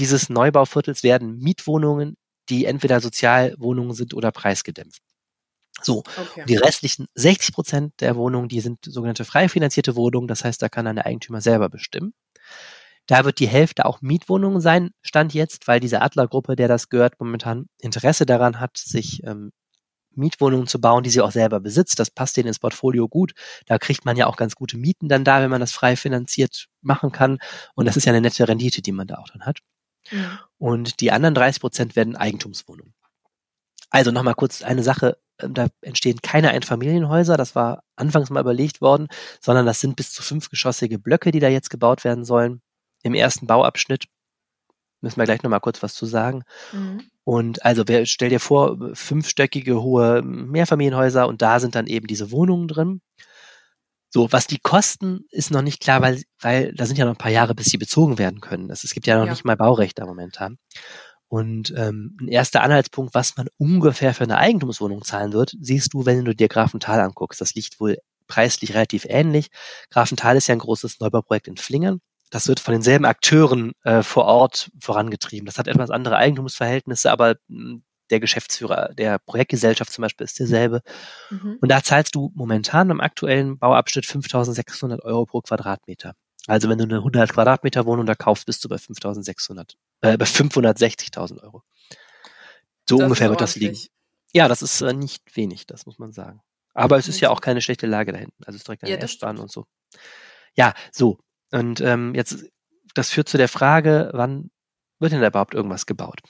dieses 0.00 0.28
Neubauviertels 0.28 1.04
werden 1.04 1.38
Mietwohnungen 1.38 2.16
die 2.48 2.64
entweder 2.64 3.00
Sozialwohnungen 3.00 3.94
sind 3.94 4.14
oder 4.14 4.32
preisgedämpft. 4.32 5.02
So, 5.82 5.98
okay. 5.98 6.44
die 6.48 6.56
restlichen 6.56 7.06
60 7.14 7.54
Prozent 7.54 8.00
der 8.00 8.16
Wohnungen, 8.16 8.48
die 8.48 8.60
sind 8.60 8.84
sogenannte 8.84 9.24
frei 9.24 9.48
finanzierte 9.48 9.96
Wohnungen, 9.96 10.28
das 10.28 10.44
heißt, 10.44 10.62
da 10.62 10.68
kann 10.68 10.84
dann 10.84 10.96
der 10.96 11.06
Eigentümer 11.06 11.40
selber 11.40 11.68
bestimmen. 11.68 12.14
Da 13.06 13.24
wird 13.24 13.38
die 13.38 13.48
Hälfte 13.48 13.84
auch 13.84 14.00
Mietwohnungen 14.00 14.60
sein, 14.60 14.90
stand 15.02 15.34
jetzt, 15.34 15.68
weil 15.68 15.80
diese 15.80 16.00
Adlergruppe, 16.00 16.56
der 16.56 16.68
das 16.68 16.88
gehört, 16.88 17.20
momentan 17.20 17.66
Interesse 17.80 18.24
daran 18.24 18.60
hat, 18.60 18.78
sich 18.78 19.22
ähm, 19.24 19.52
Mietwohnungen 20.16 20.66
zu 20.66 20.80
bauen, 20.80 21.02
die 21.02 21.10
sie 21.10 21.20
auch 21.20 21.32
selber 21.32 21.60
besitzt. 21.60 21.98
Das 21.98 22.10
passt 22.10 22.36
denen 22.36 22.48
ins 22.48 22.58
Portfolio 22.58 23.08
gut. 23.08 23.34
Da 23.66 23.78
kriegt 23.78 24.04
man 24.04 24.16
ja 24.16 24.26
auch 24.26 24.36
ganz 24.36 24.54
gute 24.54 24.78
Mieten 24.78 25.08
dann 25.08 25.24
da, 25.24 25.42
wenn 25.42 25.50
man 25.50 25.60
das 25.60 25.72
frei 25.72 25.96
finanziert 25.96 26.68
machen 26.80 27.12
kann. 27.12 27.38
Und 27.74 27.86
das 27.86 27.96
ist 27.96 28.06
ja 28.06 28.12
eine 28.12 28.20
nette 28.20 28.46
Rendite, 28.48 28.80
die 28.80 28.92
man 28.92 29.06
da 29.06 29.16
auch 29.16 29.28
dann 29.28 29.44
hat. 29.44 29.58
Mhm. 30.10 30.38
Und 30.58 31.00
die 31.00 31.12
anderen 31.12 31.34
30 31.34 31.60
Prozent 31.60 31.96
werden 31.96 32.16
Eigentumswohnungen. 32.16 32.94
Also 33.90 34.10
nochmal 34.10 34.34
kurz 34.34 34.62
eine 34.62 34.82
Sache, 34.82 35.18
ähm, 35.40 35.54
da 35.54 35.68
entstehen 35.80 36.18
keine 36.22 36.50
Einfamilienhäuser, 36.50 37.36
das 37.36 37.54
war 37.54 37.82
anfangs 37.96 38.30
mal 38.30 38.40
überlegt 38.40 38.80
worden, 38.80 39.08
sondern 39.40 39.66
das 39.66 39.80
sind 39.80 39.96
bis 39.96 40.12
zu 40.12 40.22
fünfgeschossige 40.22 40.98
Blöcke, 40.98 41.30
die 41.30 41.40
da 41.40 41.48
jetzt 41.48 41.70
gebaut 41.70 42.04
werden 42.04 42.24
sollen. 42.24 42.60
Im 43.02 43.14
ersten 43.14 43.46
Bauabschnitt 43.46 44.06
müssen 45.00 45.18
wir 45.18 45.26
gleich 45.26 45.42
nochmal 45.42 45.60
kurz 45.60 45.82
was 45.82 45.94
zu 45.94 46.06
sagen. 46.06 46.42
Mhm. 46.72 47.02
Und 47.24 47.64
also 47.64 47.84
wer, 47.86 48.04
stell 48.06 48.30
dir 48.30 48.40
vor, 48.40 48.76
fünfstöckige 48.94 49.80
hohe 49.80 50.22
Mehrfamilienhäuser 50.22 51.28
und 51.28 51.40
da 51.40 51.60
sind 51.60 51.74
dann 51.74 51.86
eben 51.86 52.06
diese 52.06 52.30
Wohnungen 52.30 52.68
drin. 52.68 53.00
So, 54.14 54.30
was 54.30 54.46
die 54.46 54.60
kosten, 54.60 55.26
ist 55.32 55.50
noch 55.50 55.62
nicht 55.62 55.80
klar, 55.80 56.00
weil, 56.00 56.22
weil 56.40 56.72
da 56.72 56.86
sind 56.86 56.96
ja 56.96 57.04
noch 57.04 57.14
ein 57.14 57.18
paar 57.18 57.32
Jahre, 57.32 57.52
bis 57.52 57.66
sie 57.66 57.78
bezogen 57.78 58.16
werden 58.16 58.40
können. 58.40 58.70
Es, 58.70 58.84
es 58.84 58.94
gibt 58.94 59.08
ja 59.08 59.18
noch 59.18 59.24
ja. 59.24 59.32
nicht 59.32 59.44
mal 59.44 59.56
Baurecht 59.56 59.98
da 59.98 60.06
momentan. 60.06 60.56
Und 61.26 61.74
ähm, 61.76 62.16
ein 62.20 62.28
erster 62.28 62.62
Anhaltspunkt, 62.62 63.12
was 63.12 63.36
man 63.36 63.48
ungefähr 63.56 64.14
für 64.14 64.22
eine 64.22 64.38
Eigentumswohnung 64.38 65.02
zahlen 65.02 65.32
wird, 65.32 65.56
siehst 65.60 65.94
du, 65.94 66.06
wenn 66.06 66.24
du 66.24 66.32
dir 66.32 66.46
Grafenthal 66.46 67.00
anguckst. 67.00 67.40
Das 67.40 67.54
liegt 67.54 67.80
wohl 67.80 67.98
preislich 68.28 68.74
relativ 68.74 69.04
ähnlich. 69.04 69.48
Grafenthal 69.90 70.36
ist 70.36 70.46
ja 70.46 70.54
ein 70.54 70.60
großes 70.60 71.00
Neubauprojekt 71.00 71.48
in 71.48 71.56
Flingern. 71.56 71.98
Das 72.30 72.46
wird 72.46 72.60
von 72.60 72.70
denselben 72.70 73.06
Akteuren 73.06 73.72
äh, 73.82 74.04
vor 74.04 74.26
Ort 74.26 74.70
vorangetrieben. 74.78 75.46
Das 75.46 75.58
hat 75.58 75.66
etwas 75.66 75.90
andere 75.90 76.18
Eigentumsverhältnisse, 76.18 77.10
aber 77.10 77.34
hm, 77.48 77.82
der 78.14 78.20
Geschäftsführer 78.20 78.94
der 78.94 79.18
Projektgesellschaft 79.18 79.92
zum 79.92 80.02
Beispiel 80.02 80.24
ist 80.24 80.38
derselbe. 80.38 80.82
Mhm. 81.30 81.58
Und 81.60 81.68
da 81.68 81.82
zahlst 81.82 82.14
du 82.14 82.30
momentan 82.34 82.90
im 82.90 83.00
aktuellen 83.00 83.58
Bauabschnitt 83.58 84.04
5.600 84.04 85.00
Euro 85.02 85.26
pro 85.26 85.40
Quadratmeter. 85.40 86.14
Also 86.46 86.68
wenn 86.68 86.78
du 86.78 86.84
eine 86.84 86.98
100 86.98 87.32
Quadratmeter 87.32 87.86
Wohnung 87.86 88.06
da 88.06 88.14
kaufst, 88.14 88.46
bist 88.46 88.64
du 88.64 88.68
bei 88.68 88.76
5.600, 88.76 89.74
äh, 90.02 90.16
bei 90.16 90.26
560.000 90.26 91.42
Euro. 91.42 91.62
So 92.88 92.98
das 92.98 93.04
ungefähr 93.06 93.30
wird 93.30 93.40
das 93.40 93.56
liegen. 93.56 93.78
Ja, 94.32 94.46
das 94.46 94.62
ist 94.62 94.80
äh, 94.80 94.92
nicht 94.92 95.36
wenig, 95.36 95.66
das 95.66 95.86
muss 95.86 95.98
man 95.98 96.12
sagen. 96.12 96.40
Aber 96.74 96.98
es 96.98 97.08
ist 97.08 97.20
ja 97.20 97.30
auch 97.30 97.40
keine 97.40 97.62
schlechte 97.62 97.86
Lage 97.86 98.12
da 98.12 98.18
hinten. 98.18 98.44
Also 98.44 98.56
es 98.56 98.62
ist 98.62 98.68
direkt 98.68 98.84
eine 98.84 98.92
ja, 98.92 98.98
S-Bahn 98.98 99.38
und 99.38 99.50
so. 99.50 99.66
Ja, 100.54 100.74
so. 100.92 101.18
Und 101.50 101.80
ähm, 101.80 102.14
jetzt, 102.14 102.44
das 102.94 103.10
führt 103.10 103.28
zu 103.28 103.38
der 103.38 103.48
Frage, 103.48 104.10
wann 104.12 104.50
wird 104.98 105.12
denn 105.12 105.20
da 105.20 105.28
überhaupt 105.28 105.54
irgendwas 105.54 105.86
gebaut? 105.86 106.20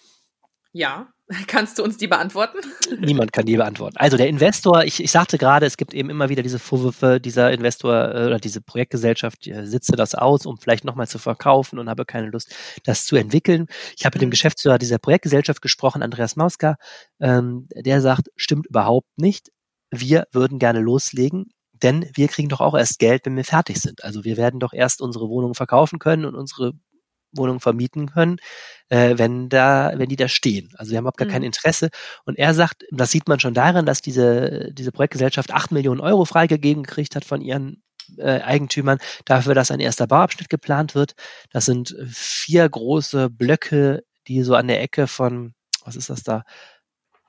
Ja, 0.75 1.07
kannst 1.47 1.79
du 1.79 1.85
uns 1.85 1.97
die 1.97 2.09
beantworten? 2.09 2.59
Niemand 3.01 3.33
kann 3.33 3.47
die 3.47 3.57
beantworten. 3.57 3.97
Also 3.97 4.17
der 4.17 4.29
Investor, 4.29 4.83
ich, 4.85 5.01
ich 5.03 5.11
sagte 5.11 5.39
gerade, 5.39 5.67
es 5.67 5.77
gibt 5.77 5.95
eben 5.95 6.11
immer 6.11 6.29
wieder 6.29 6.43
diese 6.43 6.59
Vorwürfe, 6.59 7.21
dieser 7.21 7.53
Investor 7.53 8.13
äh, 8.13 8.27
oder 8.27 8.39
diese 8.39 8.61
Projektgesellschaft 8.61 9.47
die 9.47 9.55
sitze 9.67 9.93
das 9.93 10.17
aus, 10.17 10.47
um 10.47 10.59
vielleicht 10.59 10.85
nochmal 10.85 11.07
zu 11.07 11.19
verkaufen 11.19 11.79
und 11.79 11.89
habe 11.89 12.05
keine 12.05 12.29
Lust, 12.29 12.55
das 12.83 13.07
zu 13.07 13.15
entwickeln. 13.15 13.69
Ich 13.97 14.05
habe 14.05 14.17
mit 14.17 14.23
dem 14.23 14.29
mhm. 14.29 14.33
Geschäftsführer 14.33 14.79
dieser 14.79 14.99
Projektgesellschaft 14.99 15.63
gesprochen, 15.63 16.03
Andreas 16.03 16.35
Mauska, 16.35 16.77
ähm, 17.21 17.69
der 17.75 18.01
sagt, 18.01 18.29
stimmt 18.35 18.67
überhaupt 18.67 19.09
nicht. 19.17 19.51
Wir 19.91 20.27
würden 20.33 20.59
gerne 20.59 20.81
loslegen. 20.81 21.47
Denn 21.83 22.09
wir 22.15 22.29
kriegen 22.29 22.49
doch 22.49 22.61
auch 22.61 22.75
erst 22.75 22.99
Geld, 22.99 23.27
wenn 23.27 23.37
wir 23.37 23.45
fertig 23.45 23.81
sind. 23.81 24.05
Also 24.05 24.25
wir 24.25 24.37
werden 24.37 24.61
doch 24.61 24.73
erst 24.73 25.03
unsere 25.03 25.29
Wohnungen 25.29 25.55
verkaufen 25.55 25.99
können 25.99 26.25
und 26.25 26.35
unsere 26.35 26.73
Wohnungen 27.37 27.61
vermieten 27.61 28.11
können, 28.11 28.39
äh, 28.89 29.15
wenn 29.17 29.49
da, 29.49 29.93
wenn 29.97 30.09
die 30.09 30.17
da 30.17 30.29
stehen. 30.29 30.71
Also 30.77 30.91
wir 30.91 30.99
haben 30.99 31.05
überhaupt 31.05 31.19
gar 31.19 31.27
mhm. 31.27 31.33
kein 31.33 31.43
Interesse. 31.43 31.91
Und 32.25 32.39
er 32.39 32.55
sagt, 32.55 32.85
das 32.91 33.11
sieht 33.11 33.29
man 33.29 33.41
schon 33.41 33.55
daran, 33.55 33.87
dass 33.87 34.01
diese, 34.01 34.71
diese 34.73 34.93
Projektgesellschaft 34.93 35.53
acht 35.53 35.73
Millionen 35.73 36.01
Euro 36.01 36.25
freigegeben 36.25 36.83
gekriegt 36.83 37.17
hat 37.17 37.25
von 37.25 37.41
ihren 37.41 37.83
äh, 38.19 38.41
Eigentümern 38.41 38.99
dafür, 39.25 39.55
dass 39.55 39.71
ein 39.71 39.81
erster 39.81 40.07
Bauabschnitt 40.07 40.49
geplant 40.49 40.95
wird. 40.95 41.15
Das 41.51 41.65
sind 41.65 41.97
vier 42.07 42.69
große 42.69 43.31
Blöcke, 43.31 44.03
die 44.29 44.43
so 44.43 44.55
an 44.55 44.69
der 44.69 44.83
Ecke 44.83 45.07
von, 45.07 45.55
was 45.85 45.97
ist 45.97 46.11
das 46.11 46.23
da? 46.23 46.43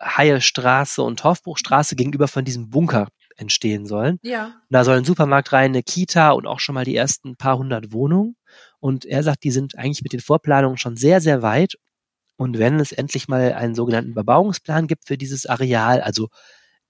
Haie 0.02 0.42
Straße 0.42 1.02
und 1.02 1.20
Torfbruchstraße 1.20 1.96
gegenüber 1.96 2.28
von 2.28 2.44
diesem 2.44 2.70
Bunker 2.70 3.08
entstehen 3.36 3.86
sollen. 3.86 4.20
Ja. 4.22 4.46
Und 4.46 4.54
da 4.70 4.84
soll 4.84 4.98
ein 4.98 5.06
Supermarkt 5.06 5.52
rein, 5.54 5.72
eine 5.72 5.84
Kita 5.84 6.32
und 6.32 6.48
auch 6.48 6.60
schon 6.60 6.76
mal 6.76 6.86
die 6.86 6.96
ersten 6.96 7.36
paar 7.36 7.58
hundert 7.58 7.92
Wohnungen. 7.92 8.36
Und 8.80 9.06
er 9.06 9.24
sagt, 9.24 9.44
die 9.44 9.52
sind 9.52 9.78
eigentlich 9.78 10.04
mit 10.04 10.14
den 10.14 10.20
Vorplanungen 10.22 10.78
schon 10.78 10.98
sehr, 10.98 11.22
sehr 11.22 11.42
weit. 11.42 11.76
Und 12.38 12.60
wenn 12.60 12.80
es 12.80 12.92
endlich 12.92 13.28
mal 13.28 13.54
einen 13.54 13.76
sogenannten 13.76 14.14
Bebauungsplan 14.14 14.88
gibt 14.88 15.08
für 15.08 15.18
dieses 15.18 15.46
Areal, 15.46 16.02
also 16.02 16.30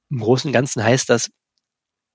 im 0.09 0.19
Großen 0.19 0.49
und 0.49 0.53
Ganzen 0.53 0.83
heißt 0.83 1.09
das, 1.09 1.29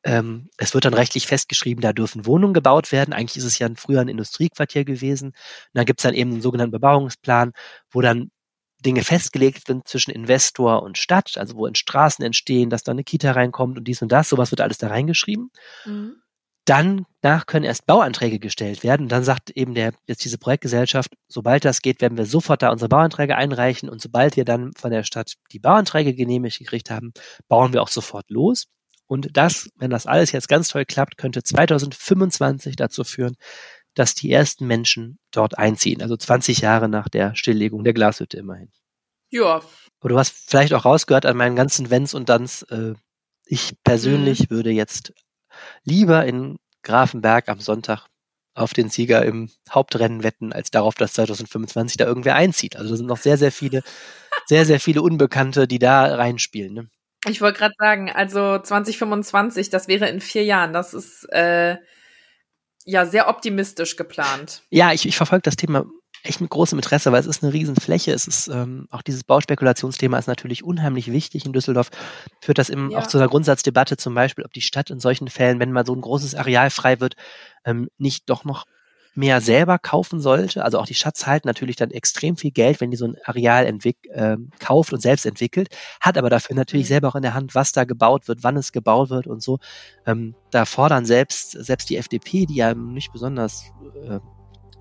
ähm, 0.04 0.48
es 0.56 0.72
wird 0.74 0.84
dann 0.86 0.94
rechtlich 0.94 1.26
festgeschrieben, 1.26 1.82
da 1.82 1.92
dürfen 1.92 2.26
Wohnungen 2.26 2.54
gebaut 2.54 2.90
werden. 2.90 3.12
Eigentlich 3.12 3.36
ist 3.36 3.44
es 3.44 3.58
ja 3.58 3.68
früher 3.76 4.00
ein 4.00 4.08
Industriequartier 4.08 4.84
gewesen. 4.84 5.28
Und 5.28 5.34
dann 5.74 5.84
gibt 5.84 6.00
es 6.00 6.04
dann 6.04 6.14
eben 6.14 6.32
einen 6.32 6.42
sogenannten 6.42 6.72
Bebauungsplan, 6.72 7.52
wo 7.90 8.00
dann 8.00 8.30
Dinge 8.80 9.02
festgelegt 9.04 9.66
sind 9.66 9.86
zwischen 9.86 10.10
Investor 10.10 10.82
und 10.82 10.98
Stadt, 10.98 11.36
also 11.36 11.56
wo 11.56 11.66
in 11.66 11.74
Straßen 11.74 12.24
entstehen, 12.24 12.70
dass 12.70 12.82
da 12.82 12.92
eine 12.92 13.04
Kita 13.04 13.32
reinkommt 13.32 13.78
und 13.78 13.84
dies 13.84 14.02
und 14.02 14.10
das, 14.12 14.28
sowas 14.28 14.50
wird 14.50 14.60
alles 14.60 14.78
da 14.78 14.88
reingeschrieben. 14.88 15.50
Mhm. 15.84 16.16
Dann 16.66 17.06
nach 17.22 17.46
können 17.46 17.64
erst 17.64 17.86
Bauanträge 17.86 18.38
gestellt 18.38 18.84
werden. 18.84 19.02
Und 19.02 19.12
dann 19.12 19.24
sagt 19.24 19.50
eben 19.50 19.74
der, 19.74 19.92
jetzt 20.06 20.24
diese 20.24 20.38
Projektgesellschaft, 20.38 21.10
sobald 21.26 21.64
das 21.64 21.82
geht, 21.82 22.00
werden 22.00 22.18
wir 22.18 22.26
sofort 22.26 22.62
da 22.62 22.70
unsere 22.70 22.88
Bauanträge 22.88 23.36
einreichen. 23.36 23.88
Und 23.88 24.00
sobald 24.00 24.36
wir 24.36 24.44
dann 24.44 24.72
von 24.76 24.90
der 24.90 25.02
Stadt 25.02 25.34
die 25.52 25.58
Bauanträge 25.58 26.14
genehmigt 26.14 26.58
gekriegt 26.58 26.90
haben, 26.90 27.12
bauen 27.48 27.72
wir 27.72 27.82
auch 27.82 27.88
sofort 27.88 28.30
los. 28.30 28.66
Und 29.10 29.36
das, 29.36 29.68
wenn 29.74 29.90
das 29.90 30.06
alles 30.06 30.30
jetzt 30.30 30.48
ganz 30.48 30.68
toll 30.68 30.84
klappt, 30.84 31.16
könnte 31.16 31.42
2025 31.42 32.76
dazu 32.76 33.02
führen, 33.02 33.34
dass 33.94 34.14
die 34.14 34.30
ersten 34.30 34.66
Menschen 34.66 35.18
dort 35.30 35.58
einziehen. 35.58 36.02
Also 36.02 36.16
20 36.16 36.60
Jahre 36.60 36.88
nach 36.88 37.08
der 37.08 37.34
Stilllegung 37.34 37.84
der 37.84 37.92
Glashütte 37.92 38.36
immerhin. 38.36 38.70
Ja. 39.30 39.62
Aber 40.00 40.08
du 40.08 40.18
hast 40.18 40.34
vielleicht 40.48 40.72
auch 40.74 40.84
rausgehört 40.84 41.26
an 41.26 41.36
meinen 41.36 41.56
ganzen 41.56 41.90
Wenns 41.90 42.14
und 42.14 42.28
Danns. 42.28 42.62
Äh, 42.62 42.94
ich 43.46 43.74
persönlich 43.84 44.42
mhm. 44.42 44.50
würde 44.50 44.70
jetzt 44.70 45.12
lieber 45.84 46.24
in 46.24 46.58
Grafenberg 46.82 47.48
am 47.48 47.60
Sonntag 47.60 48.06
auf 48.54 48.72
den 48.72 48.90
Sieger 48.90 49.24
im 49.24 49.50
Hauptrennen 49.70 50.22
wetten, 50.22 50.52
als 50.52 50.70
darauf, 50.70 50.94
dass 50.94 51.12
2025 51.14 51.96
da 51.96 52.04
irgendwer 52.04 52.34
einzieht. 52.34 52.76
Also 52.76 52.90
da 52.90 52.96
sind 52.96 53.06
noch 53.06 53.18
sehr, 53.18 53.38
sehr 53.38 53.52
viele, 53.52 53.82
sehr, 54.46 54.64
sehr 54.66 54.80
viele 54.80 55.02
Unbekannte, 55.02 55.68
die 55.68 55.78
da 55.78 56.14
reinspielen. 56.14 56.74
Ne? 56.74 56.88
Ich 57.28 57.40
wollte 57.40 57.58
gerade 57.58 57.74
sagen, 57.78 58.10
also 58.10 58.58
2025, 58.58 59.70
das 59.70 59.88
wäre 59.88 60.08
in 60.08 60.20
vier 60.20 60.44
Jahren. 60.44 60.72
Das 60.72 60.94
ist 60.94 61.24
äh, 61.32 61.76
ja 62.90 63.06
sehr 63.06 63.28
optimistisch 63.28 63.96
geplant. 63.96 64.62
Ja, 64.70 64.92
ich, 64.92 65.06
ich 65.06 65.16
verfolge 65.16 65.42
das 65.42 65.56
Thema 65.56 65.84
echt 66.22 66.40
mit 66.40 66.50
großem 66.50 66.78
Interesse, 66.78 67.12
weil 67.12 67.20
es 67.20 67.26
ist 67.26 67.42
eine 67.42 67.52
Riesenfläche. 67.52 68.12
Es 68.12 68.26
ist 68.26 68.48
ähm, 68.48 68.86
auch 68.90 69.02
dieses 69.02 69.24
Bauspekulationsthema 69.24 70.18
ist 70.18 70.26
natürlich 70.26 70.62
unheimlich 70.62 71.10
wichtig 71.10 71.46
in 71.46 71.52
Düsseldorf. 71.52 71.90
Führt 72.40 72.58
das 72.58 72.68
eben 72.68 72.90
ja. 72.90 72.98
auch 72.98 73.06
zu 73.06 73.16
einer 73.16 73.28
Grundsatzdebatte 73.28 73.96
zum 73.96 74.14
Beispiel, 74.14 74.44
ob 74.44 74.52
die 74.52 74.60
Stadt 74.60 74.90
in 74.90 75.00
solchen 75.00 75.28
Fällen, 75.28 75.60
wenn 75.60 75.72
mal 75.72 75.86
so 75.86 75.94
ein 75.94 76.00
großes 76.00 76.34
Areal 76.34 76.70
frei 76.70 77.00
wird, 77.00 77.16
ähm, 77.64 77.88
nicht 77.96 78.28
doch 78.28 78.44
noch 78.44 78.66
mehr 79.14 79.40
selber 79.40 79.78
kaufen 79.78 80.20
sollte. 80.20 80.64
Also 80.64 80.78
auch 80.78 80.86
die 80.86 80.94
Stadt 80.94 81.16
zahlt 81.16 81.44
natürlich 81.44 81.76
dann 81.76 81.90
extrem 81.90 82.36
viel 82.36 82.50
Geld, 82.50 82.80
wenn 82.80 82.90
die 82.90 82.96
so 82.96 83.06
ein 83.06 83.16
Areal 83.24 83.66
äh, 83.66 84.36
kauft 84.58 84.92
und 84.92 85.00
selbst 85.00 85.26
entwickelt, 85.26 85.68
hat 86.00 86.16
aber 86.16 86.30
dafür 86.30 86.56
natürlich 86.56 86.86
mhm. 86.86 86.90
selber 86.90 87.08
auch 87.08 87.16
in 87.16 87.22
der 87.22 87.34
Hand, 87.34 87.54
was 87.54 87.72
da 87.72 87.84
gebaut 87.84 88.28
wird, 88.28 88.42
wann 88.42 88.56
es 88.56 88.72
gebaut 88.72 89.10
wird 89.10 89.26
und 89.26 89.42
so. 89.42 89.58
Ähm, 90.06 90.34
da 90.50 90.64
fordern 90.64 91.04
selbst, 91.04 91.52
selbst 91.52 91.90
die 91.90 91.96
FDP, 91.96 92.46
die 92.46 92.56
ja 92.56 92.74
nicht 92.74 93.12
besonders 93.12 93.64
äh, 94.08 94.20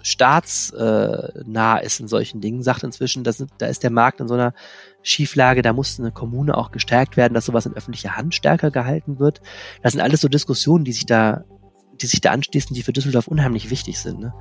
staatsnah 0.01 1.77
ist 1.77 1.99
in 1.99 2.07
solchen 2.07 2.41
Dingen, 2.41 2.63
sagt 2.63 2.83
inzwischen, 2.83 3.23
dass, 3.23 3.45
da 3.57 3.65
ist 3.67 3.83
der 3.83 3.91
Markt 3.91 4.21
in 4.21 4.27
so 4.27 4.33
einer 4.33 4.53
Schieflage, 5.01 5.61
da 5.61 5.73
muss 5.73 5.99
eine 5.99 6.11
Kommune 6.11 6.57
auch 6.57 6.71
gestärkt 6.71 7.17
werden, 7.17 7.33
dass 7.33 7.45
sowas 7.45 7.65
in 7.65 7.73
öffentlicher 7.73 8.15
Hand 8.15 8.35
stärker 8.35 8.71
gehalten 8.71 9.19
wird. 9.19 9.41
Das 9.81 9.93
sind 9.93 10.01
alles 10.01 10.21
so 10.21 10.27
Diskussionen, 10.27 10.85
die 10.85 10.93
sich 10.93 11.05
da, 11.05 11.43
die 12.01 12.07
sich 12.07 12.21
da 12.21 12.31
anschließen, 12.31 12.73
die 12.73 12.83
für 12.83 12.93
Düsseldorf 12.93 13.27
unheimlich 13.27 13.69
wichtig 13.69 13.99
sind. 13.99 14.19
Ne? 14.19 14.33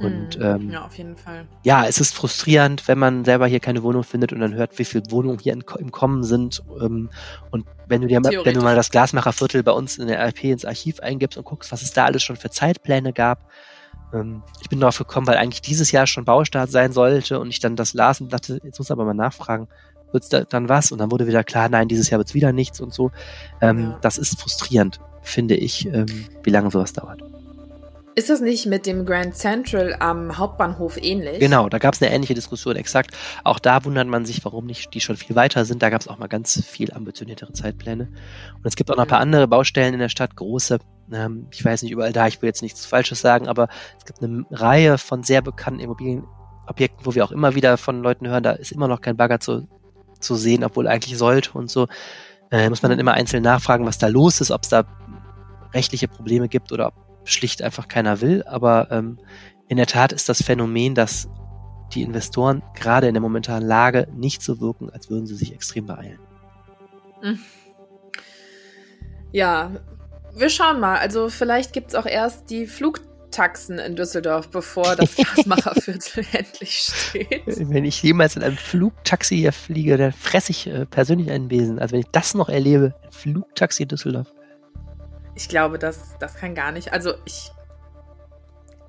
Und 0.00 0.38
mhm. 0.38 0.44
ähm, 0.44 0.70
ja, 0.70 0.84
auf 0.84 0.96
jeden 0.96 1.16
Fall. 1.16 1.46
Ja, 1.62 1.86
es 1.86 1.98
ist 1.98 2.14
frustrierend, 2.14 2.88
wenn 2.88 2.98
man 2.98 3.24
selber 3.24 3.46
hier 3.46 3.60
keine 3.60 3.82
Wohnung 3.82 4.02
findet 4.02 4.32
und 4.32 4.40
dann 4.40 4.54
hört, 4.54 4.78
wie 4.78 4.84
viele 4.84 5.04
Wohnungen 5.10 5.38
hier 5.38 5.52
in, 5.52 5.64
im 5.78 5.92
Kommen 5.92 6.24
sind. 6.24 6.62
Ähm, 6.80 7.10
und 7.50 7.66
wenn 7.86 8.00
du 8.00 8.08
dir 8.08 8.20
mal, 8.20 8.32
wenn 8.44 8.54
du 8.54 8.62
mal 8.62 8.74
das 8.74 8.90
Glasmacherviertel 8.90 9.62
bei 9.62 9.72
uns 9.72 9.98
in 9.98 10.08
der 10.08 10.18
RP 10.18 10.44
ins 10.44 10.64
Archiv 10.64 11.00
eingibst 11.00 11.38
und 11.38 11.44
guckst, 11.44 11.70
was 11.70 11.82
es 11.82 11.92
da 11.92 12.04
alles 12.04 12.22
schon 12.22 12.36
für 12.36 12.50
Zeitpläne 12.50 13.12
gab, 13.12 13.48
ähm, 14.12 14.42
ich 14.60 14.68
bin 14.68 14.80
darauf 14.80 14.98
gekommen, 14.98 15.26
weil 15.26 15.36
eigentlich 15.36 15.62
dieses 15.62 15.92
Jahr 15.92 16.06
schon 16.06 16.24
Baustart 16.24 16.70
sein 16.70 16.92
sollte 16.92 17.38
und 17.38 17.48
ich 17.48 17.60
dann 17.60 17.76
das 17.76 17.94
las 17.94 18.20
und 18.20 18.32
dachte, 18.32 18.58
jetzt 18.64 18.78
muss 18.78 18.90
aber 18.90 19.04
mal 19.04 19.14
nachfragen, 19.14 19.68
wird's 20.12 20.28
da 20.28 20.42
dann 20.42 20.68
was? 20.68 20.92
Und 20.92 20.98
dann 20.98 21.10
wurde 21.10 21.26
wieder 21.26 21.44
klar, 21.44 21.68
nein, 21.68 21.88
dieses 21.88 22.10
Jahr 22.10 22.18
wird's 22.18 22.34
wieder 22.34 22.52
nichts 22.52 22.80
und 22.80 22.92
so. 22.92 23.10
Ähm, 23.60 23.90
ja. 23.90 23.98
Das 24.00 24.18
ist 24.18 24.40
frustrierend, 24.40 25.00
finde 25.24 25.56
ich, 25.56 25.86
ähm, 25.86 26.06
wie 26.42 26.50
lange 26.50 26.70
sowas 26.70 26.92
dauert. 26.92 27.20
Ist 28.16 28.30
das 28.30 28.40
nicht 28.40 28.66
mit 28.66 28.86
dem 28.86 29.06
Grand 29.06 29.34
Central 29.34 29.96
am 29.98 30.38
Hauptbahnhof 30.38 30.96
ähnlich? 31.02 31.40
Genau, 31.40 31.68
da 31.68 31.78
gab 31.78 31.94
es 31.94 32.02
eine 32.02 32.12
ähnliche 32.12 32.34
Diskussion, 32.34 32.76
exakt. 32.76 33.10
Auch 33.42 33.58
da 33.58 33.84
wundert 33.84 34.06
man 34.06 34.24
sich, 34.24 34.44
warum 34.44 34.66
nicht 34.66 34.94
die 34.94 35.00
schon 35.00 35.16
viel 35.16 35.34
weiter 35.34 35.64
sind. 35.64 35.82
Da 35.82 35.90
gab 35.90 36.00
es 36.00 36.06
auch 36.06 36.18
mal 36.18 36.28
ganz 36.28 36.64
viel 36.64 36.92
ambitioniertere 36.92 37.52
Zeitpläne. 37.52 38.04
Und 38.54 38.66
es 38.66 38.76
gibt 38.76 38.90
auch 38.92 38.96
noch 38.96 39.02
ein 39.02 39.08
paar 39.08 39.18
andere 39.18 39.48
Baustellen 39.48 39.94
in 39.94 40.00
der 40.00 40.08
Stadt, 40.10 40.36
große. 40.36 40.78
Ähm, 41.12 41.48
ich 41.50 41.64
weiß 41.64 41.82
nicht 41.82 41.90
überall 41.90 42.12
da, 42.12 42.28
ich 42.28 42.40
will 42.40 42.46
jetzt 42.46 42.62
nichts 42.62 42.86
Falsches 42.86 43.20
sagen, 43.20 43.48
aber 43.48 43.68
es 43.98 44.04
gibt 44.04 44.22
eine 44.22 44.44
Reihe 44.52 44.96
von 44.96 45.24
sehr 45.24 45.42
bekannten 45.42 45.80
Immobilienobjekten, 45.80 47.04
wo 47.04 47.16
wir 47.16 47.24
auch 47.24 47.32
immer 47.32 47.56
wieder 47.56 47.76
von 47.78 48.00
Leuten 48.00 48.28
hören, 48.28 48.44
da 48.44 48.52
ist 48.52 48.70
immer 48.70 48.86
noch 48.86 49.00
kein 49.00 49.16
Bagger 49.16 49.40
zu, 49.40 49.66
zu 50.20 50.36
sehen, 50.36 50.62
obwohl 50.62 50.86
eigentlich 50.86 51.18
sollte 51.18 51.50
und 51.52 51.68
so. 51.68 51.88
Äh, 52.52 52.70
muss 52.70 52.82
man 52.82 52.90
dann 52.90 53.00
immer 53.00 53.14
einzeln 53.14 53.42
nachfragen, 53.42 53.86
was 53.86 53.98
da 53.98 54.06
los 54.06 54.40
ist, 54.40 54.52
ob 54.52 54.62
es 54.62 54.68
da 54.68 54.84
rechtliche 55.74 56.08
Probleme 56.08 56.48
gibt 56.48 56.72
oder 56.72 56.88
ob 56.88 56.94
schlicht 57.24 57.62
einfach 57.62 57.88
keiner 57.88 58.20
will. 58.20 58.42
Aber 58.46 58.88
ähm, 58.90 59.18
in 59.68 59.76
der 59.76 59.86
Tat 59.86 60.12
ist 60.12 60.28
das 60.28 60.42
Phänomen, 60.42 60.94
dass 60.94 61.28
die 61.92 62.02
Investoren 62.02 62.62
gerade 62.74 63.08
in 63.08 63.14
der 63.14 63.20
momentanen 63.20 63.66
Lage 63.66 64.08
nicht 64.14 64.42
so 64.42 64.60
wirken, 64.60 64.90
als 64.90 65.10
würden 65.10 65.26
sie 65.26 65.34
sich 65.34 65.52
extrem 65.52 65.86
beeilen. 65.86 66.18
Hm. 67.20 67.38
Ja, 69.32 69.70
wir 70.36 70.48
schauen 70.48 70.80
mal. 70.80 70.98
Also 70.98 71.28
vielleicht 71.28 71.72
gibt 71.72 71.88
es 71.88 71.94
auch 71.94 72.06
erst 72.06 72.50
die 72.50 72.66
Flugtaxen 72.66 73.78
in 73.78 73.96
Düsseldorf, 73.96 74.48
bevor 74.48 74.96
das 74.96 75.16
Gasmacherviertel 75.36 76.24
endlich 76.32 76.76
steht. 76.78 77.42
Wenn 77.46 77.84
ich 77.84 78.02
jemals 78.02 78.36
in 78.36 78.42
einem 78.42 78.56
Flugtaxi 78.56 79.36
hier 79.36 79.52
fliege, 79.52 79.96
dann 79.96 80.12
fresse 80.12 80.50
ich 80.50 80.66
äh, 80.66 80.86
persönlich 80.86 81.30
einen 81.30 81.48
Besen. 81.48 81.78
Also 81.78 81.92
wenn 81.92 82.00
ich 82.00 82.10
das 82.12 82.34
noch 82.34 82.48
erlebe, 82.48 82.94
ein 83.02 83.12
Flugtaxi 83.12 83.84
in 83.84 83.88
Düsseldorf. 83.88 84.32
Ich 85.34 85.48
glaube, 85.48 85.78
das, 85.78 86.16
das 86.18 86.34
kann 86.36 86.54
gar 86.54 86.72
nicht. 86.72 86.92
Also 86.92 87.14
ich. 87.24 87.50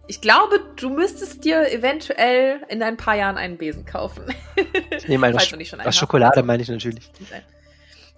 Ich 0.08 0.22
glaube, 0.22 0.60
du 0.76 0.92
müsstest 0.92 1.44
dir 1.44 1.72
eventuell 1.72 2.60
in 2.70 2.84
ein 2.84 2.96
paar 2.96 3.16
Jahren 3.16 3.38
einen 3.38 3.58
Besen 3.58 3.86
kaufen. 3.86 4.24
Ich 4.96 5.08
nehme 5.08 5.26
eine 5.26 5.40
Sch 5.40 5.56
aus 5.84 5.96
Schokolade, 5.96 6.44
meine 6.44 6.62
ich 6.62 6.70
natürlich. 6.70 7.12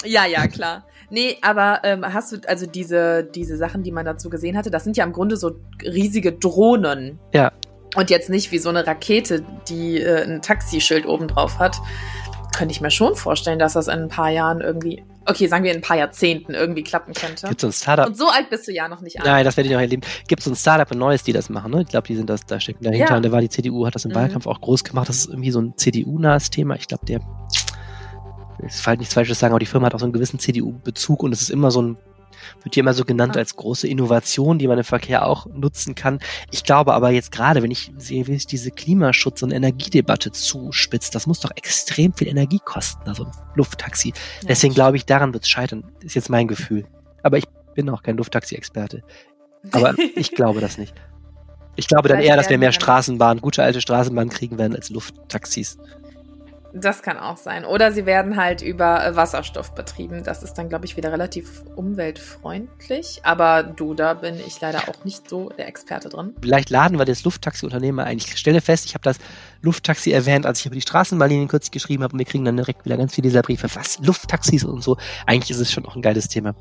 Ja, 0.03 0.25
ja, 0.25 0.47
klar. 0.47 0.85
Nee, 1.09 1.37
aber 1.41 1.79
ähm, 1.83 2.03
hast 2.05 2.33
du 2.33 2.37
also 2.47 2.65
diese, 2.65 3.23
diese 3.23 3.55
Sachen, 3.55 3.83
die 3.83 3.91
man 3.91 4.05
dazu 4.05 4.29
gesehen 4.29 4.57
hatte, 4.57 4.69
das 4.69 4.83
sind 4.83 4.97
ja 4.97 5.05
im 5.05 5.13
Grunde 5.13 5.37
so 5.37 5.59
riesige 5.81 6.33
Drohnen. 6.33 7.19
Ja. 7.33 7.53
Und 7.95 8.09
jetzt 8.09 8.29
nicht 8.29 8.51
wie 8.51 8.59
so 8.59 8.67
eine 8.69 8.85
Rakete, 8.85 9.45
die 9.69 10.01
äh, 10.01 10.23
ein 10.23 10.41
Taxischild 10.41 11.05
oben 11.05 11.29
drauf 11.29 11.57
hat. 11.57 11.77
Könnte 12.57 12.71
ich 12.71 12.81
mir 12.81 12.91
schon 12.91 13.15
vorstellen, 13.15 13.59
dass 13.59 13.73
das 13.73 13.87
in 13.87 13.99
ein 13.99 14.07
paar 14.09 14.29
Jahren 14.29 14.61
irgendwie 14.61 15.03
okay, 15.29 15.47
sagen 15.47 15.63
wir 15.63 15.71
in 15.71 15.77
ein 15.77 15.81
paar 15.83 15.97
Jahrzehnten 15.97 16.53
irgendwie 16.53 16.83
klappen 16.83 17.13
könnte. 17.13 17.47
Gibt 17.47 17.63
es 17.63 17.69
ein 17.69 17.73
Startup? 17.73 18.07
Und 18.07 18.17
so 18.17 18.27
alt 18.29 18.49
bist 18.49 18.67
du 18.67 18.71
ja 18.71 18.87
noch 18.87 19.01
nicht 19.01 19.19
an. 19.19 19.25
Nein, 19.25 19.45
das 19.45 19.57
werde 19.57 19.67
ich 19.67 19.73
noch 19.73 19.81
erleben. 19.81 20.01
Gibt 20.27 20.41
es 20.41 20.47
ein 20.47 20.55
Startup 20.55 20.89
in 20.91 20.99
Neues, 20.99 21.23
die 21.23 21.33
das 21.33 21.49
machen, 21.49 21.71
ne? 21.71 21.81
Ich 21.81 21.89
glaube, 21.89 22.07
die 22.07 22.15
sind 22.15 22.29
das, 22.29 22.45
da 22.45 22.59
stecken 22.59 22.83
dahinter. 22.83 23.09
Ja. 23.09 23.17
Und 23.17 23.25
da 23.25 23.31
war 23.31 23.41
die 23.41 23.49
CDU, 23.49 23.85
hat 23.85 23.95
das 23.95 24.05
im 24.05 24.11
mhm. 24.11 24.15
Wahlkampf 24.15 24.47
auch 24.47 24.61
groß 24.61 24.83
gemacht. 24.83 25.09
Das 25.09 25.17
ist 25.17 25.29
irgendwie 25.29 25.51
so 25.51 25.59
ein 25.59 25.73
CDU-nahes 25.77 26.49
Thema. 26.49 26.75
Ich 26.75 26.87
glaube, 26.87 27.05
der, 27.05 27.19
will 28.59 28.69
halt 28.85 28.99
nichts 28.99 29.13
Falsches 29.13 29.39
sagen, 29.39 29.53
aber 29.53 29.59
die 29.59 29.65
Firma 29.65 29.87
hat 29.87 29.95
auch 29.95 29.99
so 29.99 30.05
einen 30.05 30.13
gewissen 30.13 30.39
CDU-Bezug 30.39 31.23
und 31.23 31.33
es 31.33 31.41
ist 31.41 31.49
immer 31.49 31.71
so 31.71 31.81
ein 31.81 31.97
wird 32.63 32.75
hier 32.75 32.81
immer 32.81 32.93
so 32.93 33.05
genannt 33.05 33.35
ah. 33.35 33.39
als 33.39 33.55
große 33.55 33.87
Innovation, 33.87 34.59
die 34.59 34.67
man 34.67 34.77
im 34.77 34.83
Verkehr 34.83 35.25
auch 35.25 35.45
nutzen 35.47 35.95
kann. 35.95 36.19
Ich 36.51 36.63
glaube 36.63 36.93
aber 36.93 37.11
jetzt 37.11 37.31
gerade, 37.31 37.63
wenn 37.63 37.71
ich 37.71 37.91
sehe, 37.97 38.27
wie 38.27 38.33
sich 38.33 38.47
diese 38.47 38.71
Klimaschutz- 38.71 39.43
und 39.43 39.51
Energiedebatte 39.51 40.31
zuspitzt, 40.31 41.15
das 41.15 41.27
muss 41.27 41.39
doch 41.39 41.51
extrem 41.55 42.13
viel 42.13 42.27
Energie 42.27 42.59
kosten, 42.63 43.07
also 43.07 43.25
ein 43.25 43.31
Lufttaxi. 43.55 44.09
Ja, 44.09 44.47
Deswegen 44.49 44.73
glaube 44.73 44.97
ich, 44.97 45.05
daran 45.05 45.33
wird 45.33 45.43
es 45.43 45.49
scheitern, 45.49 45.83
ist 46.01 46.15
jetzt 46.15 46.29
mein 46.29 46.47
Gefühl. 46.47 46.85
Aber 47.23 47.37
ich 47.37 47.45
bin 47.75 47.89
auch 47.89 48.03
kein 48.03 48.17
Lufttaxi-Experte. 48.17 49.03
Aber 49.71 49.95
ich 50.15 50.31
glaube 50.31 50.61
das 50.61 50.77
nicht. 50.77 50.93
Ich 51.75 51.87
glaube 51.87 52.09
dann 52.09 52.19
eher, 52.19 52.35
dass 52.35 52.49
wir 52.49 52.57
mehr 52.57 52.71
Straßenbahn, 52.71 53.39
gute 53.39 53.61
alte 53.63 53.81
Straßenbahn 53.81 54.29
kriegen 54.29 54.57
werden 54.57 54.75
als 54.75 54.89
Lufttaxis. 54.89 55.77
Das 56.81 57.01
kann 57.01 57.17
auch 57.17 57.37
sein. 57.37 57.65
Oder 57.65 57.91
sie 57.91 58.05
werden 58.05 58.35
halt 58.37 58.61
über 58.61 59.05
äh, 59.05 59.15
Wasserstoff 59.15 59.73
betrieben. 59.73 60.23
Das 60.23 60.43
ist 60.43 60.53
dann, 60.53 60.69
glaube 60.69 60.85
ich, 60.85 60.95
wieder 60.95 61.11
relativ 61.11 61.63
umweltfreundlich. 61.75 63.21
Aber 63.23 63.63
du, 63.63 63.93
da 63.93 64.13
bin 64.13 64.35
ich 64.39 64.61
leider 64.61 64.89
auch 64.89 65.03
nicht 65.03 65.29
so 65.29 65.49
der 65.49 65.67
Experte 65.67 66.09
drin. 66.09 66.35
Vielleicht 66.41 66.69
laden 66.69 66.99
wir 66.99 67.05
das 67.05 67.23
Lufttaxi-Unternehmen 67.23 67.97
mal 67.97 68.03
ein. 68.05 68.17
Ich 68.17 68.37
stelle 68.37 68.61
fest, 68.61 68.85
ich 68.85 68.93
habe 68.93 69.03
das 69.03 69.17
Lufttaxi 69.61 70.11
erwähnt, 70.11 70.45
als 70.45 70.59
ich 70.59 70.67
über 70.67 70.75
die 70.75 70.81
Straßenbahnlinien 70.81 71.47
kürzlich 71.47 71.71
geschrieben 71.71 72.03
habe. 72.03 72.13
Und 72.13 72.19
wir 72.19 72.25
kriegen 72.25 72.45
dann 72.45 72.57
direkt 72.57 72.85
wieder 72.85 72.97
ganz 72.97 73.15
viele 73.15 73.27
dieser 73.29 73.41
Briefe. 73.41 73.67
Was? 73.73 73.99
Lufttaxis 73.99 74.63
und 74.63 74.83
so. 74.83 74.97
Eigentlich 75.25 75.51
ist 75.51 75.59
es 75.59 75.71
schon 75.71 75.85
auch 75.85 75.95
ein 75.95 76.01
geiles 76.01 76.27
Thema. 76.27 76.55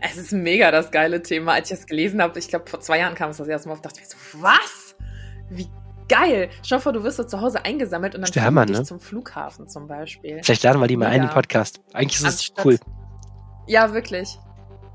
Es 0.00 0.16
ist 0.16 0.32
mega 0.32 0.70
das 0.70 0.90
geile 0.90 1.22
Thema. 1.22 1.54
Als 1.54 1.70
ich 1.70 1.78
das 1.78 1.86
gelesen 1.86 2.22
habe, 2.22 2.38
ich 2.38 2.48
glaube, 2.48 2.68
vor 2.68 2.80
zwei 2.80 2.98
Jahren 2.98 3.14
kam 3.14 3.30
es 3.30 3.38
das 3.38 3.48
erste 3.48 3.68
Mal 3.68 3.74
auf, 3.74 3.82
dachte 3.82 4.00
ich 4.00 4.08
so, 4.08 4.16
was? 4.40 4.96
Wie 5.50 5.68
geil. 6.08 6.50
Schau 6.62 6.78
vor, 6.78 6.92
du 6.92 7.02
wirst 7.02 7.16
so 7.16 7.24
zu 7.24 7.40
Hause 7.40 7.64
eingesammelt 7.64 8.14
und 8.14 8.22
dann 8.22 8.32
fliegen 8.32 8.46
Hammer, 8.46 8.66
dich 8.66 8.78
ne? 8.78 8.84
zum 8.84 9.00
Flughafen 9.00 9.68
zum 9.68 9.86
Beispiel. 9.86 10.40
Vielleicht 10.42 10.62
laden 10.62 10.80
wir 10.80 10.86
die 10.86 10.96
mal 10.96 11.06
ein 11.06 11.16
in 11.16 11.22
den 11.22 11.30
Podcast. 11.30 11.80
Eigentlich 11.92 12.22
ist 12.22 12.40
es 12.40 12.64
cool. 12.64 12.78
Ja, 13.66 13.92
wirklich. 13.92 14.38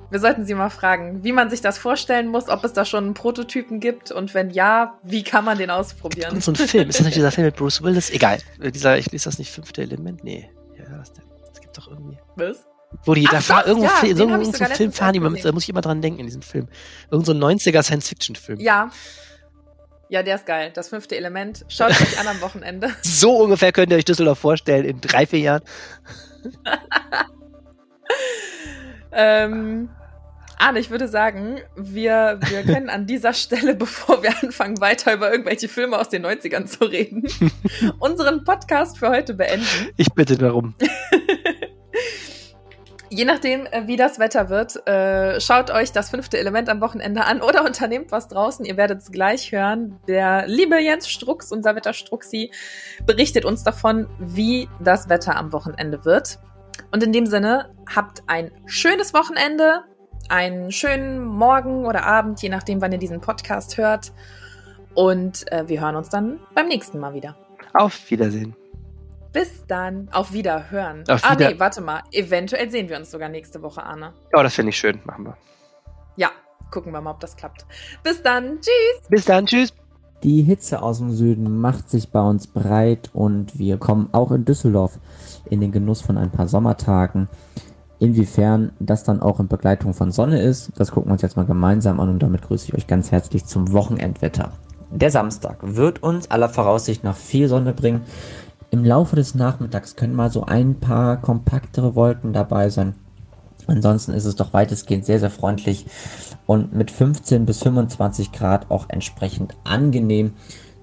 Wir 0.09 0.20
sollten 0.20 0.45
sie 0.45 0.53
mal 0.55 0.70
fragen, 0.70 1.24
wie 1.24 1.32
man 1.32 1.49
sich 1.49 1.62
das 1.62 1.78
vorstellen 1.78 2.28
muss, 2.28 2.49
ob 2.49 2.66
es 2.66 2.74
da 2.74 2.84
schon 2.84 3.05
einen 3.05 3.14
Prototypen 3.14 3.80
gibt 3.80 4.12
und 4.12 4.34
wenn 4.34 4.49
ja, 4.49 4.99
wie 5.03 5.24
kann 5.24 5.45
man 5.45 5.57
den 5.57 5.70
ausprobieren? 5.70 6.34
Und 6.34 6.43
so 6.43 6.51
ein 6.51 6.55
Film. 6.55 6.89
Ist 6.89 6.99
das 6.99 7.05
nicht 7.05 7.16
dieser 7.18 7.32
Film 7.32 7.45
mit 7.45 7.55
Bruce 7.55 7.82
Willis? 7.82 8.09
Egal. 8.09 8.39
Dieser, 8.59 8.97
ich 8.97 9.09
lese 9.12 9.26
das 9.26 9.39
nicht 9.39 9.51
fünfte 9.51 9.82
Element? 9.82 10.24
Nee. 10.24 10.51
Ja, 10.78 10.97
das, 10.97 11.14
das 11.14 11.62
gibt 11.62 11.78
doch 11.78 11.88
irgendwie. 11.88 12.18
Was? 12.36 12.66
Wo 13.05 13.14
die, 13.14 13.26
Ach, 13.28 13.32
da 13.32 13.39
fahren 13.39 13.64
irgendwo 13.68 13.88
ja, 13.88 14.16
so, 14.16 14.28
ein 14.28 14.53
Film 14.76 14.91
fahren, 14.91 15.14
die, 15.14 15.41
da 15.41 15.51
muss 15.53 15.64
ich 15.64 15.70
immer 15.70 15.80
dran 15.80 16.01
denken 16.01 16.20
in 16.20 16.26
diesem 16.26 16.41
Film. 16.41 16.68
Irgend 17.09 17.26
so 17.26 17.32
ein 17.32 17.39
90er 17.41 17.82
Science-Fiction-Film. 17.82 18.59
Ja. 18.59 18.91
Ja, 20.12 20.24
der 20.24 20.36
ist 20.36 20.45
geil. 20.45 20.72
Das 20.74 20.89
fünfte 20.89 21.16
Element. 21.16 21.64
Schaut 21.70 21.91
euch 21.91 22.20
an 22.20 22.28
am 22.28 22.41
Wochenende. 22.41 22.89
So 23.01 23.38
ungefähr 23.38 23.72
könnt 23.72 23.91
ihr 23.91 23.97
euch 23.97 24.03
Düsseldorf 24.03 24.39
vorstellen 24.39 24.84
in 24.84 24.99
drei, 24.99 25.26
vier 25.26 25.39
Jahren. 25.39 25.62
ähm, 29.14 29.88
Arne, 30.57 30.80
ich 30.80 30.89
würde 30.89 31.07
sagen, 31.07 31.62
wir, 31.78 32.39
wir 32.41 32.64
können 32.64 32.89
an 32.89 33.07
dieser 33.07 33.34
Stelle, 33.34 33.74
bevor 33.76 34.22
wir 34.22 34.34
anfangen, 34.43 34.82
weiter 34.82 35.14
über 35.14 35.32
irgendwelche 35.32 35.70
Filme 35.70 35.97
aus 35.97 36.09
den 36.09 36.26
90ern 36.26 36.66
zu 36.66 36.84
reden, 36.84 37.24
unseren 37.99 38.43
Podcast 38.43 38.97
für 38.97 39.07
heute 39.07 39.34
beenden. 39.34 39.91
Ich 39.95 40.12
bitte 40.14 40.38
darum. 40.38 40.76
Je 43.14 43.26
nachdem, 43.26 43.66
äh, 43.66 43.88
wie 43.88 43.97
das 43.97 44.20
Wetter 44.20 44.47
wird, 44.47 44.88
äh, 44.88 45.41
schaut 45.41 45.70
euch 45.70 45.91
das 45.91 46.09
fünfte 46.09 46.38
Element 46.38 46.70
am 46.70 46.80
Wochenende 46.80 47.26
an 47.26 47.41
oder 47.41 47.66
unternehmt 47.66 48.09
was 48.14 48.30
draußen. 48.30 48.64
Ihr 48.64 48.78
werdet 48.78 49.01
es 49.01 49.12
gleich 49.12 49.51
hören. 49.51 49.99
Der 50.07 50.47
liebe 50.47 50.80
Jens 50.82 51.09
Strux, 51.09 51.51
unser 51.51 51.76
Wetterstruxi, 51.76 52.51
berichtet 53.05 53.43
uns 53.43 53.66
davon, 53.66 54.07
wie 54.18 54.70
das 54.80 55.09
Wetter 55.09 55.36
am 55.36 55.51
Wochenende 55.51 56.05
wird. 56.05 56.39
Und 56.93 57.03
in 57.03 57.12
dem 57.12 57.26
Sinne, 57.26 57.76
habt 57.93 58.24
ein 58.28 58.49
schönes 58.66 59.14
Wochenende, 59.14 59.84
einen 60.30 60.72
schönen 60.72 61.22
Morgen 61.22 61.86
oder 61.86 62.05
Abend, 62.05 62.41
je 62.41 62.47
nachdem, 62.47 62.80
wann 62.80 62.93
ihr 62.93 62.97
diesen 62.97 63.20
Podcast 63.20 63.78
hört. 63.78 64.14
Und 64.93 65.51
äh, 65.51 65.68
wir 65.68 65.82
hören 65.82 65.97
uns 65.97 66.07
dann 66.07 66.39
beim 66.55 66.70
nächsten 66.70 66.97
Mal 66.97 67.14
wieder. 67.14 67.36
Auf 67.74 68.09
Wiedersehen. 68.09 68.55
Bis 69.34 69.65
dann. 69.67 70.09
Auf 70.11 70.34
Wiederhören. 70.34 71.03
Auf 71.09 71.23
ah, 71.23 71.36
nee, 71.36 71.55
warte 71.57 71.82
mal. 71.82 72.01
Eventuell 72.11 72.69
sehen 72.69 72.89
wir 72.89 72.97
uns 72.97 73.11
sogar 73.11 73.29
nächste 73.29 73.61
Woche, 73.61 73.84
Arne. 73.84 74.13
Ja, 74.36 74.43
das 74.43 74.53
finde 74.53 74.71
ich 74.71 74.77
schön. 74.77 74.99
Machen 75.05 75.25
wir. 75.25 75.38
Ja, 76.17 76.32
gucken 76.69 76.91
wir 76.91 77.01
mal, 77.01 77.11
ob 77.11 77.19
das 77.19 77.36
klappt. 77.36 77.65
Bis 78.03 78.21
dann. 78.21 78.59
Tschüss. 78.59 79.09
Bis 79.09 79.25
dann. 79.25 79.45
Tschüss. 79.45 79.73
Die 80.23 80.43
Hitze 80.43 80.84
aus 80.84 80.99
dem 80.99 81.11
Süden 81.11 81.59
macht 81.59 81.89
sich 81.89 82.09
bei 82.09 82.21
uns 82.21 82.45
breit 82.45 83.09
und 83.13 83.57
wir 83.57 83.77
kommen 83.77 84.09
auch 84.11 84.32
in 84.32 84.45
Düsseldorf 84.45 84.99
in 85.49 85.61
den 85.61 85.71
Genuss 85.71 86.01
von 86.01 86.17
ein 86.17 86.29
paar 86.29 86.47
Sommertagen. 86.47 87.27
Inwiefern 87.97 88.71
das 88.79 89.03
dann 89.03 89.21
auch 89.21 89.39
in 89.39 89.47
Begleitung 89.47 89.93
von 89.95 90.11
Sonne 90.11 90.41
ist, 90.41 90.71
das 90.75 90.91
gucken 90.91 91.09
wir 91.09 91.13
uns 91.13 91.23
jetzt 91.23 91.38
mal 91.38 91.45
gemeinsam 91.45 91.99
an 91.99 92.09
und 92.09 92.21
damit 92.21 92.43
grüße 92.43 92.67
ich 92.67 92.73
euch 92.75 92.88
ganz 92.88 93.11
herzlich 93.11 93.45
zum 93.45 93.71
Wochenendwetter. 93.71 94.51
Der 94.91 95.09
Samstag 95.09 95.57
wird 95.61 96.03
uns 96.03 96.29
aller 96.29 96.49
Voraussicht 96.49 97.03
nach 97.03 97.15
viel 97.15 97.47
Sonne 97.47 97.73
bringen. 97.73 98.01
Im 98.72 98.84
Laufe 98.84 99.15
des 99.15 99.36
Nachmittags 99.36 99.95
können 99.95 100.15
mal 100.15 100.32
so 100.32 100.45
ein 100.45 100.80
paar 100.80 101.17
kompaktere 101.17 101.93
Wolken 101.93 102.34
dabei 102.34 102.69
sein. 102.69 102.95
Ansonsten 103.67 104.13
ist 104.13 104.26
es 104.26 104.36
doch 104.36 104.53
weitestgehend 104.53 105.05
sehr, 105.05 105.19
sehr 105.19 105.30
freundlich 105.30 105.86
und 106.47 106.74
mit 106.74 106.89
15 106.89 107.45
bis 107.45 107.61
25 107.61 108.32
Grad 108.32 108.72
auch 108.72 108.86
entsprechend 108.88 109.55
angenehm. 109.63 110.34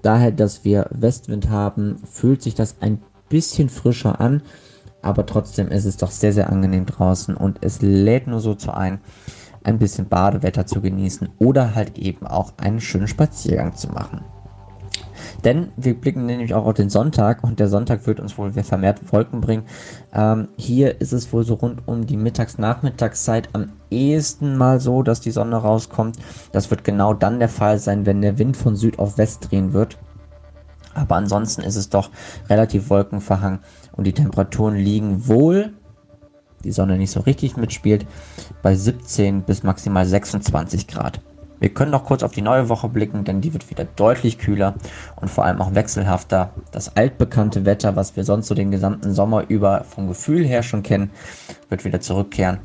Daher, 0.01 0.31
dass 0.31 0.63
wir 0.63 0.87
Westwind 0.91 1.49
haben, 1.49 1.97
fühlt 2.09 2.41
sich 2.41 2.55
das 2.55 2.77
ein 2.79 3.01
bisschen 3.27 3.67
frischer 3.67 4.21
an 4.21 4.41
aber 5.01 5.25
trotzdem 5.25 5.69
ist 5.69 5.85
es 5.85 5.97
doch 5.97 6.11
sehr, 6.11 6.33
sehr 6.33 6.49
angenehm 6.49 6.85
draußen 6.85 7.35
und 7.35 7.59
es 7.61 7.81
lädt 7.81 8.27
nur 8.27 8.39
so 8.39 8.53
zu 8.55 8.73
ein, 8.73 8.99
ein 9.63 9.79
bisschen 9.79 10.07
Badewetter 10.07 10.65
zu 10.65 10.81
genießen 10.81 11.29
oder 11.39 11.75
halt 11.75 11.97
eben 11.97 12.27
auch 12.27 12.53
einen 12.57 12.81
schönen 12.81 13.07
Spaziergang 13.07 13.75
zu 13.75 13.89
machen. 13.89 14.21
Denn 15.43 15.71
wir 15.77 15.99
blicken 15.99 16.25
nämlich 16.25 16.53
auch 16.53 16.65
auf 16.65 16.73
den 16.73 16.89
Sonntag 16.89 17.43
und 17.43 17.59
der 17.59 17.69
Sonntag 17.69 18.05
wird 18.07 18.19
uns 18.19 18.37
wohl 18.37 18.51
vermehrt 18.51 19.13
Wolken 19.13 19.41
bringen. 19.41 19.63
Ähm, 20.13 20.49
hier 20.57 20.99
ist 20.99 21.13
es 21.13 21.31
wohl 21.31 21.45
so 21.45 21.55
rund 21.55 21.87
um 21.87 22.05
die 22.05 22.17
Mittags-Nachmittagszeit 22.17 23.49
am 23.53 23.71
ehesten 23.89 24.57
mal 24.57 24.79
so, 24.79 25.01
dass 25.01 25.21
die 25.21 25.31
Sonne 25.31 25.55
rauskommt. 25.55 26.17
Das 26.51 26.69
wird 26.69 26.83
genau 26.83 27.13
dann 27.13 27.39
der 27.39 27.49
Fall 27.49 27.79
sein, 27.79 28.05
wenn 28.05 28.21
der 28.21 28.37
Wind 28.37 28.57
von 28.57 28.75
Süd 28.75 28.99
auf 28.99 29.17
West 29.17 29.49
drehen 29.49 29.73
wird. 29.73 29.97
Aber 30.93 31.15
ansonsten 31.15 31.61
ist 31.61 31.75
es 31.75 31.89
doch 31.89 32.09
relativ 32.49 32.89
wolkenverhangen 32.89 33.59
und 33.93 34.05
die 34.05 34.13
Temperaturen 34.13 34.75
liegen 34.75 35.27
wohl, 35.27 35.73
die 36.63 36.71
Sonne 36.71 36.97
nicht 36.97 37.11
so 37.11 37.21
richtig 37.21 37.55
mitspielt, 37.55 38.05
bei 38.61 38.75
17 38.75 39.43
bis 39.43 39.63
maximal 39.63 40.05
26 40.05 40.87
Grad. 40.87 41.21
Wir 41.59 41.69
können 41.69 41.91
noch 41.91 42.05
kurz 42.05 42.23
auf 42.23 42.31
die 42.31 42.41
neue 42.41 42.69
Woche 42.69 42.87
blicken, 42.87 43.23
denn 43.23 43.41
die 43.41 43.53
wird 43.53 43.69
wieder 43.69 43.85
deutlich 43.85 44.37
kühler 44.37 44.75
und 45.17 45.29
vor 45.29 45.45
allem 45.45 45.61
auch 45.61 45.75
wechselhafter. 45.75 46.51
Das 46.71 46.95
altbekannte 46.95 47.65
Wetter, 47.65 47.95
was 47.95 48.15
wir 48.15 48.23
sonst 48.23 48.47
so 48.47 48.55
den 48.55 48.71
gesamten 48.71 49.13
Sommer 49.13 49.45
über 49.49 49.83
vom 49.83 50.07
Gefühl 50.07 50.45
her 50.45 50.63
schon 50.63 50.83
kennen, 50.83 51.11
wird 51.69 51.85
wieder 51.85 51.99
zurückkehren. 51.99 52.59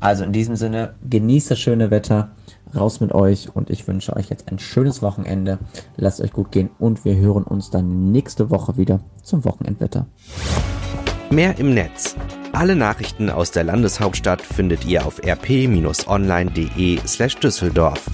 Also 0.00 0.24
in 0.24 0.32
diesem 0.32 0.56
Sinne, 0.56 0.94
genießt 1.08 1.52
das 1.52 1.58
schöne 1.58 1.90
Wetter, 1.90 2.30
raus 2.76 3.00
mit 3.00 3.12
euch 3.12 3.54
und 3.54 3.70
ich 3.70 3.88
wünsche 3.88 4.14
euch 4.14 4.28
jetzt 4.28 4.50
ein 4.50 4.58
schönes 4.58 5.00
Wochenende. 5.00 5.58
Lasst 5.96 6.20
euch 6.20 6.32
gut 6.32 6.52
gehen 6.52 6.70
und 6.78 7.04
wir 7.04 7.16
hören 7.16 7.44
uns 7.44 7.70
dann 7.70 8.12
nächste 8.12 8.50
Woche 8.50 8.76
wieder 8.76 9.00
zum 9.22 9.44
Wochenendwetter. 9.44 10.06
Mehr 11.30 11.58
im 11.58 11.72
Netz. 11.72 12.16
Alle 12.54 12.76
Nachrichten 12.76 13.30
aus 13.30 13.50
der 13.50 13.64
Landeshauptstadt 13.64 14.40
findet 14.40 14.84
ihr 14.84 15.04
auf 15.04 15.20
rp-online.de 15.24 17.00
slash 17.04 17.36
Düsseldorf. 17.38 18.08